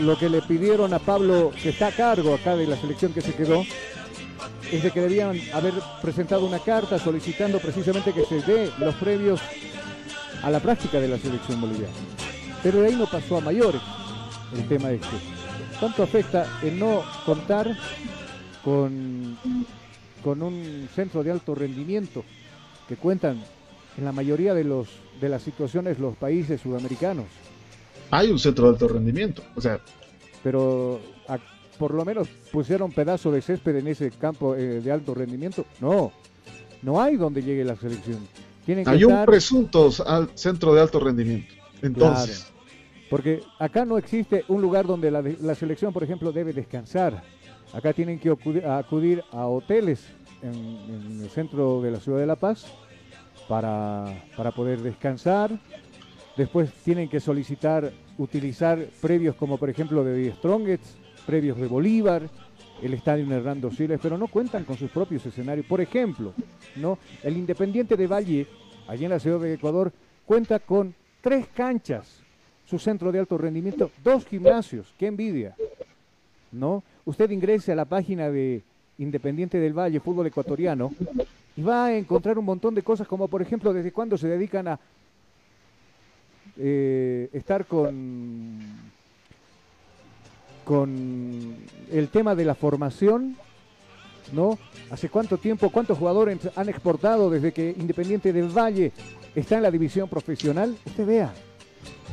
lo 0.01 0.19
que 0.19 0.29
le 0.29 0.43
pidieron 0.43 0.93
a 0.95 0.99
Pablo, 0.99 1.53
que 1.63 1.71
está 1.71 1.89
a 1.89 1.93
cargo 1.93 2.35
acá 2.35 2.57
de 2.57 2.67
la 2.67 2.77
selección 2.77 3.13
que 3.13 3.21
se 3.21 3.35
quedó, 3.35 3.65
es 4.73 4.83
de 4.83 4.91
que 4.91 5.01
debían 5.01 5.41
haber 5.53 5.75
presentado 6.01 6.47
una 6.47 6.59
carta 6.59 6.99
solicitando 6.99 7.59
precisamente 7.59 8.13
que 8.13 8.25
se 8.25 8.41
dé 8.43 8.71
los 8.79 8.95
previos 8.97 9.41
a 10.43 10.51
la 10.51 10.61
práctica 10.61 11.01
de 11.01 11.09
la 11.09 11.19
selección 11.19 11.61
boliviana. 11.61 11.93
Pero 12.63 12.81
de 12.81 12.89
ahí 12.89 12.97
no 12.97 13.07
pasó 13.07 13.39
a 13.39 13.41
mayores 13.41 13.81
el 14.55 14.67
tema 14.69 14.91
este. 14.91 15.07
¿Cuánto 15.79 16.03
afecta 16.03 16.47
el 16.63 16.79
no 16.79 17.03
contar 17.25 17.77
con, 18.65 19.37
con 20.23 20.43
un 20.43 20.89
centro 20.95 21.23
de 21.23 21.31
alto 21.31 21.55
rendimiento 21.55 22.25
que 22.89 22.97
cuentan 22.97 23.43
en 23.97 24.05
la 24.05 24.13
mayoría 24.13 24.55
de, 24.55 24.65
los, 24.65 24.89
de 25.21 25.29
las 25.29 25.43
situaciones 25.43 25.99
los 25.99 26.17
países 26.17 26.61
sudamericanos? 26.61 27.27
Hay 28.11 28.31
un 28.31 28.39
centro 28.39 28.67
de 28.67 28.71
alto 28.73 28.89
rendimiento. 28.89 29.43
O 29.55 29.61
sea, 29.61 29.81
pero 30.43 31.01
a- 31.29 31.39
por 31.79 31.95
lo 31.95 32.05
menos 32.05 32.29
pusieron 32.53 32.93
pedazo 32.93 33.31
de 33.33 33.41
césped 33.41 33.77
en 33.77 33.87
ese 33.87 34.11
campo 34.11 34.55
eh, 34.55 34.81
de 34.81 34.93
alto 34.93 35.15
rendimiento. 35.15 35.65
No, 35.81 36.13
no 36.83 37.01
hay 37.01 37.17
donde 37.17 37.43
llegue 37.43 37.65
la 37.65 37.77
selección. 37.77 38.19
Tienen 38.67 38.85
que 38.85 38.91
hay 38.91 39.05
un 39.05 39.25
presunto 39.25 39.91
al 40.07 40.31
centro 40.35 40.75
de 40.75 40.81
alto 40.83 41.01
rendimiento. 41.01 41.55
Entonces, 41.83 42.41
Claro. 42.51 43.07
porque 43.09 43.43
acá 43.59 43.85
no 43.87 43.97
existe 43.97 44.45
un 44.49 44.61
lugar 44.61 44.87
donde 44.87 45.11
la, 45.11 45.23
la 45.41 45.55
selección, 45.55 45.93
por 45.93 46.05
ejemplo, 46.05 46.33
debe 46.33 46.53
descansar. 46.53 47.23
Acá 47.73 47.93
tienen 47.93 48.19
que 48.19 48.31
acudir, 48.31 49.23
a 49.31 49.47
hoteles 49.47 50.05
en, 50.43 51.21
el 51.23 51.31
centro 51.31 51.81
de 51.81 51.91
la 51.91 52.01
ciudad 52.01 52.19
de 52.19 52.27
La 52.27 52.37
Paz 52.37 52.67
para, 53.49 54.25
para 54.37 54.51
poder 54.51 54.81
descansar. 54.81 55.51
Después 56.37 56.73
tienen 56.85 57.09
que 57.09 57.21
solicitar 57.21 57.93
utilizar 58.19 58.85
previos 59.01 59.35
como 59.37 59.57
por 59.57 59.71
ejemplo 59.71 60.05
de 60.05 60.33
Strongets, 60.33 60.97
previos 61.27 61.59
de 61.59 61.67
Bolívar, 61.67 62.29
el 62.83 62.95
estadio 62.95 63.31
Hernando 63.33 63.71
Siles, 63.71 64.01
pero 64.03 64.19
no 64.19 64.29
cuentan 64.29 64.65
con 64.65 64.77
sus 64.77 64.91
propios 64.91 65.25
escenarios. 65.27 65.67
Por 65.67 65.81
ejemplo, 65.81 66.33
¿no? 66.77 66.99
el 67.23 67.37
Independiente 67.37 67.97
de 67.97 68.07
Valle, 68.07 68.47
allí 68.89 69.05
en 69.05 69.11
la 69.11 69.21
ciudad 69.21 69.41
de 69.41 69.55
Ecuador, 69.55 69.93
cuenta 70.25 70.59
con 70.59 70.95
tres 71.21 71.47
canchas, 71.55 72.23
su 72.65 72.79
centro 72.79 73.13
de 73.13 73.19
alto 73.19 73.37
rendimiento, 73.37 73.91
dos 74.03 74.27
gimnasios, 74.27 74.95
qué 74.99 75.07
envidia. 75.07 75.55
¿No? 76.53 76.83
Usted 77.05 77.31
ingrese 77.31 77.73
a 77.73 77.77
la 77.77 77.85
página 77.85 78.31
de 78.31 78.63
Independiente 78.99 79.59
del 79.59 79.73
Valle, 79.73 80.01
fútbol 80.01 80.27
ecuatoriano, 80.27 80.93
y 81.57 81.63
va 81.63 81.87
a 81.87 81.97
encontrar 81.97 82.39
un 82.39 82.45
montón 82.45 82.75
de 82.75 82.83
cosas, 82.83 83.09
como 83.09 83.29
por 83.29 83.43
ejemplo, 83.43 83.73
desde 83.73 83.93
cuándo 83.93 84.19
se 84.19 84.29
dedican 84.29 84.69
a 84.69 84.81
eh, 86.59 87.31
estar 87.33 87.65
con, 87.65 88.59
con 90.65 91.57
el 91.91 92.09
tema 92.09 92.35
de 92.35 92.45
la 92.45 92.55
formación 92.55 93.37
¿no? 94.33 94.59
¿Hace 94.91 95.09
cuánto 95.09 95.39
tiempo, 95.39 95.71
cuántos 95.71 95.99
jugadores 95.99 96.39
han 96.57 96.69
exportado 96.69 97.31
desde 97.31 97.53
que 97.53 97.75
Independiente 97.79 98.33
del 98.33 98.49
Valle 98.49 98.93
está 99.35 99.57
en 99.57 99.63
la 99.63 99.71
división 99.71 100.09
profesional? 100.09 100.77
Usted 100.87 101.07
vea 101.07 101.33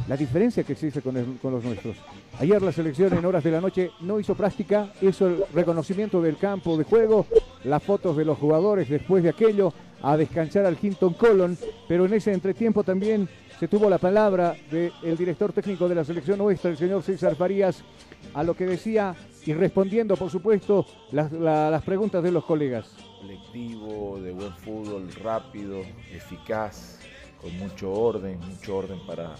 la 0.07 0.15
diferencia 0.17 0.63
que 0.63 0.73
existe 0.73 1.01
con, 1.01 1.37
con 1.41 1.51
los 1.53 1.63
nuestros. 1.63 1.97
Ayer 2.39 2.61
la 2.61 2.71
selección 2.71 3.13
en 3.17 3.25
horas 3.25 3.43
de 3.43 3.51
la 3.51 3.61
noche 3.61 3.91
no 4.01 4.19
hizo 4.19 4.35
práctica, 4.35 4.91
hizo 5.01 5.27
el 5.27 5.43
reconocimiento 5.53 6.21
del 6.21 6.37
campo 6.37 6.77
de 6.77 6.83
juego, 6.83 7.25
las 7.63 7.83
fotos 7.83 8.15
de 8.15 8.25
los 8.25 8.37
jugadores 8.37 8.89
después 8.89 9.23
de 9.23 9.29
aquello, 9.29 9.73
a 10.01 10.15
descansar 10.15 10.65
al 10.65 10.77
Hinton 10.81 11.13
Colon, 11.15 11.57
pero 11.87 12.05
en 12.05 12.13
ese 12.13 12.31
entretiempo 12.31 12.83
también 12.83 13.27
se 13.59 13.67
tuvo 13.67 13.89
la 13.89 13.97
palabra 13.97 14.55
del 14.71 15.17
director 15.17 15.51
técnico 15.51 15.89
de 15.89 15.95
la 15.95 16.03
selección 16.05 16.37
nuestra, 16.37 16.69
el 16.69 16.77
señor 16.77 17.01
César 17.01 17.35
Farías, 17.35 17.83
a 18.35 18.43
lo 18.43 18.53
que 18.53 18.67
decía 18.67 19.15
y 19.45 19.53
respondiendo, 19.53 20.15
por 20.15 20.29
supuesto, 20.29 20.85
las, 21.11 21.31
la- 21.31 21.71
las 21.71 21.81
preguntas 21.83 22.21
de 22.21 22.31
los 22.31 22.45
colegas. 22.45 22.95
colectivo, 23.21 24.19
de 24.21 24.31
buen 24.33 24.53
fútbol, 24.57 25.09
rápido, 25.23 25.79
eficaz, 26.13 26.99
con 27.41 27.57
mucho 27.57 27.91
orden, 27.91 28.37
mucho 28.39 28.77
orden 28.77 28.99
para, 29.07 29.33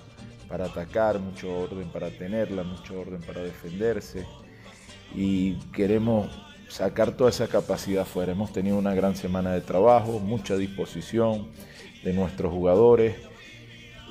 para 0.47 0.65
atacar, 0.65 1.19
mucho 1.19 1.51
orden 1.59 1.89
para 1.89 2.09
tenerla, 2.09 2.63
mucho 2.63 2.99
orden 2.99 3.21
para 3.21 3.41
defenderse. 3.41 4.25
Y 5.15 5.55
queremos 5.73 6.29
sacar 6.69 7.11
toda 7.11 7.29
esa 7.29 7.47
capacidad 7.47 8.05
fuera. 8.05 8.31
Hemos 8.31 8.51
tenido 8.51 8.77
una 8.77 8.93
gran 8.93 9.15
semana 9.15 9.51
de 9.53 9.61
trabajo, 9.61 10.19
mucha 10.19 10.57
disposición 10.57 11.47
de 12.03 12.13
nuestros 12.13 12.51
jugadores. 12.51 13.15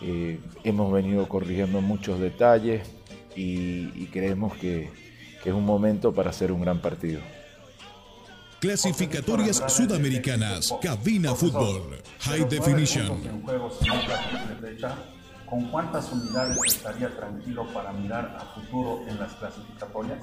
Eh, 0.02 0.38
hemos 0.64 0.92
venido 0.92 1.28
corrigiendo 1.28 1.80
muchos 1.80 2.20
detalles 2.20 2.86
y, 3.34 3.90
y 3.94 4.08
creemos 4.12 4.54
que, 4.56 4.90
que 5.42 5.50
es 5.50 5.54
un 5.54 5.64
momento 5.64 6.12
para 6.12 6.30
hacer 6.30 6.52
un 6.52 6.60
gran 6.60 6.80
partido. 6.80 7.20
Clasificatorias 8.60 9.62
Sudamericanas, 9.68 10.74
Cabina 10.80 11.34
Fútbol, 11.34 11.98
High 12.20 12.48
Definition. 12.48 13.20
¿Con 15.46 15.68
cuántas 15.70 16.12
unidades 16.12 16.58
estaría 16.66 17.08
tranquilo 17.08 17.66
para 17.72 17.92
mirar 17.92 18.36
a 18.38 18.44
futuro 18.54 19.02
en 19.08 19.18
las 19.18 19.32
clasificatorias? 19.34 20.18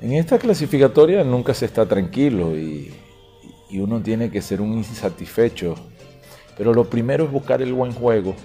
En 0.00 0.12
esta 0.12 0.38
clasificatoria 0.38 1.24
nunca 1.24 1.54
se 1.54 1.64
está 1.66 1.86
tranquilo 1.86 2.56
y, 2.56 2.94
uno 3.72 4.00
tiene 4.00 4.30
que 4.30 4.40
ser 4.40 4.60
un 4.60 4.74
insatisfecho. 4.74 5.74
Pero 6.56 6.72
lo 6.72 6.88
primero 6.88 7.24
es 7.24 7.32
buscar 7.32 7.60
el 7.60 7.72
buen 7.72 7.92
juego 7.92 8.36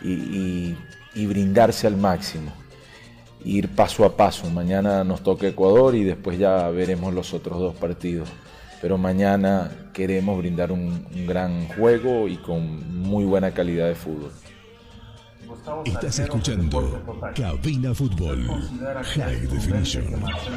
y 0.00 0.76
brindarse 1.14 1.88
al 1.88 1.96
máximo. 1.96 2.52
Ir 3.44 3.68
paso 3.74 4.04
a 4.04 4.16
paso. 4.16 4.48
Mañana 4.50 5.02
nos 5.02 5.22
toca 5.22 5.48
Ecuador 5.48 5.96
y 5.96 6.04
después 6.04 6.38
ya 6.38 6.68
veremos 6.70 7.12
los 7.12 7.34
otros 7.34 7.58
dos 7.58 7.74
partidos. 7.74 8.28
Pero 8.82 8.98
mañana 8.98 9.70
queremos 9.94 10.36
brindar 10.38 10.72
un, 10.72 11.06
un 11.14 11.26
gran 11.26 11.68
juego 11.68 12.26
y 12.28 12.36
con 12.36 13.00
muy 13.00 13.24
buena 13.24 13.52
calidad 13.52 13.86
de 13.86 13.94
fútbol. 13.94 14.32
Estás 15.84 16.18
escuchando 16.18 17.00
Cabina 17.36 17.94
Fútbol 17.94 18.44
High 19.14 19.46
Definition. 19.46 20.04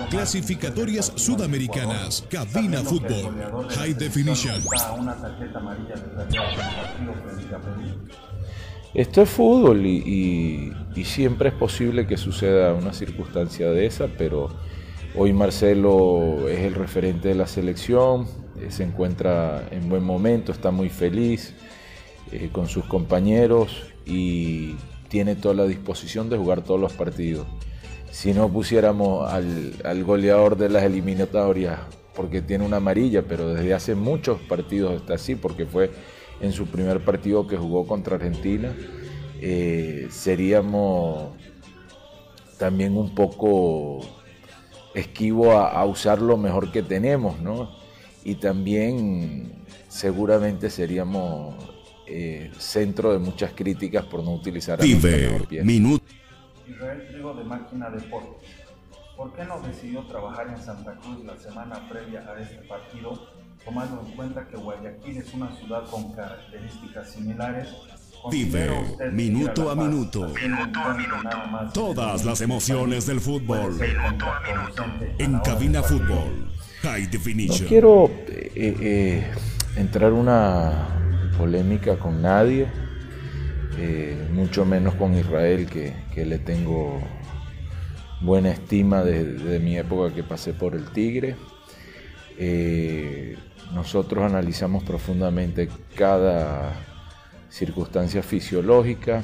Clasificatorias 0.10 1.12
Sudamericanas, 1.16 2.26
Cabina 2.30 2.82
Fútbol, 2.82 3.68
High 3.70 3.94
Definition. 3.94 4.64
Esto 8.94 9.22
es 9.22 9.30
fútbol 9.30 9.86
y, 9.86 9.98
y- 10.06 10.74
y 10.96 11.04
siempre 11.04 11.50
es 11.50 11.56
posible 11.56 12.08
que 12.08 12.16
suceda 12.18 12.74
una 12.74 12.94
circunstancia 12.94 13.70
de 13.70 13.86
esa, 13.86 14.08
pero 14.18 14.50
hoy 15.18 15.34
Marcelo 15.34 16.50
es 16.50 16.60
el 16.60 16.76
referente 16.76 17.30
de 17.30 17.36
la 17.36 17.48
selección, 17.48 18.28
eh, 18.60 18.68
se 18.70 18.84
encuentra 18.84 19.68
en 19.72 19.90
buen 19.90 20.04
momento, 20.04 20.52
está 20.52 20.72
muy 20.72 20.90
feliz 20.90 21.54
eh, 22.32 22.50
con 22.52 22.68
sus 22.68 22.86
compañeros 22.86 23.84
y 24.06 24.76
tiene 25.08 25.36
toda 25.36 25.56
la 25.56 25.66
disposición 25.66 26.30
de 26.30 26.38
jugar 26.38 26.64
todos 26.64 26.80
los 26.80 26.94
partidos. 26.94 27.48
Si 28.12 28.34
no 28.34 28.50
pusiéramos 28.50 29.32
al, 29.32 30.04
goleador 30.04 30.58
de 30.58 30.70
las 30.70 30.84
eliminatorias 30.84 31.80
porque 32.16 32.42
tiene 32.42 32.66
una 32.66 32.78
amarilla, 32.78 33.24
pero 33.24 33.54
desde 33.54 33.74
hace 33.74 33.94
muchos 33.94 34.40
partidos 34.42 34.94
está 34.94 35.16
así, 35.16 35.36
porque 35.36 35.66
fue 35.66 35.92
en 36.40 36.54
su 36.54 36.66
primer 36.68 37.04
partido 37.04 37.46
que 37.46 37.58
jugó 37.58 37.86
contra 37.86 38.16
Argentina, 38.16 38.74
eh, 39.42 40.08
seríamos 40.10 41.34
también 42.58 42.96
un 42.96 43.14
poco 43.14 44.00
esquivo 44.96 45.52
a, 45.52 45.70
a 45.70 45.86
usar 45.86 46.22
lo 46.22 46.38
mejor 46.38 46.72
que 46.72 46.82
tenemos, 46.82 47.40
¿no? 47.40 47.70
Y 48.24 48.36
también 48.36 49.66
seguramente 49.88 50.70
seríamos 50.70 51.56
eh, 52.08 52.52
centro 52.58 53.14
de 53.14 53.20
muchas 53.20 53.52
críticas 53.54 54.06
por 54.06 54.24
no 54.24 54.34
utilizar 54.34 54.80
a 54.80 54.86
mejor 54.86 55.48
pieza. 55.48 55.66
minuto. 55.66 56.06
Israel 56.68 57.08
Trigo 57.08 57.34
de 57.34 57.44
Máquina 57.44 57.90
Deportes. 57.90 58.50
¿Por 59.16 59.34
qué 59.34 59.46
no 59.46 59.62
decidió 59.62 60.04
trabajar 60.04 60.50
en 60.50 60.62
Santa 60.62 60.96
Cruz 60.96 61.24
la 61.24 61.38
semana 61.38 61.88
previa 61.88 62.26
a 62.30 62.40
este 62.42 62.62
partido, 62.68 63.28
tomando 63.64 64.02
en 64.06 64.12
cuenta 64.16 64.48
que 64.48 64.58
Guayaquil 64.58 65.18
es 65.18 65.34
una 65.34 65.52
ciudad 65.56 65.90
con 65.90 66.12
características 66.12 67.12
similares? 67.12 67.70
Vive 68.32 68.68
¿Considera 68.68 68.82
usted 68.92 69.12
minuto 69.12 69.70
a 69.70 69.76
minuto. 69.76 70.28
encuentro 70.28 71.24
nada 71.24 71.48
más 71.48 71.74
Todas 71.74 72.26
las 72.26 72.42
emociones 72.42 73.06
del 73.06 73.20
fútbol. 73.20 73.78
contraproducente 73.78 75.06
a 75.20 75.24
En 75.24 75.32
la 75.34 75.40
hora 75.42 75.52
Cabina? 75.54 75.84
Fútbol, 75.84 76.52
High 76.82 77.04
No 77.04 77.10
Definition. 77.12 77.68
quiero 77.68 78.10
eh, 78.28 78.52
eh, 78.56 79.32
entrar 79.76 80.14
una 80.14 80.88
polémica 81.38 81.98
con 81.98 82.22
nadie, 82.22 82.68
eh, 83.78 84.28
mucho 84.32 84.66
menos 84.66 84.96
con 84.96 85.16
Israel, 85.18 85.68
que, 85.70 85.94
que 86.14 86.26
le 86.26 86.40
tengo 86.40 87.02
buena 88.22 88.50
estima 88.52 89.04
desde 89.04 89.60
mi 89.60 89.78
época 89.78 90.14
que 90.16 90.24
pasé 90.24 90.54
por 90.54 90.76
el 90.76 90.86
Tigre. 90.92 91.36
Eh, 92.38 93.38
nosotros 93.74 94.24
analizamos 94.24 94.84
profundamente 94.84 95.70
cada 95.96 96.74
circunstancia 97.56 98.22
fisiológica, 98.22 99.24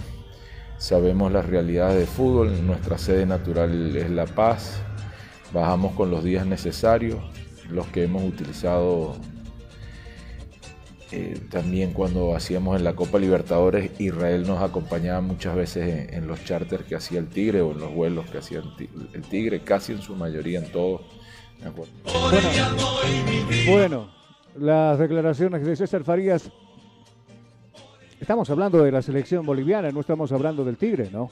sabemos 0.77 1.31
las 1.33 1.45
realidades 1.45 1.99
de 1.99 2.05
fútbol, 2.05 2.65
nuestra 2.65 2.97
sede 2.97 3.25
natural 3.25 3.93
es 3.95 4.09
La 4.09 4.25
Paz, 4.25 4.81
bajamos 5.53 5.93
con 5.95 6.09
los 6.09 6.23
días 6.23 6.45
necesarios, 6.45 7.19
los 7.69 7.87
que 7.87 8.03
hemos 8.05 8.23
utilizado 8.23 9.15
eh, 11.11 11.37
también 11.49 11.91
cuando 11.91 12.33
hacíamos 12.33 12.77
en 12.77 12.85
la 12.85 12.93
Copa 12.93 13.19
Libertadores, 13.19 13.91
Israel 13.99 14.47
nos 14.47 14.61
acompañaba 14.61 15.19
muchas 15.19 15.53
veces 15.53 16.13
en, 16.13 16.25
los 16.25 16.41
charters 16.45 16.85
que 16.85 16.95
hacía 16.95 17.19
el 17.19 17.27
Tigre 17.27 17.59
o 17.61 17.73
en 17.73 17.79
los 17.79 17.93
vuelos 17.93 18.29
que 18.29 18.37
hacía 18.37 18.59
el 18.59 18.75
Ti- 18.77 18.89
el 19.13 19.21
Tigre, 19.23 19.61
casi 19.61 19.91
en 19.91 20.01
su 20.01 20.15
mayoría 20.15 20.59
en 20.59 20.71
todos. 20.71 21.01
acuerdo. 21.65 21.91
Bueno, 23.69 24.09
las 24.57 24.97
declaraciones 24.99 25.65
de 25.65 25.75
César 25.75 26.05
Farías. 26.05 26.49
Estamos 28.21 28.51
hablando 28.51 28.83
de 28.83 28.91
la 28.91 29.01
selección 29.01 29.43
boliviana, 29.47 29.89
no 29.91 29.99
estamos 29.99 30.31
hablando 30.31 30.63
del 30.63 30.77
Tigre, 30.77 31.09
¿no? 31.09 31.31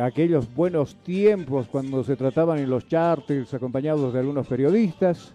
Aquellos 0.00 0.54
buenos 0.54 0.94
tiempos 1.02 1.66
cuando 1.66 2.04
se 2.04 2.14
trataban 2.14 2.60
en 2.60 2.70
los 2.70 2.86
charters 2.86 3.52
acompañados 3.54 4.12
de 4.12 4.20
algunos 4.20 4.46
periodistas. 4.46 5.34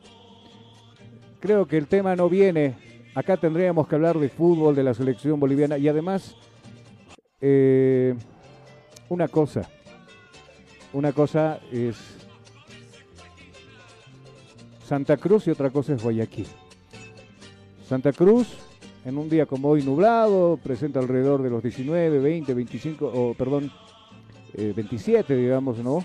Creo 1.42 1.68
que 1.68 1.78
el 1.78 1.88
tema 1.88 2.16
no 2.16 2.30
viene. 2.30 2.74
Acá 3.16 3.36
tendríamos 3.36 3.86
que 3.90 3.96
hablar 3.96 4.18
de 4.18 4.30
fútbol, 4.30 4.76
de 4.76 4.84
la 4.84 4.94
selección 4.94 5.42
boliviana 5.42 5.78
y 5.78 5.90
además 5.90 6.38
eh, 7.42 8.16
una 9.10 9.28
cosa. 9.28 9.70
Una 10.94 11.12
cosa 11.12 11.60
es 11.70 11.98
Santa 14.86 15.18
Cruz 15.18 15.48
y 15.48 15.52
otra 15.52 15.70
cosa 15.70 15.96
es 15.96 16.02
Guayaquil. 16.02 16.48
Santa 17.90 18.14
Cruz, 18.14 18.65
en 19.06 19.18
un 19.18 19.30
día 19.30 19.46
como 19.46 19.70
hoy 19.70 19.84
nublado, 19.84 20.60
presenta 20.62 21.00
alrededor 21.00 21.42
de 21.44 21.50
los 21.50 21.64
19, 21.64 22.20
20, 22.20 22.54
25, 22.54 23.06
o 23.14 23.34
perdón, 23.36 23.72
eh, 24.54 24.74
27, 24.76 25.36
digamos, 25.36 25.78
¿no? 25.78 26.04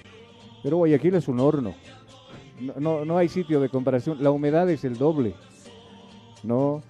Pero 0.63 0.77
Guayaquil 0.77 1.15
es 1.15 1.27
un 1.27 1.41
horno. 1.41 1.75
No, 2.61 2.75
no, 2.79 3.05
no 3.07 3.17
hay 3.17 3.29
sitio 3.29 3.61
de 3.61 3.71
comparación. 3.71 4.23
La 4.23 4.31
humedad 4.31 4.69
es 4.69 4.85
el 4.85 4.99
doble. 4.99 5.35
No, 6.43 6.83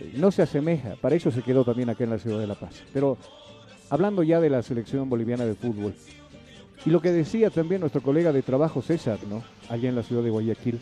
Eh, 0.00 0.12
no 0.16 0.30
se 0.30 0.42
asemeja. 0.42 0.96
Para 1.00 1.16
eso 1.16 1.30
se 1.30 1.42
quedó 1.42 1.64
también 1.64 1.90
acá 1.90 2.04
en 2.04 2.10
la 2.10 2.18
ciudad 2.18 2.38
de 2.38 2.46
La 2.46 2.54
Paz. 2.54 2.82
Pero 2.92 3.16
hablando 3.90 4.22
ya 4.22 4.40
de 4.40 4.50
la 4.50 4.62
selección 4.62 5.08
boliviana 5.08 5.44
de 5.44 5.54
fútbol, 5.54 5.94
y 6.84 6.90
lo 6.90 7.00
que 7.00 7.12
decía 7.12 7.50
también 7.50 7.80
nuestro 7.80 8.02
colega 8.02 8.32
de 8.32 8.42
trabajo 8.42 8.82
César, 8.82 9.18
¿no? 9.28 9.42
Allá 9.68 9.88
en 9.88 9.94
la 9.94 10.02
ciudad 10.02 10.22
de 10.22 10.30
Guayaquil. 10.30 10.80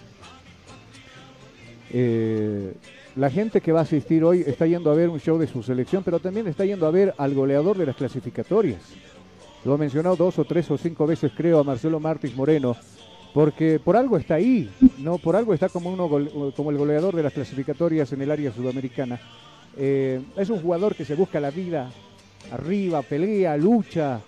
Eh, 1.93 2.73
la 3.17 3.31
gente 3.31 3.61
que 3.61 3.73
va 3.73 3.81
a 3.81 3.83
asistir 3.83 4.23
hoy 4.25 4.45
está 4.47 4.67
yendo 4.67 4.91
a 4.91 4.95
ver 4.95 5.09
un 5.09 5.19
show 5.19 5.39
de 5.39 5.47
su 5.47 5.63
selección, 5.63 6.03
pero 6.05 6.21
también 6.21 6.47
está 6.47 6.65
yendo 6.65 6.87
a 6.87 6.91
ver 6.91 7.15
al 7.19 7.35
goleador 7.35 7.77
de 7.77 7.87
las 7.87 7.97
clasificatorias. 7.97 8.81
Lo 9.65 9.75
ha 9.75 9.79
mencionado 9.79 10.17
dos 10.17 10.39
o 10.39 10.45
tres 10.45 10.71
o 10.71 10.79
cinco 10.79 11.07
veces, 11.07 11.33
creo, 11.37 11.59
a 11.59 11.65
Marcelo 11.65 12.01
Martins 12.01 12.35
Moreno, 12.35 12.77
porque 13.35 13.79
por 13.79 13.97
algo 13.97 14.17
está 14.17 14.35
ahí, 14.35 14.71
no 14.99 15.19
por 15.19 15.37
algo 15.37 15.53
está 15.53 15.69
como 15.69 15.91
uno 15.91 16.09
como 16.55 16.71
el 16.71 16.79
goleador 16.79 17.15
de 17.15 17.23
las 17.23 17.33
clasificatorias 17.33 18.13
en 18.13 18.23
el 18.23 18.31
área 18.31 18.53
sudamericana. 18.53 19.21
Eh, 19.77 20.21
es 20.37 20.51
un 20.51 20.61
jugador 20.61 20.95
que 20.95 21.05
se 21.05 21.15
busca 21.15 21.41
la 21.41 21.51
vida 21.51 21.91
arriba, 22.53 23.03
pelea, 23.03 23.57
lucha 23.57 24.21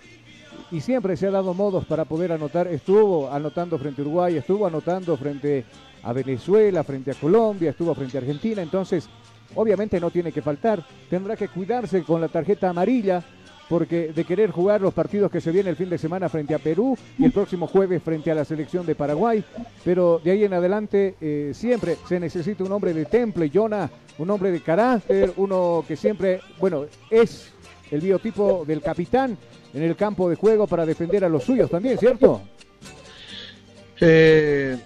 y 0.71 0.81
siempre 0.81 1.17
se 1.17 1.27
ha 1.27 1.31
dado 1.31 1.53
modos 1.53 1.85
para 1.85 2.05
poder 2.05 2.31
anotar. 2.31 2.67
Estuvo 2.67 3.29
anotando 3.29 3.77
frente 3.77 4.01
a 4.01 4.05
Uruguay, 4.05 4.37
estuvo 4.37 4.67
anotando 4.67 5.17
frente 5.17 5.65
a 6.03 6.13
Venezuela, 6.13 6.83
frente 6.83 7.11
a 7.11 7.15
Colombia, 7.15 7.71
estuvo 7.71 7.95
frente 7.95 8.17
a 8.17 8.21
Argentina, 8.21 8.61
entonces 8.61 9.09
obviamente 9.55 9.99
no 9.99 10.11
tiene 10.11 10.31
que 10.31 10.41
faltar. 10.41 10.85
Tendrá 11.09 11.35
que 11.35 11.47
cuidarse 11.47 12.03
con 12.03 12.21
la 12.21 12.27
tarjeta 12.27 12.69
amarilla 12.69 13.23
porque 13.69 14.11
de 14.13 14.25
querer 14.25 14.51
jugar 14.51 14.81
los 14.81 14.93
partidos 14.93 15.31
que 15.31 15.41
se 15.41 15.51
vienen 15.51 15.71
el 15.71 15.75
fin 15.75 15.89
de 15.89 15.97
semana 15.97 16.29
frente 16.29 16.53
a 16.53 16.59
Perú 16.59 16.97
y 17.17 17.25
el 17.25 17.31
próximo 17.31 17.67
jueves 17.67 18.03
frente 18.03 18.29
a 18.29 18.35
la 18.35 18.45
selección 18.45 18.85
de 18.85 18.95
Paraguay. 18.95 19.43
Pero 19.83 20.21
de 20.23 20.31
ahí 20.31 20.43
en 20.43 20.53
adelante 20.53 21.15
eh, 21.21 21.51
siempre 21.53 21.97
se 22.07 22.19
necesita 22.19 22.63
un 22.63 22.71
hombre 22.71 22.93
de 22.93 23.05
temple, 23.05 23.49
Jonah, 23.53 23.89
un 24.17 24.29
hombre 24.29 24.51
de 24.51 24.61
carácter, 24.61 25.33
uno 25.37 25.83
que 25.87 25.95
siempre, 25.95 26.41
bueno, 26.59 26.85
es 27.09 27.51
el 27.89 28.01
biotipo 28.01 28.63
del 28.65 28.81
capitán 28.81 29.37
en 29.73 29.81
el 29.81 29.95
campo 29.95 30.29
de 30.29 30.35
juego 30.35 30.67
para 30.67 30.85
defender 30.85 31.23
a 31.23 31.29
los 31.29 31.43
suyos 31.43 31.69
también, 31.69 31.97
¿cierto? 31.97 32.41
Eh, 33.99 34.77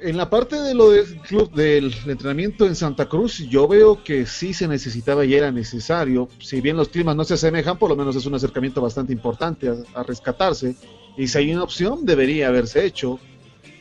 en 0.00 0.16
la 0.16 0.30
parte 0.30 0.56
de 0.56 0.74
lo 0.74 0.90
del 0.90 1.04
club 1.22 1.52
del 1.52 1.94
entrenamiento 2.06 2.66
en 2.66 2.74
Santa 2.74 3.08
Cruz, 3.08 3.38
yo 3.48 3.66
veo 3.66 4.02
que 4.02 4.26
sí 4.26 4.54
se 4.54 4.68
necesitaba 4.68 5.24
y 5.24 5.34
era 5.34 5.50
necesario. 5.50 6.28
Si 6.40 6.60
bien 6.60 6.76
los 6.76 6.88
climas 6.88 7.16
no 7.16 7.24
se 7.24 7.34
asemejan, 7.34 7.78
por 7.78 7.90
lo 7.90 7.96
menos 7.96 8.16
es 8.16 8.26
un 8.26 8.34
acercamiento 8.34 8.80
bastante 8.80 9.12
importante 9.12 9.68
a, 9.94 10.02
rescatarse. 10.02 10.76
Y 11.16 11.26
si 11.26 11.38
hay 11.38 11.52
una 11.52 11.64
opción, 11.64 12.04
debería 12.04 12.48
haberse 12.48 12.84
hecho. 12.84 13.18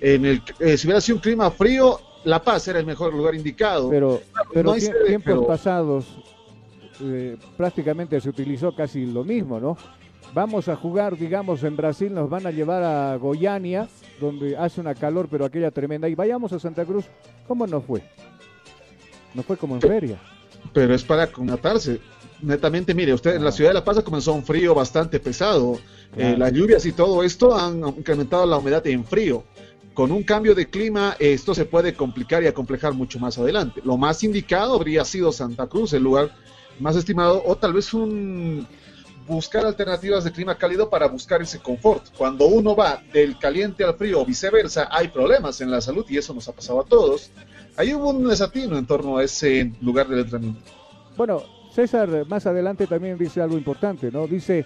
En 0.01 0.25
el, 0.25 0.41
eh, 0.59 0.77
si 0.77 0.87
hubiera 0.87 1.01
sido 1.01 1.17
un 1.17 1.21
clima 1.21 1.51
frío, 1.51 1.99
La 2.23 2.41
Paz 2.41 2.67
era 2.67 2.79
el 2.79 2.85
mejor 2.85 3.13
lugar 3.13 3.35
indicado. 3.35 3.89
Pero, 3.89 4.21
pero 4.53 4.73
tiempos 5.05 5.45
pasados 5.45 6.05
eh, 7.01 7.37
prácticamente 7.55 8.19
se 8.19 8.29
utilizó 8.29 8.73
casi 8.73 9.05
lo 9.05 9.23
mismo, 9.23 9.59
¿no? 9.59 9.77
Vamos 10.37 10.67
a 10.67 10.75
jugar, 10.75 11.17
digamos, 11.17 11.63
en 11.63 11.75
Brasil, 11.75 12.13
nos 12.13 12.29
van 12.29 12.45
a 12.45 12.51
llevar 12.51 12.83
a 12.83 13.15
Goiânia, 13.15 13.87
donde 14.21 14.55
hace 14.55 14.79
una 14.79 14.93
calor, 14.93 15.27
pero 15.31 15.45
aquella 15.45 15.71
tremenda. 15.71 16.07
Y 16.07 16.13
vayamos 16.13 16.53
a 16.53 16.59
Santa 16.59 16.85
Cruz, 16.85 17.05
¿cómo 17.47 17.65
nos 17.65 17.83
fue? 17.83 18.03
No 19.33 19.41
fue 19.41 19.57
como 19.57 19.73
en 19.73 19.81
feria. 19.81 20.19
Pero 20.73 20.93
es 20.93 21.03
para 21.03 21.25
connotarse. 21.25 21.99
Netamente, 22.39 22.93
mire, 22.93 23.15
usted 23.15 23.35
en 23.35 23.43
la 23.43 23.51
ciudad 23.51 23.71
de 23.71 23.73
La 23.73 23.83
Paz 23.83 23.99
comenzó 24.03 24.31
un 24.33 24.43
frío 24.43 24.75
bastante 24.75 25.19
pesado. 25.19 25.79
Eh, 26.15 26.35
las 26.37 26.53
lluvias 26.53 26.85
y 26.85 26.91
todo 26.91 27.23
esto 27.23 27.57
han 27.57 27.79
incrementado 27.79 28.45
la 28.45 28.57
humedad 28.57 28.85
en 28.85 29.05
frío. 29.05 29.43
Con 29.95 30.11
un 30.11 30.21
cambio 30.21 30.53
de 30.53 30.69
clima, 30.69 31.15
esto 31.17 31.55
se 31.55 31.65
puede 31.65 31.95
complicar 31.95 32.43
y 32.43 32.45
acomplejar 32.45 32.93
mucho 32.93 33.17
más 33.17 33.39
adelante. 33.39 33.81
Lo 33.83 33.97
más 33.97 34.23
indicado 34.23 34.75
habría 34.75 35.03
sido 35.03 35.31
Santa 35.31 35.65
Cruz, 35.65 35.93
el 35.93 36.03
lugar 36.03 36.29
más 36.79 36.95
estimado, 36.95 37.41
o 37.43 37.55
tal 37.55 37.73
vez 37.73 37.91
un 37.91 38.67
buscar 39.27 39.65
alternativas 39.65 40.23
de 40.23 40.31
clima 40.31 40.55
cálido 40.55 40.89
para 40.89 41.07
buscar 41.07 41.41
ese 41.41 41.59
confort. 41.59 42.03
Cuando 42.17 42.47
uno 42.47 42.75
va 42.75 43.01
del 43.11 43.37
caliente 43.37 43.83
al 43.83 43.95
frío 43.95 44.21
o 44.21 44.25
viceversa, 44.25 44.87
hay 44.91 45.09
problemas 45.09 45.59
en 45.61 45.69
la 45.69 45.81
salud 45.81 46.05
y 46.09 46.17
eso 46.17 46.33
nos 46.33 46.47
ha 46.47 46.53
pasado 46.53 46.81
a 46.81 46.85
todos. 46.85 47.31
Ahí 47.75 47.93
hubo 47.93 48.09
un 48.09 48.27
desatino 48.27 48.77
en 48.77 48.85
torno 48.85 49.17
a 49.17 49.23
ese 49.23 49.71
lugar 49.81 50.07
del 50.07 50.19
entrenamiento. 50.19 50.71
Bueno, 51.15 51.43
César 51.73 52.25
más 52.27 52.45
adelante 52.45 52.87
también 52.87 53.17
dice 53.17 53.41
algo 53.41 53.57
importante, 53.57 54.11
¿no? 54.11 54.25
Dice, 54.27 54.65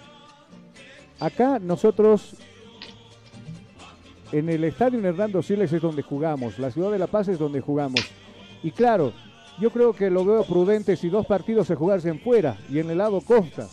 acá 1.20 1.58
nosotros 1.58 2.36
en 4.30 4.48
el 4.48 4.64
estadio 4.64 4.98
Hernando 5.06 5.42
Siles 5.42 5.72
es 5.72 5.82
donde 5.82 6.02
jugamos, 6.02 6.58
la 6.58 6.70
ciudad 6.70 6.90
de 6.90 6.98
La 6.98 7.06
Paz 7.06 7.28
es 7.28 7.38
donde 7.38 7.60
jugamos. 7.60 8.00
Y 8.62 8.70
claro, 8.70 9.12
yo 9.60 9.70
creo 9.70 9.92
que 9.92 10.08
lo 10.08 10.24
veo 10.24 10.44
prudente 10.44 10.96
si 10.96 11.08
dos 11.10 11.26
partidos 11.26 11.66
se 11.66 11.74
jugarse 11.74 12.14
fuera 12.14 12.56
y 12.70 12.78
en 12.78 12.90
el 12.90 12.98
lado 12.98 13.20
costa. 13.20 13.68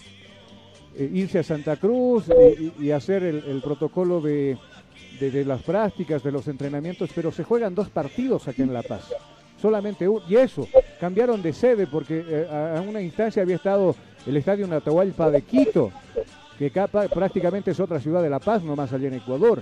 Eh, 0.95 1.09
irse 1.13 1.39
a 1.39 1.43
Santa 1.43 1.77
Cruz 1.77 2.25
y, 2.79 2.91
hacer 2.91 3.23
el, 3.23 3.61
protocolo 3.63 4.19
de, 4.21 4.57
las 5.45 5.61
prácticas, 5.61 6.23
de 6.23 6.31
los 6.31 6.47
entrenamientos, 6.47 7.09
pero 7.13 7.31
se 7.31 7.43
juegan 7.43 7.75
dos 7.75 7.89
partidos 7.89 8.47
aquí 8.47 8.63
en 8.63 8.73
La 8.73 8.83
Paz. 8.83 9.13
Solamente 9.61 10.07
uno. 10.07 10.23
Y 10.27 10.35
eso, 10.35 10.67
cambiaron 10.99 11.41
de 11.41 11.53
sede 11.53 11.87
porque 11.87 12.23
eh, 12.27 12.47
a 12.49 12.81
una 12.81 13.01
instancia 13.01 13.43
había 13.43 13.57
estado 13.57 13.95
el 14.25 14.35
estadio 14.37 14.67
Natahualpa 14.67 15.29
de 15.31 15.41
Quito, 15.43 15.91
que 16.57 16.69
prácticamente 17.13 17.71
es 17.71 17.79
otra 17.79 17.99
ciudad 17.99 18.21
de 18.21 18.29
La 18.29 18.39
Paz, 18.39 18.63
nomás 18.63 18.91
allá 18.91 19.07
en 19.07 19.15
Ecuador. 19.15 19.61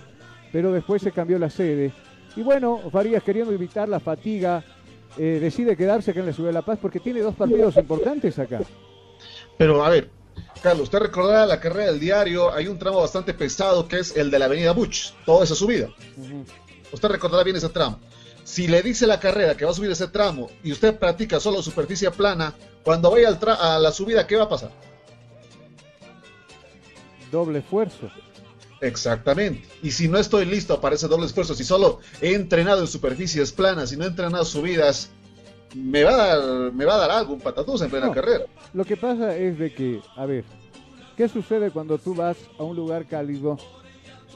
Pero 0.51 0.71
después 0.71 1.01
se 1.01 1.11
cambió 1.11 1.37
la 1.37 1.49
sede. 1.49 1.91
Y 2.35 2.41
bueno, 2.41 2.79
Farías 2.91 3.23
queriendo 3.23 3.51
evitar 3.51 3.89
la 3.89 3.99
fatiga, 3.99 4.63
eh, 5.17 5.39
decide 5.41 5.75
quedarse 5.75 6.11
acá 6.11 6.21
en 6.21 6.27
la 6.27 6.33
ciudad 6.33 6.49
de 6.49 6.53
La 6.53 6.61
Paz 6.61 6.79
porque 6.81 6.99
tiene 6.99 7.19
dos 7.19 7.35
partidos 7.35 7.75
importantes 7.77 8.39
acá. 8.39 8.61
Pero 9.57 9.83
a 9.83 9.89
ver, 9.89 10.09
Carlos, 10.61 10.85
usted 10.85 10.99
recordará 10.99 11.45
la 11.45 11.59
carrera 11.59 11.91
del 11.91 11.99
diario, 11.99 12.53
hay 12.53 12.67
un 12.67 12.79
tramo 12.79 13.01
bastante 13.01 13.33
pesado 13.33 13.87
que 13.87 13.99
es 13.99 14.15
el 14.15 14.31
de 14.31 14.39
la 14.39 14.45
avenida 14.45 14.71
Buch, 14.71 15.13
toda 15.25 15.43
esa 15.43 15.55
subida. 15.55 15.89
Usted 16.91 17.09
recordará 17.09 17.43
bien 17.43 17.55
ese 17.55 17.69
tramo. 17.69 17.99
Si 18.43 18.67
le 18.67 18.81
dice 18.81 19.05
la 19.05 19.19
carrera 19.19 19.57
que 19.57 19.65
va 19.65 19.71
a 19.71 19.73
subir 19.73 19.91
ese 19.91 20.07
tramo 20.07 20.49
y 20.63 20.71
usted 20.71 20.97
practica 20.97 21.39
solo 21.39 21.61
superficie 21.61 22.09
plana, 22.11 22.53
cuando 22.83 23.11
vaya 23.11 23.29
a 23.29 23.79
la 23.79 23.91
subida, 23.91 24.25
¿qué 24.25 24.37
va 24.37 24.45
a 24.45 24.49
pasar? 24.49 24.71
Doble 27.31 27.59
esfuerzo. 27.59 28.09
Exactamente. 28.79 29.67
Y 29.81 29.91
si 29.91 30.07
no 30.07 30.17
estoy 30.17 30.45
listo 30.45 30.79
para 30.79 30.95
ese 30.95 31.07
doble 31.07 31.25
esfuerzo, 31.25 31.55
si 31.55 31.63
solo 31.63 31.99
he 32.21 32.33
entrenado 32.35 32.81
en 32.81 32.87
superficies 32.87 33.51
planas 33.51 33.91
y 33.91 33.97
no 33.97 34.05
he 34.05 34.07
entrenado 34.07 34.45
subidas, 34.45 35.09
me 35.75 36.03
va 36.03 36.11
a 36.11 36.17
dar, 36.17 36.71
me 36.73 36.85
va 36.85 36.95
a 36.95 36.97
dar 36.97 37.11
algo, 37.11 37.33
un 37.33 37.39
patatús 37.39 37.81
en 37.81 37.89
plena 37.89 38.11
carrera. 38.11 38.45
Lo 38.73 38.85
que 38.85 38.97
pasa 38.97 39.35
es 39.35 39.57
de 39.59 39.73
que, 39.73 40.01
a 40.15 40.25
ver, 40.25 40.43
¿qué 41.15 41.27
sucede 41.27 41.71
cuando 41.71 41.97
tú 41.97 42.15
vas 42.15 42.37
a 42.57 42.63
un 42.63 42.75
lugar 42.75 43.05
cálido? 43.05 43.57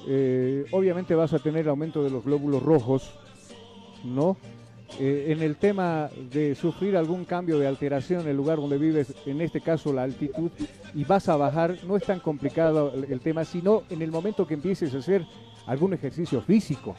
Eh, 0.07 0.65
obviamente 0.71 1.15
vas 1.15 1.33
a 1.33 1.39
tener 1.39 1.67
aumento 1.69 2.03
de 2.03 2.09
los 2.09 2.23
glóbulos 2.23 2.61
rojos, 2.63 3.11
¿no? 4.03 4.37
Eh, 4.99 5.27
en 5.29 5.41
el 5.41 5.55
tema 5.55 6.09
de 6.31 6.53
sufrir 6.53 6.97
algún 6.97 7.23
cambio 7.23 7.57
de 7.57 7.65
alteración 7.65 8.21
en 8.21 8.29
el 8.29 8.37
lugar 8.37 8.57
donde 8.57 8.77
vives, 8.77 9.13
en 9.25 9.39
este 9.39 9.61
caso 9.61 9.93
la 9.93 10.03
altitud, 10.03 10.51
y 10.93 11.05
vas 11.05 11.29
a 11.29 11.37
bajar, 11.37 11.77
no 11.87 11.95
es 11.95 12.03
tan 12.03 12.19
complicado 12.19 12.91
el, 12.93 13.05
el 13.05 13.21
tema, 13.21 13.45
sino 13.45 13.83
en 13.89 14.01
el 14.01 14.11
momento 14.11 14.45
que 14.45 14.55
empieces 14.55 14.93
a 14.93 14.97
hacer 14.97 15.25
algún 15.65 15.93
ejercicio 15.93 16.41
físico, 16.41 16.95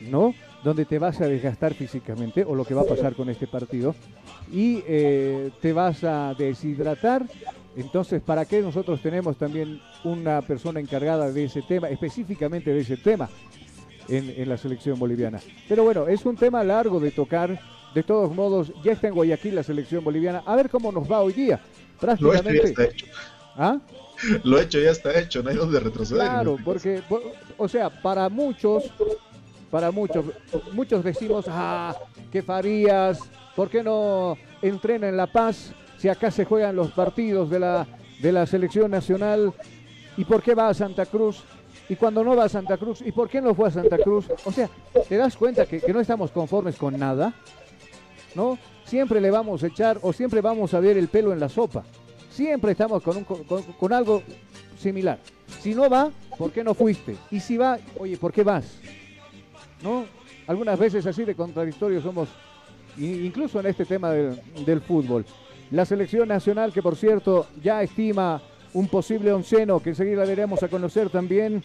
¿no? 0.00 0.34
Donde 0.64 0.84
te 0.84 0.98
vas 0.98 1.20
a 1.20 1.28
desgastar 1.28 1.74
físicamente, 1.74 2.44
o 2.44 2.54
lo 2.54 2.64
que 2.64 2.74
va 2.74 2.82
a 2.82 2.86
pasar 2.86 3.14
con 3.14 3.28
este 3.28 3.46
partido, 3.46 3.94
y 4.52 4.82
eh, 4.86 5.50
te 5.60 5.72
vas 5.72 6.04
a 6.04 6.34
deshidratar. 6.34 7.24
Entonces, 7.76 8.22
¿para 8.22 8.44
qué 8.44 8.62
nosotros 8.62 9.00
tenemos 9.00 9.36
también 9.36 9.80
una 10.04 10.42
persona 10.42 10.80
encargada 10.80 11.30
de 11.30 11.44
ese 11.44 11.62
tema, 11.62 11.88
específicamente 11.88 12.72
de 12.72 12.80
ese 12.80 12.96
tema 12.96 13.28
en, 14.08 14.48
la 14.48 14.56
selección 14.56 14.98
boliviana? 14.98 15.40
Pero 15.68 15.84
bueno, 15.84 16.08
es 16.08 16.24
un 16.24 16.36
tema 16.36 16.64
largo 16.64 17.00
de 17.00 17.10
tocar. 17.10 17.60
De 17.94 18.02
todos 18.02 18.34
modos, 18.34 18.72
ya 18.84 18.92
está 18.92 19.08
en 19.08 19.14
Guayaquil 19.14 19.54
la 19.54 19.62
selección 19.62 20.04
boliviana. 20.04 20.42
A 20.44 20.54
ver 20.54 20.68
cómo 20.68 20.92
nos 20.92 21.10
va 21.10 21.20
hoy 21.20 21.32
día. 21.32 21.60
Prácticamente. 21.98 22.52
Lo 22.52 22.58
hecho 22.58 22.62
ya 22.62 22.68
está 22.68 22.84
hecho. 22.84 23.06
¿Ah? 23.56 23.78
Lo 24.44 24.60
hecho 24.60 24.80
ya 24.80 24.90
está 24.90 25.18
hecho, 25.18 25.42
no 25.42 25.50
hay 25.50 25.56
donde 25.56 25.80
retroceder. 25.80 26.22
Claro, 26.22 26.58
porque, 26.64 27.02
o 27.56 27.68
sea, 27.68 27.90
para 27.90 28.28
muchos 28.28 28.84
para 29.70 29.90
muchos. 29.90 30.24
Muchos 30.72 31.04
decimos, 31.04 31.46
ah, 31.48 31.94
¿qué 32.30 32.42
Farías? 32.42 33.20
¿Por 33.54 33.70
qué 33.70 33.82
no 33.82 34.36
entrena 34.62 35.08
en 35.08 35.16
La 35.16 35.26
Paz 35.26 35.72
si 35.98 36.08
acá 36.08 36.30
se 36.30 36.44
juegan 36.44 36.76
los 36.76 36.92
partidos 36.92 37.50
de 37.50 37.60
la, 37.60 37.86
de 38.20 38.32
la 38.32 38.46
selección 38.46 38.90
nacional? 38.90 39.52
¿Y 40.16 40.24
por 40.24 40.42
qué 40.42 40.54
va 40.54 40.68
a 40.68 40.74
Santa 40.74 41.06
Cruz? 41.06 41.44
Y 41.88 41.96
cuando 41.96 42.24
no 42.24 42.34
va 42.34 42.44
a 42.44 42.48
Santa 42.48 42.76
Cruz, 42.76 43.00
¿y 43.02 43.12
por 43.12 43.28
qué 43.28 43.40
no 43.40 43.54
fue 43.54 43.68
a 43.68 43.70
Santa 43.70 43.98
Cruz? 43.98 44.26
O 44.44 44.50
sea, 44.50 44.68
¿te 45.08 45.16
das 45.16 45.36
cuenta 45.36 45.66
que, 45.66 45.80
no 45.92 46.00
estamos 46.00 46.30
conformes 46.32 46.76
con 46.76 46.98
nada? 46.98 47.32
¿No? 48.34 48.58
Siempre 48.84 49.20
le 49.20 49.30
vamos 49.30 49.62
a 49.62 49.68
echar 49.68 49.98
o 50.02 50.12
siempre 50.12 50.40
vamos 50.40 50.74
a 50.74 50.80
ver 50.80 50.96
el 50.96 51.08
pelo 51.08 51.32
en 51.32 51.40
la 51.40 51.48
sopa. 51.48 51.84
Siempre 52.30 52.72
estamos 52.72 53.02
con, 53.02 53.18
un, 53.18 53.24
con 53.24 53.92
algo 53.92 54.22
similar. 54.78 55.18
Si 55.60 55.74
no 55.74 55.88
va, 55.88 56.10
¿por 56.36 56.50
qué 56.50 56.64
no 56.64 56.74
fuiste? 56.74 57.16
Y 57.30 57.40
si 57.40 57.56
va, 57.56 57.78
oye, 57.98 58.16
¿por 58.16 58.32
qué 58.32 58.42
vas? 58.42 58.78
¿No? 59.82 60.04
Algunas 60.46 60.78
veces 60.78 61.06
así 61.06 61.24
de 61.24 61.34
contradictorios 61.34 62.02
somos, 62.02 62.28
incluso 62.98 63.60
en 63.60 63.66
este 63.66 63.84
tema 63.84 64.10
del, 64.10 64.80
fútbol. 64.80 65.24
La 65.70 65.84
selección 65.84 66.28
nacional, 66.28 66.72
que 66.72 66.82
por 66.82 66.96
cierto 66.96 67.46
ya 67.62 67.82
estima 67.82 68.40
un 68.72 68.88
posible 68.88 69.32
onceno, 69.32 69.80
que 69.80 69.90
enseguida 69.90 70.24
daremos 70.24 70.62
a 70.62 70.68
conocer 70.68 71.10
también 71.10 71.62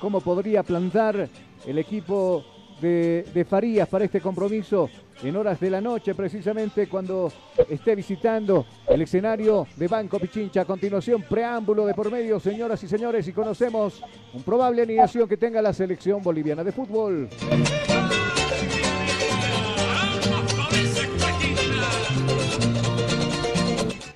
cómo 0.00 0.20
podría 0.20 0.62
plantar 0.62 1.28
el 1.66 1.78
equipo 1.78 2.44
de, 2.80 3.24
de 3.32 3.44
Farías 3.44 3.88
para 3.88 4.04
este 4.04 4.20
compromiso 4.20 4.90
en 5.22 5.36
horas 5.36 5.58
de 5.60 5.70
la 5.70 5.80
noche, 5.80 6.14
precisamente 6.14 6.88
cuando 6.88 7.32
esté 7.68 7.94
visitando 7.94 8.66
el 8.86 9.02
escenario 9.02 9.66
de 9.76 9.88
Banco 9.88 10.18
Pichincha. 10.18 10.62
A 10.62 10.64
continuación, 10.64 11.22
preámbulo 11.28 11.86
de 11.86 11.94
por 11.94 12.10
medio, 12.10 12.38
señoras 12.38 12.82
y 12.84 12.88
señores, 12.88 13.26
y 13.26 13.32
conocemos 13.32 14.02
un 14.32 14.42
probable 14.42 14.82
alineación 14.82 15.28
que 15.28 15.36
tenga 15.36 15.60
la 15.60 15.72
selección 15.72 16.22
boliviana 16.22 16.62
de 16.62 16.72
fútbol. 16.72 17.28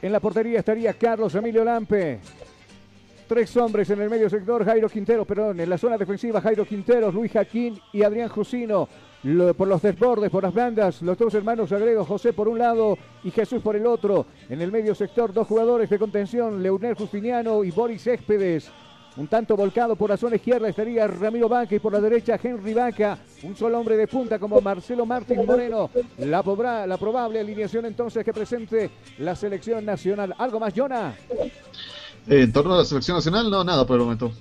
En 0.01 0.11
la 0.11 0.21
portería 0.21 0.59
estaría 0.59 0.93
Carlos 0.95 1.35
Emilio 1.35 1.65
Lampe. 1.65 2.21
Tres 3.29 3.57
hombres 3.57 3.89
en 3.89 4.01
el 4.03 4.11
medio 4.11 4.29
sector, 4.29 4.65
Jairo 4.65 4.89
Quintero, 4.89 5.25
perdón, 5.25 5.59
en 5.61 5.71
la 5.71 5.79
zona 5.79 5.97
defensiva, 5.97 6.41
Jairo 6.41 6.67
Quinteros, 6.67 7.15
Luis 7.15 7.33
Jaquín 7.33 7.81
y 7.93 8.03
Adrián 8.03 8.29
Jusino. 8.29 8.89
Por 9.57 9.69
los 9.69 9.81
desbordes, 9.81 10.31
por 10.31 10.43
las 10.43 10.53
bandas, 10.53 11.01
los 11.01 11.17
dos 11.17 11.33
hermanos 11.35 11.71
Agredo, 11.71 12.05
José 12.05 12.33
por 12.33 12.49
un 12.49 12.59
lado 12.59 12.99
y 13.23 13.31
Jesús 13.31 13.63
por 13.63 13.77
el 13.77 13.87
otro. 13.87 14.27
En 14.49 14.61
el 14.61 14.73
medio 14.73 14.95
sector, 14.97 15.33
dos 15.33 15.47
jugadores 15.47 15.89
de 15.89 15.99
contención, 15.99 16.61
Leonel 16.61 16.95
Justiniano 16.97 17.63
y 17.63 17.71
Boris 17.71 18.03
Céspedes. 18.03 18.69
Un 19.17 19.29
tanto 19.29 19.55
volcado 19.57 19.95
por 19.95 20.09
la 20.11 20.17
zona 20.17 20.37
izquierda 20.37 20.69
estaría 20.71 21.07
Ramiro 21.07 21.47
Vaca 21.49 21.75
y 21.75 21.79
por 21.79 21.93
la 21.93 22.01
derecha 22.01 22.41
Henry 22.43 22.73
Vaca. 22.75 23.19
Un 23.45 23.55
solo 23.55 23.79
hombre 23.79 23.97
de 23.97 24.09
punta 24.09 24.39
como 24.41 24.61
Marcelo 24.61 25.05
Martín 25.07 25.45
Moreno. 25.47 25.91
La, 26.19 26.43
pobra- 26.43 26.87
la 26.87 26.97
probable 26.97 27.39
alineación 27.39 27.85
entonces 27.85 28.25
que 28.25 28.33
presente 28.33 28.91
la 29.19 29.37
selección 29.37 29.85
nacional. 29.85 30.35
¿Algo 30.39 30.59
más, 30.59 30.73
Jonah? 30.75 31.15
En 32.27 32.53
torno 32.53 32.75
a 32.75 32.79
la 32.79 32.85
selección 32.87 33.19
nacional, 33.19 33.51
no, 33.51 33.63
nada 33.63 33.87
por 33.87 33.97
el 33.99 34.03
momento. 34.03 34.33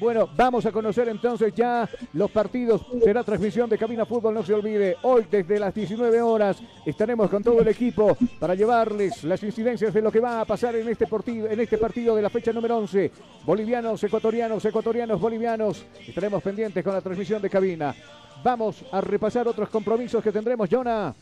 Bueno, 0.00 0.30
vamos 0.34 0.64
a 0.64 0.72
conocer 0.72 1.10
entonces 1.10 1.52
ya 1.54 1.86
los 2.14 2.30
partidos. 2.30 2.80
Será 3.04 3.22
transmisión 3.22 3.68
de 3.68 3.76
Cabina 3.76 4.06
Fútbol, 4.06 4.32
no 4.32 4.42
se 4.42 4.54
olvide. 4.54 4.96
Hoy 5.02 5.26
desde 5.30 5.58
las 5.58 5.74
19 5.74 6.22
horas 6.22 6.56
estaremos 6.86 7.28
con 7.28 7.42
todo 7.42 7.60
el 7.60 7.68
equipo 7.68 8.16
para 8.38 8.54
llevarles 8.54 9.22
las 9.24 9.42
incidencias 9.42 9.92
de 9.92 10.00
lo 10.00 10.10
que 10.10 10.20
va 10.20 10.40
a 10.40 10.46
pasar 10.46 10.74
en 10.76 10.88
este 10.88 11.06
partido, 11.06 11.50
en 11.50 11.60
este 11.60 11.76
partido 11.76 12.16
de 12.16 12.22
la 12.22 12.30
fecha 12.30 12.50
número 12.50 12.78
11. 12.78 13.12
Bolivianos, 13.44 14.02
ecuatorianos, 14.02 14.64
ecuatorianos, 14.64 15.20
bolivianos. 15.20 15.84
Estaremos 16.06 16.42
pendientes 16.42 16.82
con 16.82 16.94
la 16.94 17.02
transmisión 17.02 17.42
de 17.42 17.50
Cabina. 17.50 17.94
Vamos 18.42 18.82
a 18.90 19.02
repasar 19.02 19.46
otros 19.48 19.68
compromisos 19.68 20.24
que 20.24 20.32
tendremos, 20.32 20.66
Jonah. 20.70 21.14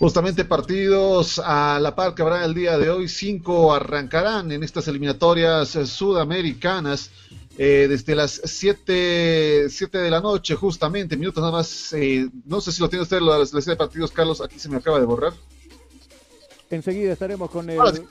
Justamente 0.00 0.46
partidos 0.46 1.38
a 1.44 1.78
la 1.78 1.94
par 1.94 2.14
que 2.14 2.22
habrá 2.22 2.42
el 2.46 2.54
día 2.54 2.78
de 2.78 2.88
hoy, 2.88 3.06
cinco 3.06 3.74
arrancarán 3.74 4.50
en 4.50 4.64
estas 4.64 4.88
eliminatorias 4.88 5.68
sudamericanas 5.68 7.10
eh, 7.58 7.86
desde 7.86 8.14
las 8.14 8.40
7 8.42 9.66
siete 9.68 9.98
de 9.98 10.10
la 10.10 10.22
noche, 10.22 10.54
justamente, 10.54 11.18
minutos 11.18 11.42
nada 11.42 11.52
más. 11.52 11.92
eh, 11.92 12.30
no 12.46 12.62
sé 12.62 12.72
si 12.72 12.80
lo 12.80 12.88
tiene 12.88 13.02
usted 13.02 13.20
la 13.20 13.44
selección 13.44 13.74
de 13.74 13.76
partidos, 13.76 14.10
Carlos, 14.10 14.40
aquí 14.40 14.58
se 14.58 14.70
me 14.70 14.78
acaba 14.78 14.98
de 14.98 15.04
borrar. 15.04 15.34
Enseguida 16.70 17.12
estaremos 17.12 17.50
con 17.50 17.68
el. 17.68 17.78
Sí. 17.94 18.02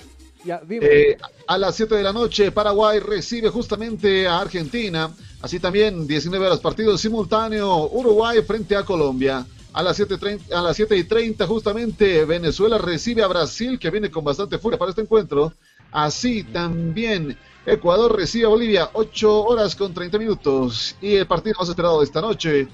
Ya. 0.45 0.61
Eh, 0.69 1.17
a 1.47 1.57
las 1.57 1.75
7 1.75 1.95
de 1.95 2.03
la 2.03 2.13
noche, 2.13 2.51
Paraguay 2.51 2.99
recibe 2.99 3.49
justamente 3.49 4.27
a 4.27 4.39
Argentina. 4.39 5.11
Así 5.41 5.59
también, 5.59 6.05
19 6.05 6.45
horas 6.45 6.59
partidos 6.59 7.01
simultáneo, 7.01 7.87
Uruguay 7.87 8.43
frente 8.43 8.75
a 8.75 8.83
Colombia. 8.85 9.43
A 9.71 9.83
las 9.83 9.99
7.30 9.99 10.51
a 10.51 10.61
las 10.61 10.75
7 10.75 10.97
y 10.97 11.03
30, 11.03 11.45
justamente, 11.45 12.25
Venezuela 12.25 12.77
recibe 12.77 13.23
a 13.23 13.27
Brasil, 13.27 13.77
que 13.77 13.91
viene 13.91 14.09
con 14.09 14.23
bastante 14.23 14.57
furia 14.57 14.79
para 14.79 14.89
este 14.89 15.01
encuentro. 15.01 15.53
Así 15.91 16.43
también, 16.43 17.37
Ecuador 17.65 18.15
recibe 18.15 18.45
a 18.45 18.49
Bolivia, 18.49 18.89
8 18.93 19.43
horas 19.43 19.75
con 19.75 19.93
30 19.93 20.17
minutos. 20.17 20.95
Y 21.01 21.15
el 21.15 21.27
partido 21.27 21.55
más 21.59 21.69
esperado 21.69 21.99
de 21.99 22.05
esta 22.05 22.21
noche, 22.21 22.67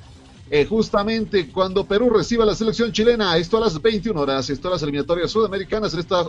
eh, 0.49 0.65
justamente 0.65 1.49
cuando 1.49 1.85
Perú 1.85 2.09
reciba 2.09 2.43
a 2.43 2.47
la 2.47 2.55
selección 2.55 2.91
chilena, 2.91 3.35
esto 3.37 3.57
a 3.57 3.61
las 3.61 3.81
21 3.81 4.19
horas, 4.19 4.49
esto 4.49 4.67
a 4.67 4.71
las 4.71 4.83
eliminatorias 4.83 5.31
sudamericanas 5.31 5.93
en 5.93 5.99
esta, 6.01 6.27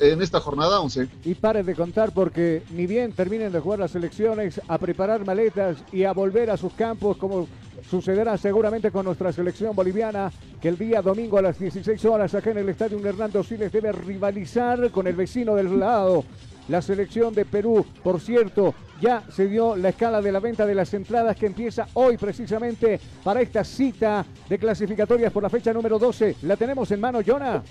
en 0.00 0.22
esta 0.22 0.40
jornada 0.40 0.80
11. 0.80 1.08
Y 1.24 1.34
paren 1.34 1.66
de 1.66 1.74
contar 1.74 2.12
porque 2.12 2.62
ni 2.70 2.86
bien 2.86 3.12
terminen 3.12 3.52
de 3.52 3.60
jugar 3.60 3.80
las 3.80 3.90
selecciones, 3.90 4.60
a 4.68 4.78
preparar 4.78 5.26
maletas 5.26 5.78
y 5.92 6.04
a 6.04 6.12
volver 6.12 6.50
a 6.50 6.56
sus 6.56 6.72
campos 6.72 7.18
como 7.18 7.46
sucederá 7.90 8.36
seguramente 8.38 8.90
con 8.90 9.04
nuestra 9.04 9.32
selección 9.32 9.76
boliviana, 9.76 10.32
que 10.60 10.68
el 10.68 10.78
día 10.78 11.02
domingo 11.02 11.38
a 11.38 11.42
las 11.42 11.58
16 11.58 12.04
horas 12.06 12.34
acá 12.34 12.50
en 12.50 12.58
el 12.58 12.68
estadio 12.68 12.98
Hernando 13.04 13.42
Siles 13.42 13.70
debe 13.70 13.92
rivalizar 13.92 14.90
con 14.90 15.06
el 15.06 15.14
vecino 15.14 15.54
del 15.54 15.78
lado. 15.78 16.24
La 16.68 16.82
selección 16.82 17.34
de 17.34 17.44
Perú, 17.44 17.84
por 18.02 18.20
cierto, 18.20 18.74
ya 19.00 19.22
se 19.34 19.46
dio 19.46 19.76
la 19.76 19.90
escala 19.90 20.20
de 20.20 20.32
la 20.32 20.40
venta 20.40 20.66
de 20.66 20.74
las 20.74 20.92
entradas 20.94 21.36
que 21.36 21.46
empieza 21.46 21.86
hoy 21.94 22.16
precisamente 22.16 22.98
para 23.22 23.40
esta 23.40 23.62
cita 23.64 24.24
de 24.48 24.58
clasificatorias 24.58 25.32
por 25.32 25.42
la 25.42 25.50
fecha 25.50 25.72
número 25.72 25.98
12. 25.98 26.36
¿La 26.42 26.56
tenemos 26.56 26.90
en 26.90 27.00
mano, 27.00 27.20
Jonah? 27.24 27.62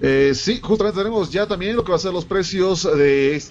Eh, 0.00 0.32
sí, 0.34 0.60
justamente 0.62 0.98
tenemos 0.98 1.30
ya 1.30 1.46
también 1.46 1.76
lo 1.76 1.84
que 1.84 1.90
va 1.90 1.96
a 1.96 2.00
ser 2.00 2.12
los 2.12 2.24
precios 2.24 2.82
de, 2.84 3.42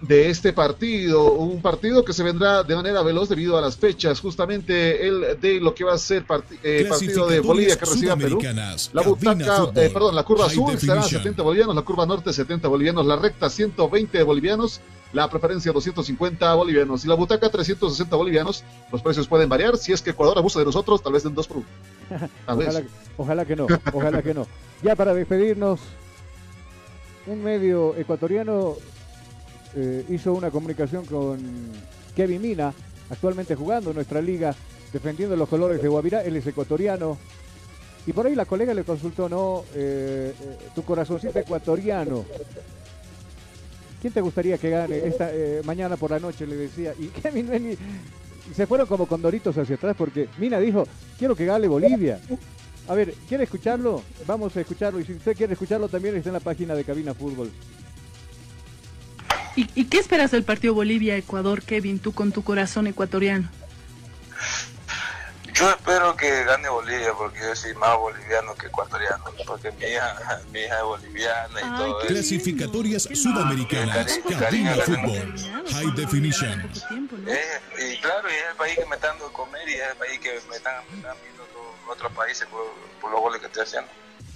de 0.00 0.30
este 0.30 0.52
partido. 0.52 1.32
Un 1.34 1.60
partido 1.62 2.04
que 2.04 2.12
se 2.12 2.22
vendrá 2.22 2.62
de 2.64 2.74
manera 2.74 3.02
veloz 3.02 3.28
debido 3.28 3.56
a 3.56 3.60
las 3.60 3.76
fechas. 3.76 4.20
Justamente 4.20 5.06
el 5.06 5.40
de 5.40 5.60
lo 5.60 5.74
que 5.74 5.84
va 5.84 5.94
a 5.94 5.98
ser 5.98 6.24
parti- 6.26 6.58
eh, 6.62 6.86
partido 6.88 7.28
de 7.28 7.40
Bolivia 7.40 7.76
que 7.76 7.84
recibe 7.84 8.10
a 8.10 8.16
Perú. 8.16 8.38
La 8.92 9.02
butaca, 9.02 9.70
eh, 9.76 9.90
perdón, 9.92 10.14
la 10.16 10.22
curva 10.24 10.48
sur 10.50 10.70
será 10.78 10.94
Definition. 10.94 11.20
70 11.22 11.42
bolivianos, 11.42 11.74
la 11.76 11.82
curva 11.82 12.04
norte 12.06 12.32
70 12.32 12.66
bolivianos, 12.68 13.06
la 13.06 13.16
recta 13.16 13.48
120 13.50 14.22
bolivianos, 14.24 14.80
la 15.12 15.28
preferencia 15.28 15.72
250 15.72 16.54
bolivianos 16.54 17.04
y 17.04 17.08
la 17.08 17.14
butaca 17.14 17.50
360 17.50 18.16
bolivianos. 18.16 18.64
Los 18.90 19.02
precios 19.02 19.28
pueden 19.28 19.48
variar. 19.48 19.76
Si 19.76 19.92
es 19.92 20.02
que 20.02 20.10
Ecuador 20.10 20.38
abusa 20.38 20.58
de 20.58 20.64
nosotros, 20.64 21.02
tal 21.02 21.12
vez 21.12 21.22
den 21.22 21.34
dos 21.34 21.46
por 21.46 21.58
uno. 21.58 21.66
Tal 22.46 22.58
vez. 22.58 22.68
Ojalá, 22.68 22.86
ojalá 23.16 23.44
que 23.44 23.56
no, 23.56 23.66
ojalá 23.92 24.22
que 24.22 24.34
no. 24.34 24.46
Ya 24.82 24.96
para 24.96 25.14
despedirnos, 25.14 25.80
un 27.26 27.42
medio 27.42 27.94
ecuatoriano 27.96 28.74
eh, 29.74 30.04
hizo 30.08 30.32
una 30.32 30.50
comunicación 30.50 31.06
con 31.06 31.40
Kevin 32.14 32.42
Mina, 32.42 32.74
actualmente 33.10 33.54
jugando 33.54 33.90
en 33.90 33.96
nuestra 33.96 34.20
liga, 34.20 34.54
defendiendo 34.92 35.36
los 35.36 35.48
colores 35.48 35.80
de 35.80 35.88
Guavirá, 35.88 36.22
él 36.22 36.36
es 36.36 36.46
ecuatoriano. 36.46 37.16
Y 38.06 38.12
por 38.12 38.26
ahí 38.26 38.34
la 38.34 38.44
colega 38.44 38.74
le 38.74 38.84
consultó, 38.84 39.28
¿no? 39.28 39.64
Eh, 39.74 40.34
eh, 40.38 40.58
tu 40.74 40.82
corazoncito 40.82 41.38
ecuatoriano. 41.38 42.24
¿Quién 44.02 44.12
te 44.12 44.20
gustaría 44.20 44.58
que 44.58 44.68
gane 44.68 44.98
esta 45.06 45.30
eh, 45.32 45.62
mañana 45.64 45.96
por 45.96 46.10
la 46.10 46.18
noche? 46.18 46.44
Le 46.44 46.56
decía. 46.56 46.92
Y 46.98 47.06
Kevin 47.22 47.48
Meni 47.48 47.76
se 48.52 48.66
fueron 48.66 48.88
como 48.88 49.06
condoritos 49.06 49.56
hacia 49.56 49.76
atrás 49.76 49.94
porque 49.96 50.28
Mina 50.38 50.58
dijo, 50.58 50.84
quiero 51.16 51.36
que 51.36 51.46
gane 51.46 51.68
Bolivia. 51.68 52.18
A 52.88 52.94
ver, 52.94 53.14
¿quiere 53.28 53.44
escucharlo? 53.44 54.02
Vamos 54.26 54.56
a 54.56 54.60
escucharlo. 54.60 54.98
Y 54.98 55.04
si 55.04 55.12
usted 55.12 55.36
quiere 55.36 55.52
escucharlo, 55.52 55.88
también 55.88 56.16
está 56.16 56.30
en 56.30 56.34
la 56.34 56.40
página 56.40 56.74
de 56.74 56.82
Cabina 56.82 57.14
Fútbol. 57.14 57.52
¿Y, 59.54 59.68
y 59.76 59.84
qué 59.84 59.98
esperas 59.98 60.32
del 60.32 60.42
partido 60.42 60.74
Bolivia-Ecuador, 60.74 61.62
Kevin, 61.62 62.00
tú 62.00 62.10
con 62.10 62.32
tu 62.32 62.42
corazón 62.42 62.88
ecuatoriano? 62.88 63.48
Yo 65.62 65.70
espero 65.70 66.16
que 66.16 66.42
gane 66.44 66.68
Bolivia 66.68 67.12
porque 67.16 67.38
yo 67.38 67.54
soy 67.54 67.72
más 67.76 67.96
boliviano 67.96 68.52
que 68.56 68.66
ecuatoriano, 68.66 69.24
porque 69.46 69.70
mi 69.70 69.84
hija, 69.86 70.40
mi 70.52 70.58
hija 70.60 70.76
es 70.78 70.82
boliviana 70.82 71.60
y 71.60 71.62
todo 71.78 71.98
eso. 72.00 72.08
Clasificatorias 72.08 73.02
sudamericanas, 73.14 74.18
Cari- 74.24 74.38
Cabina 74.40 74.74
Fútbol, 74.84 75.34
High 75.72 75.92
Definition. 75.94 76.68
Eh, 77.28 77.92
y 77.94 77.96
claro, 78.00 78.28
y 78.28 78.34
es 78.34 78.44
el 78.50 78.56
país 78.56 78.76
que 78.76 78.86
me 78.86 78.96
están 78.96 79.10
dando 79.10 79.28
de 79.28 79.32
comer 79.34 79.68
y 79.68 79.74
es 79.74 79.82
el 79.90 79.96
país 79.96 80.18
que 80.18 80.32
me 80.50 80.56
están, 80.56 80.74
me 80.90 80.96
están 80.96 81.16
viendo 81.22 81.44
otros- 81.44 81.92
otros 81.96 82.12
países 82.12 82.48
por, 82.48 82.64
por 83.00 83.12
los 83.12 83.20
goles 83.20 83.40
que 83.40 83.46
estoy 83.46 83.62
haciendo. 83.62 83.88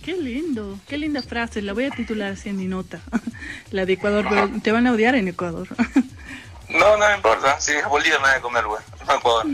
Qué 0.04 0.12
lindo, 0.16 0.78
qué 0.86 0.96
linda 0.96 1.22
frase. 1.22 1.60
La 1.60 1.72
voy 1.72 1.86
a 1.86 1.90
titular 1.90 2.30
así 2.34 2.50
en 2.50 2.56
mi 2.58 2.66
nota. 2.66 3.00
La 3.72 3.84
de 3.84 3.94
Ecuador, 3.94 4.24
pero 4.28 4.48
te 4.62 4.70
van 4.70 4.86
a 4.86 4.92
odiar 4.92 5.16
en 5.16 5.26
Ecuador. 5.26 5.66
No, 6.68 6.96
no 6.96 7.08
me 7.08 7.14
importa, 7.14 7.60
si 7.60 7.70
es 7.74 7.86
Bolivia 7.86 8.18
me 8.18 8.24
va 8.24 8.32
a 8.34 8.40
comer, 8.40 8.64
güey, 8.64 8.82
no 9.06 9.14
Ecuador. 9.14 9.46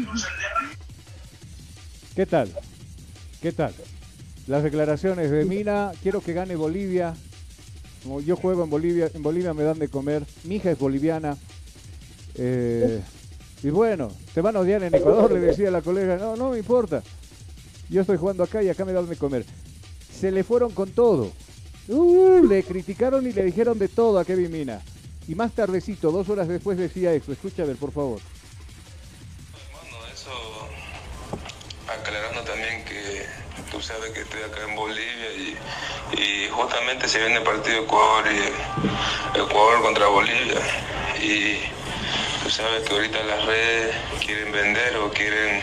¿Qué 2.15 2.27
tal? 2.27 2.51
¿Qué 3.41 3.53
tal? 3.53 3.73
Las 4.47 4.63
declaraciones 4.63 5.31
de 5.31 5.47
Mina, 5.47 5.93
quiero 6.03 6.21
que 6.21 6.35
gane 6.35 6.57
Bolivia. 6.57 7.15
Como 8.03 8.21
yo 8.21 8.37
juego 8.37 8.65
en 8.65 8.71
Bolivia, 8.71 9.11
en 9.15 9.23
Bolivia 9.23 9.55
me 9.55 9.63
dan 9.63 9.79
de 9.79 9.89
comer. 9.89 10.25
Mi 10.45 10.57
hija 10.57 10.71
es 10.73 10.79
boliviana. 10.79 11.39
Eh, 12.35 13.01
y 13.63 13.71
bueno, 13.71 14.11
te 14.35 14.43
van 14.43 14.57
a 14.57 14.61
odiar 14.61 14.83
en 14.83 14.95
Ecuador, 14.95 15.33
le 15.33 15.41
decía 15.41 15.71
la 15.71 15.81
colega. 15.81 16.19
No, 16.19 16.37
no 16.37 16.51
me 16.51 16.59
importa. 16.59 17.03
Yo 17.89 18.03
estoy 18.03 18.19
jugando 18.19 18.43
acá 18.43 18.63
y 18.63 18.69
acá 18.69 18.85
me 18.85 18.93
dan 18.93 19.09
de 19.09 19.17
comer. 19.17 19.47
Se 20.13 20.31
le 20.31 20.45
fueron 20.45 20.73
con 20.73 20.91
todo. 20.91 21.33
Uh, 21.89 22.45
le 22.45 22.63
criticaron 22.63 23.27
y 23.27 23.33
le 23.33 23.43
dijeron 23.43 23.79
de 23.79 23.89
todo 23.89 24.19
a 24.19 24.25
Kevin 24.27 24.53
Mina. 24.53 24.83
Y 25.29 25.35
más 25.35 25.53
tardecito, 25.53 26.11
dos 26.11 26.29
horas 26.29 26.47
después 26.47 26.77
decía 26.77 27.15
esto. 27.15 27.33
Escucha 27.33 27.65
ver, 27.65 27.77
por 27.77 27.93
favor. 27.93 28.21
Tú 33.73 33.81
sabes 33.81 34.11
que 34.11 34.21
estoy 34.21 34.43
acá 34.43 34.61
en 34.69 34.77
Bolivia 34.77 35.33
y, 35.33 35.57
y 36.21 36.49
justamente 36.51 37.09
se 37.09 37.19
viene 37.21 37.37
el 37.37 37.43
partido 37.43 37.85
Ecuador 37.85 38.25
y 38.31 39.39
Ecuador 39.39 39.81
contra 39.81 40.07
Bolivia 40.09 40.61
y 41.19 41.57
tú 42.43 42.51
sabes 42.51 42.87
que 42.87 42.93
ahorita 42.93 43.23
las 43.23 43.47
redes 43.47 43.97
quieren 44.25 44.53
vender 44.53 44.99
o 44.99 45.11
quieren 45.11 45.63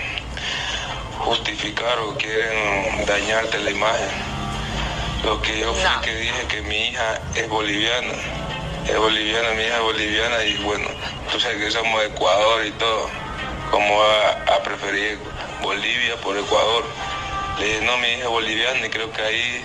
justificar 1.20 2.00
o 2.00 2.16
quieren 2.18 3.06
dañarte 3.06 3.60
la 3.60 3.70
imagen. 3.70 4.10
Lo 5.24 5.40
que 5.44 5.60
yo 5.60 5.72
fui 5.72 6.02
que 6.02 6.16
dije 6.16 6.48
que 6.48 6.62
mi 6.64 6.88
hija 6.88 7.22
es 7.36 7.48
boliviana. 7.48 8.14
Es 8.88 8.98
boliviana, 8.98 9.52
mi 9.52 9.64
hija 9.66 9.76
es 9.76 9.82
boliviana 9.84 10.44
y 10.46 10.58
bueno, 10.64 10.88
tú 11.32 11.40
sabes 11.40 11.58
que 11.60 11.70
somos 11.70 12.00
de 12.02 12.08
Ecuador 12.08 12.66
y 12.66 12.72
todo. 12.72 13.08
Como 13.70 14.02
a, 14.02 14.56
a 14.56 14.64
preferir 14.64 15.20
Bolivia 15.62 16.16
por 16.24 16.36
Ecuador. 16.36 16.86
Le 17.60 17.66
dije, 17.66 17.82
no, 17.82 17.98
mi 17.98 18.08
hija 18.08 18.24
es 18.24 18.30
boliviana 18.30 18.86
y 18.86 18.90
creo 18.90 19.12
que 19.12 19.22
ahí 19.22 19.62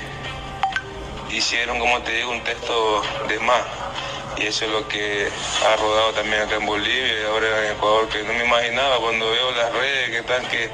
hicieron, 1.30 1.78
como 1.78 2.00
te 2.02 2.12
digo, 2.12 2.32
un 2.32 2.42
texto 2.42 3.02
de 3.28 3.38
más. 3.40 3.62
Y 4.36 4.46
eso 4.46 4.64
es 4.64 4.72
lo 4.72 4.88
que 4.88 5.28
ha 5.64 5.76
rodado 5.76 6.12
también 6.12 6.42
acá 6.42 6.56
en 6.56 6.66
Bolivia 6.66 7.20
y 7.20 7.24
ahora 7.24 7.66
en 7.66 7.72
Ecuador, 7.76 8.08
que 8.08 8.22
no 8.24 8.32
me 8.32 8.44
imaginaba 8.44 8.98
cuando 8.98 9.30
veo 9.30 9.52
las 9.52 9.72
redes 9.72 10.10
que 10.10 10.18
están 10.18 10.44
que 10.46 10.70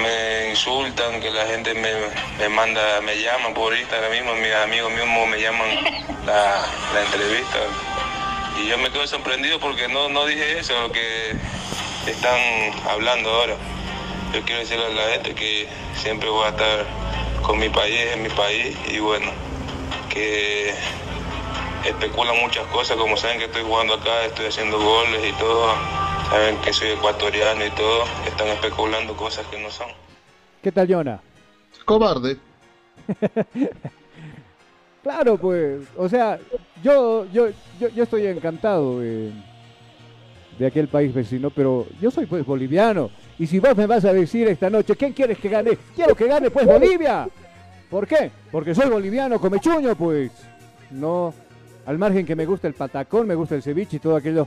me 0.00 0.50
insultan, 0.50 1.20
que 1.20 1.30
la 1.30 1.46
gente 1.46 1.74
me, 1.74 1.92
me 2.38 2.48
manda, 2.48 3.00
me 3.02 3.20
llama 3.20 3.54
por 3.54 3.76
Instagram 3.76 4.10
mismo, 4.10 4.34
mis 4.34 4.52
amigos 4.52 4.92
mismos 4.92 5.28
me 5.28 5.40
llaman 5.40 5.68
la, 6.26 6.66
la 6.92 7.02
entrevista. 7.02 7.58
Y 8.60 8.66
yo 8.66 8.78
me 8.78 8.90
quedo 8.90 9.06
sorprendido 9.06 9.60
porque 9.60 9.86
no, 9.86 10.08
no 10.08 10.26
dije 10.26 10.58
eso, 10.58 10.74
lo 10.80 10.90
que 10.90 11.36
están 12.06 12.40
hablando 12.90 13.30
ahora. 13.30 13.56
Yo 14.32 14.40
quiero 14.42 14.60
decirle 14.60 14.86
a 14.86 14.88
la 14.88 15.12
gente 15.12 15.34
que 15.34 15.68
siempre 15.94 16.30
voy 16.30 16.46
a 16.46 16.48
estar 16.48 16.86
con 17.42 17.58
mi 17.58 17.68
país, 17.68 18.00
en 18.14 18.22
mi 18.22 18.30
país, 18.30 18.74
y 18.90 18.98
bueno, 18.98 19.30
que 20.08 20.72
especulan 21.86 22.38
muchas 22.40 22.66
cosas, 22.68 22.96
como 22.96 23.14
saben 23.18 23.38
que 23.38 23.44
estoy 23.44 23.62
jugando 23.62 23.94
acá, 23.94 24.24
estoy 24.24 24.46
haciendo 24.46 24.78
goles 24.78 25.22
y 25.28 25.32
todo, 25.38 25.66
saben 26.30 26.56
que 26.62 26.72
soy 26.72 26.88
ecuatoriano 26.92 27.66
y 27.66 27.70
todo, 27.72 28.04
están 28.26 28.48
especulando 28.48 29.14
cosas 29.16 29.46
que 29.48 29.60
no 29.60 29.70
son. 29.70 29.88
¿Qué 30.62 30.72
tal, 30.72 30.88
Jonah? 30.90 31.20
Cobarde. 31.84 32.38
claro, 35.02 35.36
pues, 35.36 35.82
o 35.94 36.08
sea, 36.08 36.38
yo, 36.82 37.26
yo, 37.32 37.48
yo, 37.78 37.88
yo 37.88 38.04
estoy 38.04 38.26
encantado 38.26 39.00
de, 39.00 39.30
de 40.62 40.68
aquel 40.68 40.86
país 40.86 41.12
vecino, 41.12 41.50
pero 41.50 41.88
yo 42.00 42.08
soy 42.12 42.24
pues 42.26 42.46
boliviano. 42.46 43.10
Y 43.36 43.48
si 43.48 43.58
vos 43.58 43.76
me 43.76 43.84
vas 43.84 44.04
a 44.04 44.12
decir 44.12 44.46
esta 44.46 44.70
noche, 44.70 44.94
¿quién 44.94 45.12
quieres 45.12 45.36
que 45.38 45.48
gane? 45.48 45.76
Quiero 45.96 46.14
que 46.14 46.28
gane 46.28 46.52
pues 46.52 46.64
Bolivia. 46.66 47.28
¿Por 47.90 48.06
qué? 48.06 48.30
Porque 48.52 48.72
soy 48.72 48.88
boliviano, 48.88 49.40
comechuño, 49.40 49.96
pues. 49.96 50.30
No, 50.92 51.34
al 51.84 51.98
margen 51.98 52.24
que 52.24 52.36
me 52.36 52.46
gusta 52.46 52.68
el 52.68 52.74
patacón, 52.74 53.26
me 53.26 53.34
gusta 53.34 53.56
el 53.56 53.62
ceviche 53.64 53.96
y 53.96 53.98
todo 53.98 54.14
aquello. 54.14 54.46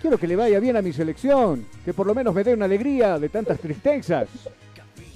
Quiero 0.00 0.16
que 0.16 0.28
le 0.28 0.36
vaya 0.36 0.60
bien 0.60 0.76
a 0.76 0.82
mi 0.82 0.92
selección, 0.92 1.66
que 1.84 1.92
por 1.92 2.06
lo 2.06 2.14
menos 2.14 2.32
me 2.32 2.44
dé 2.44 2.54
una 2.54 2.66
alegría 2.66 3.18
de 3.18 3.28
tantas 3.30 3.58
tristezas. 3.58 4.28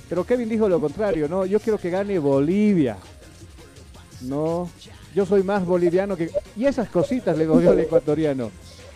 Pero 0.09 0.24
Kevin 0.24 0.49
dijo 0.49 0.68
lo 0.68 0.80
contrario, 0.80 1.28
¿no? 1.28 1.47
Yo 1.47 1.61
quiero 1.61 1.78
que 1.78 1.88
gane 1.88 2.18
Bolivia. 2.18 2.97
No, 4.22 4.68
yo 5.14 5.24
soy 5.24 5.45
más 5.45 5.64
boliviano 5.64 6.16
que... 6.16 6.30
Y 6.57 6.66
esas 6.66 6.88
cositas 6.88 7.38
le 7.38 7.47
doy 7.47 7.68
al 7.68 7.78
ecuatoriano. 7.78 8.51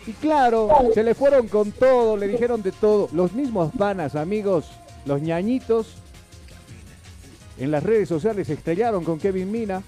Y 0.07 0.13
claro, 0.13 0.69
se 0.93 1.03
le 1.03 1.13
fueron 1.13 1.47
con 1.47 1.71
todo, 1.71 2.17
le 2.17 2.27
dijeron 2.27 2.61
de 2.61 2.71
todo. 2.71 3.09
Los 3.11 3.33
mismos 3.33 3.71
panas, 3.77 4.15
amigos, 4.15 4.65
los 5.05 5.21
ñañitos, 5.21 5.95
en 7.57 7.71
las 7.71 7.83
redes 7.83 8.07
sociales 8.07 8.49
estrellaron 8.49 9.03
con 9.03 9.19
Kevin 9.19 9.51
Mina 9.51 9.83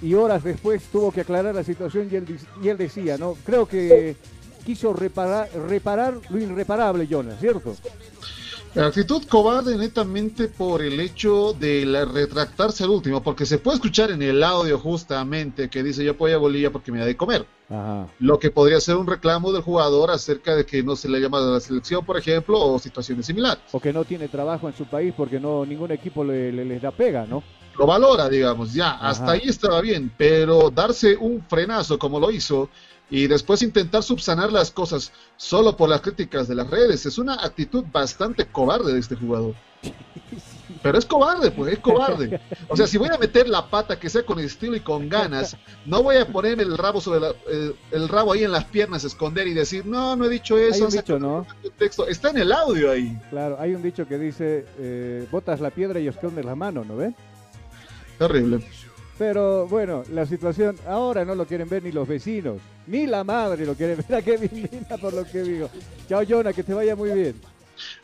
y 0.00 0.14
horas 0.14 0.42
después 0.42 0.82
tuvo 0.90 1.12
que 1.12 1.20
aclarar 1.20 1.54
la 1.54 1.64
situación 1.64 2.08
y 2.10 2.16
él, 2.16 2.38
y 2.62 2.68
él 2.68 2.78
decía, 2.78 3.18
¿no? 3.18 3.36
Creo 3.44 3.66
que 3.66 4.16
quiso 4.64 4.92
reparar, 4.92 5.50
reparar 5.68 6.14
lo 6.30 6.38
irreparable, 6.38 7.06
Jonas, 7.06 7.40
¿cierto? 7.40 7.74
Actitud 8.76 9.24
cobarde 9.28 9.76
netamente 9.76 10.46
por 10.48 10.82
el 10.82 11.00
hecho 11.00 11.52
de 11.52 11.84
la 11.84 12.04
retractarse 12.04 12.84
al 12.84 12.90
último, 12.90 13.22
porque 13.22 13.44
se 13.46 13.58
puede 13.58 13.76
escuchar 13.76 14.10
en 14.10 14.22
el 14.22 14.42
audio 14.44 14.78
justamente 14.78 15.68
que 15.68 15.82
dice 15.82 16.04
yo 16.04 16.14
voy 16.14 16.32
a 16.32 16.38
Bolivia 16.38 16.70
porque 16.70 16.92
me 16.92 16.98
da 17.00 17.06
de 17.06 17.16
comer. 17.16 17.44
Lo 18.20 18.38
que 18.38 18.50
podría 18.50 18.80
ser 18.80 18.96
un 18.96 19.06
reclamo 19.06 19.52
del 19.52 19.62
jugador 19.62 20.10
acerca 20.10 20.54
de 20.54 20.64
que 20.64 20.82
no 20.82 20.96
se 20.96 21.08
le 21.08 21.20
llama 21.20 21.38
a 21.38 21.42
la 21.42 21.60
selección, 21.60 22.04
por 22.04 22.16
ejemplo, 22.18 22.60
o 22.60 22.78
situaciones 22.78 23.26
similares. 23.26 23.62
O 23.72 23.80
que 23.80 23.92
no 23.92 24.04
tiene 24.04 24.28
trabajo 24.28 24.68
en 24.68 24.76
su 24.76 24.84
país 24.86 25.12
porque 25.16 25.40
no 25.40 25.66
ningún 25.66 25.90
equipo 25.90 26.22
le, 26.24 26.52
le- 26.52 26.64
les 26.64 26.80
da 26.80 26.90
pega, 26.92 27.26
¿no? 27.26 27.42
Lo 27.78 27.86
valora, 27.86 28.28
digamos, 28.28 28.72
ya, 28.74 28.92
hasta 28.92 29.32
ahí 29.32 29.42
estaba 29.44 29.80
bien, 29.80 30.12
pero 30.16 30.68
darse 30.70 31.16
un 31.16 31.42
frenazo 31.48 31.96
como 31.98 32.18
lo 32.18 32.30
hizo 32.30 32.68
y 33.10 33.26
después 33.26 33.62
intentar 33.62 34.02
subsanar 34.02 34.52
las 34.52 34.70
cosas 34.70 35.12
solo 35.36 35.76
por 35.76 35.88
las 35.88 36.00
críticas 36.02 36.46
de 36.48 36.54
las 36.54 36.68
redes 36.68 37.06
es 37.06 37.16
una 37.18 37.34
actitud 37.34 37.84
bastante 37.92 38.46
cobarde 38.46 38.92
de 38.92 39.00
este 39.00 39.14
jugador. 39.16 39.54
Pero 40.82 40.98
es 40.98 41.06
cobarde, 41.06 41.50
pues, 41.50 41.72
es 41.72 41.78
cobarde. 41.78 42.40
O 42.68 42.76
sea, 42.76 42.86
si 42.86 42.98
voy 42.98 43.08
a 43.08 43.16
meter 43.16 43.48
la 43.48 43.68
pata 43.70 43.98
que 43.98 44.10
sea 44.10 44.24
con 44.24 44.38
estilo 44.38 44.76
y 44.76 44.80
con 44.80 45.08
ganas, 45.08 45.56
no 45.86 46.02
voy 46.02 46.16
a 46.16 46.26
ponerme 46.26 46.62
el 46.64 46.76
rabo 46.76 47.00
sobre 47.00 47.20
la- 47.20 47.32
el, 47.50 47.74
el 47.90 48.08
rabo 48.08 48.32
ahí 48.32 48.44
en 48.44 48.52
las 48.52 48.64
piernas, 48.64 49.02
esconder 49.04 49.46
y 49.48 49.54
decir, 49.54 49.86
no, 49.86 50.14
no 50.14 50.26
he 50.26 50.28
dicho 50.28 50.56
Hay 50.56 50.64
eso. 50.70 50.84
un 50.84 50.90
dicho, 50.90 51.18
¿no? 51.18 51.46
texto. 51.78 52.06
Está 52.06 52.30
en 52.30 52.38
el 52.38 52.52
audio 52.52 52.90
ahí. 52.90 53.18
Claro, 53.30 53.56
hay 53.58 53.74
un 53.74 53.82
dicho 53.82 54.06
que 54.06 54.18
dice, 54.18 54.66
eh, 54.78 55.26
botas 55.30 55.60
la 55.60 55.70
piedra 55.70 56.00
y 56.00 56.08
escondes 56.08 56.44
la 56.44 56.54
mano, 56.54 56.84
¿no 56.84 56.96
ven? 56.96 57.16
Terrible. 58.18 58.60
Pero 59.18 59.66
bueno, 59.66 60.04
la 60.12 60.26
situación 60.26 60.76
ahora 60.86 61.24
no 61.24 61.34
lo 61.34 61.44
quieren 61.44 61.68
ver 61.68 61.82
ni 61.82 61.90
los 61.90 62.06
vecinos, 62.06 62.60
ni 62.86 63.06
la 63.06 63.24
madre 63.24 63.66
lo 63.66 63.74
quiere 63.74 63.96
ver 63.96 64.14
a 64.14 64.22
Kevin 64.22 64.50
Mina 64.52 64.96
por 64.96 65.12
lo 65.12 65.24
que 65.24 65.42
digo. 65.42 65.68
Chao, 66.08 66.22
Jonah, 66.26 66.52
que 66.52 66.62
te 66.62 66.72
vaya 66.72 66.94
muy 66.94 67.10
bien. 67.10 67.34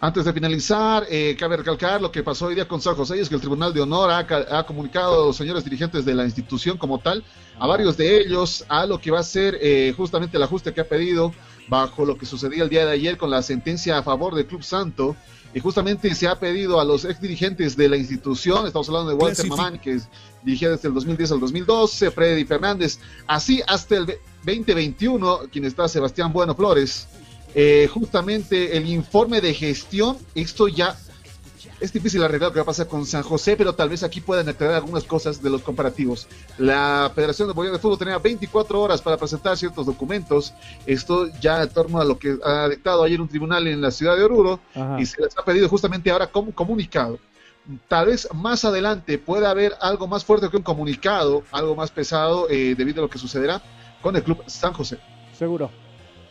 Antes 0.00 0.24
de 0.24 0.32
finalizar, 0.32 1.04
eh, 1.08 1.36
cabe 1.38 1.56
recalcar 1.56 2.00
lo 2.00 2.10
que 2.10 2.22
pasó 2.22 2.46
hoy 2.46 2.54
día 2.54 2.68
con 2.68 2.80
San 2.80 2.94
José, 2.94 3.20
es 3.20 3.28
que 3.28 3.34
el 3.34 3.40
Tribunal 3.40 3.72
de 3.72 3.80
Honor 3.80 4.10
ha, 4.10 4.18
ha 4.58 4.66
comunicado 4.66 5.22
a 5.22 5.26
los 5.26 5.36
señores 5.36 5.64
dirigentes 5.64 6.04
de 6.04 6.14
la 6.14 6.24
institución 6.24 6.78
como 6.78 6.98
tal, 6.98 7.24
a 7.58 7.66
varios 7.66 7.96
de 7.96 8.20
ellos, 8.20 8.64
a 8.68 8.86
lo 8.86 9.00
que 9.00 9.10
va 9.10 9.20
a 9.20 9.24
ser 9.24 9.58
eh, 9.60 9.92
justamente 9.96 10.36
el 10.36 10.42
ajuste 10.42 10.72
que 10.72 10.80
ha 10.80 10.88
pedido 10.88 11.32
bajo 11.68 12.04
lo 12.04 12.16
que 12.18 12.26
sucedía 12.26 12.62
el 12.64 12.68
día 12.68 12.84
de 12.86 12.92
ayer 12.92 13.16
con 13.16 13.30
la 13.30 13.42
sentencia 13.42 13.98
a 13.98 14.02
favor 14.02 14.34
del 14.34 14.46
Club 14.46 14.62
Santo. 14.62 15.16
Y 15.54 15.60
justamente 15.60 16.12
se 16.16 16.26
ha 16.26 16.38
pedido 16.40 16.80
a 16.80 16.84
los 16.84 17.04
ex 17.04 17.20
dirigentes 17.20 17.76
de 17.76 17.88
la 17.88 17.96
institución, 17.96 18.66
estamos 18.66 18.88
hablando 18.88 19.10
de 19.10 19.14
Walter 19.16 19.44
Clasific- 19.46 19.56
Mamán, 19.56 19.78
que 19.78 20.00
dirigía 20.42 20.70
desde 20.70 20.88
el 20.88 20.94
2010 20.94 21.30
al 21.30 21.38
2012, 21.40 22.10
Freddy 22.10 22.44
Fernández, 22.44 22.98
así 23.28 23.62
hasta 23.68 23.96
el 23.96 24.06
ve- 24.06 24.20
2021, 24.44 25.42
quien 25.52 25.64
está 25.64 25.86
Sebastián 25.86 26.32
Bueno 26.32 26.56
Flores. 26.56 27.06
Eh, 27.54 27.88
justamente 27.92 28.76
el 28.76 28.88
informe 28.88 29.40
de 29.40 29.54
gestión, 29.54 30.18
esto 30.34 30.66
ya 30.66 30.98
es 31.84 31.92
difícil 31.92 32.22
arreglar 32.22 32.48
lo 32.48 32.52
que 32.54 32.60
va 32.60 32.62
a 32.62 32.66
pasar 32.66 32.88
con 32.88 33.04
San 33.04 33.22
José, 33.22 33.56
pero 33.56 33.74
tal 33.74 33.90
vez 33.90 34.02
aquí 34.02 34.20
puedan 34.20 34.48
aclarar 34.48 34.76
algunas 34.76 35.04
cosas 35.04 35.42
de 35.42 35.50
los 35.50 35.62
comparativos. 35.62 36.26
La 36.58 37.12
Federación 37.14 37.48
de 37.48 37.54
Bolivia 37.54 37.76
de 37.76 37.78
Fútbol 37.78 37.98
tenía 37.98 38.18
24 38.18 38.80
horas 38.80 39.02
para 39.02 39.18
presentar 39.18 39.56
ciertos 39.56 39.84
documentos. 39.84 40.54
Esto 40.86 41.28
ya 41.40 41.62
en 41.62 41.68
torno 41.68 42.00
a 42.00 42.04
lo 42.04 42.18
que 42.18 42.38
ha 42.42 42.68
dictado 42.68 43.02
ayer 43.02 43.20
un 43.20 43.28
tribunal 43.28 43.66
en 43.66 43.82
la 43.82 43.90
ciudad 43.90 44.16
de 44.16 44.24
Oruro 44.24 44.60
Ajá. 44.74 44.98
y 44.98 45.04
se 45.04 45.20
les 45.20 45.36
ha 45.36 45.44
pedido 45.44 45.68
justamente 45.68 46.10
ahora 46.10 46.26
como 46.26 46.54
comunicado. 46.54 47.18
Tal 47.88 48.06
vez 48.06 48.28
más 48.32 48.64
adelante 48.64 49.18
pueda 49.18 49.50
haber 49.50 49.74
algo 49.80 50.06
más 50.06 50.24
fuerte 50.24 50.48
que 50.48 50.56
un 50.56 50.62
comunicado, 50.62 51.44
algo 51.52 51.76
más 51.76 51.90
pesado 51.90 52.48
eh, 52.48 52.74
debido 52.76 53.00
a 53.00 53.04
lo 53.04 53.10
que 53.10 53.18
sucederá 53.18 53.62
con 54.00 54.16
el 54.16 54.22
club 54.22 54.42
San 54.46 54.72
José. 54.72 54.98
Seguro, 55.38 55.70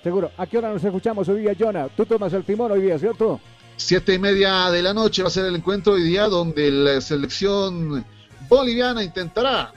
seguro. 0.01 0.31
¿A 0.35 0.47
qué 0.47 0.57
hora 0.57 0.73
nos 0.73 0.83
escuchamos 0.83 1.29
hoy 1.29 1.41
día, 1.41 1.55
Jonah? 1.57 1.89
Tú 1.89 2.05
tomas 2.05 2.33
el 2.33 2.43
timón 2.43 2.71
hoy 2.71 2.81
día, 2.81 2.97
¿cierto? 2.97 3.39
Siete 3.85 4.13
y 4.13 4.19
media 4.19 4.71
de 4.71 4.81
la 4.81 4.93
noche 4.93 5.23
va 5.23 5.27
a 5.27 5.31
ser 5.31 5.45
el 5.45 5.55
encuentro 5.57 5.91
hoy 5.93 6.03
día 6.03 6.27
donde 6.29 6.71
la 6.71 7.01
selección 7.01 8.05
boliviana 8.47 9.03
intentará 9.03 9.73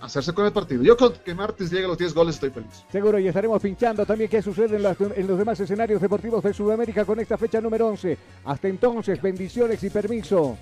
hacerse 0.00 0.32
con 0.32 0.44
el 0.46 0.52
partido. 0.52 0.82
Yo 0.82 0.96
con 0.96 1.12
que 1.12 1.34
martes 1.36 1.70
llegue 1.70 1.84
a 1.84 1.88
los 1.88 1.98
10 1.98 2.14
goles 2.14 2.34
estoy 2.34 2.50
feliz. 2.50 2.82
Seguro, 2.90 3.16
y 3.20 3.28
estaremos 3.28 3.62
pinchando 3.62 4.04
también 4.04 4.28
qué 4.28 4.42
sucede 4.42 4.74
en, 4.74 4.82
las- 4.82 4.96
en 5.00 5.26
los 5.28 5.38
demás 5.38 5.60
escenarios 5.60 6.00
deportivos 6.02 6.42
de 6.42 6.52
Sudamérica 6.52 7.04
con 7.04 7.20
esta 7.20 7.38
fecha 7.38 7.60
número 7.60 7.86
11. 7.86 8.18
Hasta 8.44 8.66
entonces, 8.66 9.22
bendiciones 9.22 9.84
y 9.84 9.90
permiso. 9.90 10.58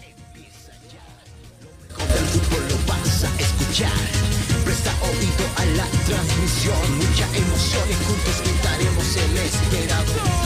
vas 2.86 3.24
a 3.24 3.40
escuchar. 3.40 3.90
Presta 4.66 4.92
oído 5.00 5.46
a 5.56 5.64
la 5.78 5.86
transmisión, 6.04 6.96
mucha 6.98 7.24
emoción 7.38 7.88
y 7.88 8.04
juntos 8.04 8.42
gritaremos 8.44 9.16
el 9.16 9.36
esperado. 9.38 10.45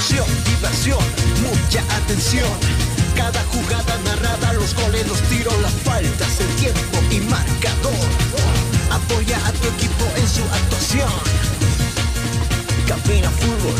diversión, 0.00 0.98
mucha 1.42 1.82
atención. 1.96 2.48
Cada 3.14 3.42
jugada 3.52 3.98
narrada, 4.04 4.54
los 4.54 4.74
goles, 4.74 5.06
los 5.06 5.20
tiros, 5.28 5.54
las 5.60 5.72
faltas, 5.72 6.40
el 6.40 6.48
tiempo 6.56 6.98
y 7.10 7.20
marcador. 7.20 7.92
Apoya 8.90 9.36
a 9.46 9.52
tu 9.52 9.68
equipo 9.68 10.04
en 10.16 10.26
su 10.26 10.42
actuación. 10.42 11.10
Cabina 12.88 13.30
Fútbol, 13.30 13.74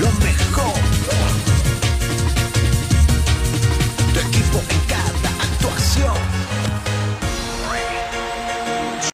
lo 0.00 0.10
mejor. 0.24 0.74
Tu 4.12 4.20
equipo 4.20 4.58
en 4.70 4.80
cada 4.88 5.30
actuación. 5.44 6.29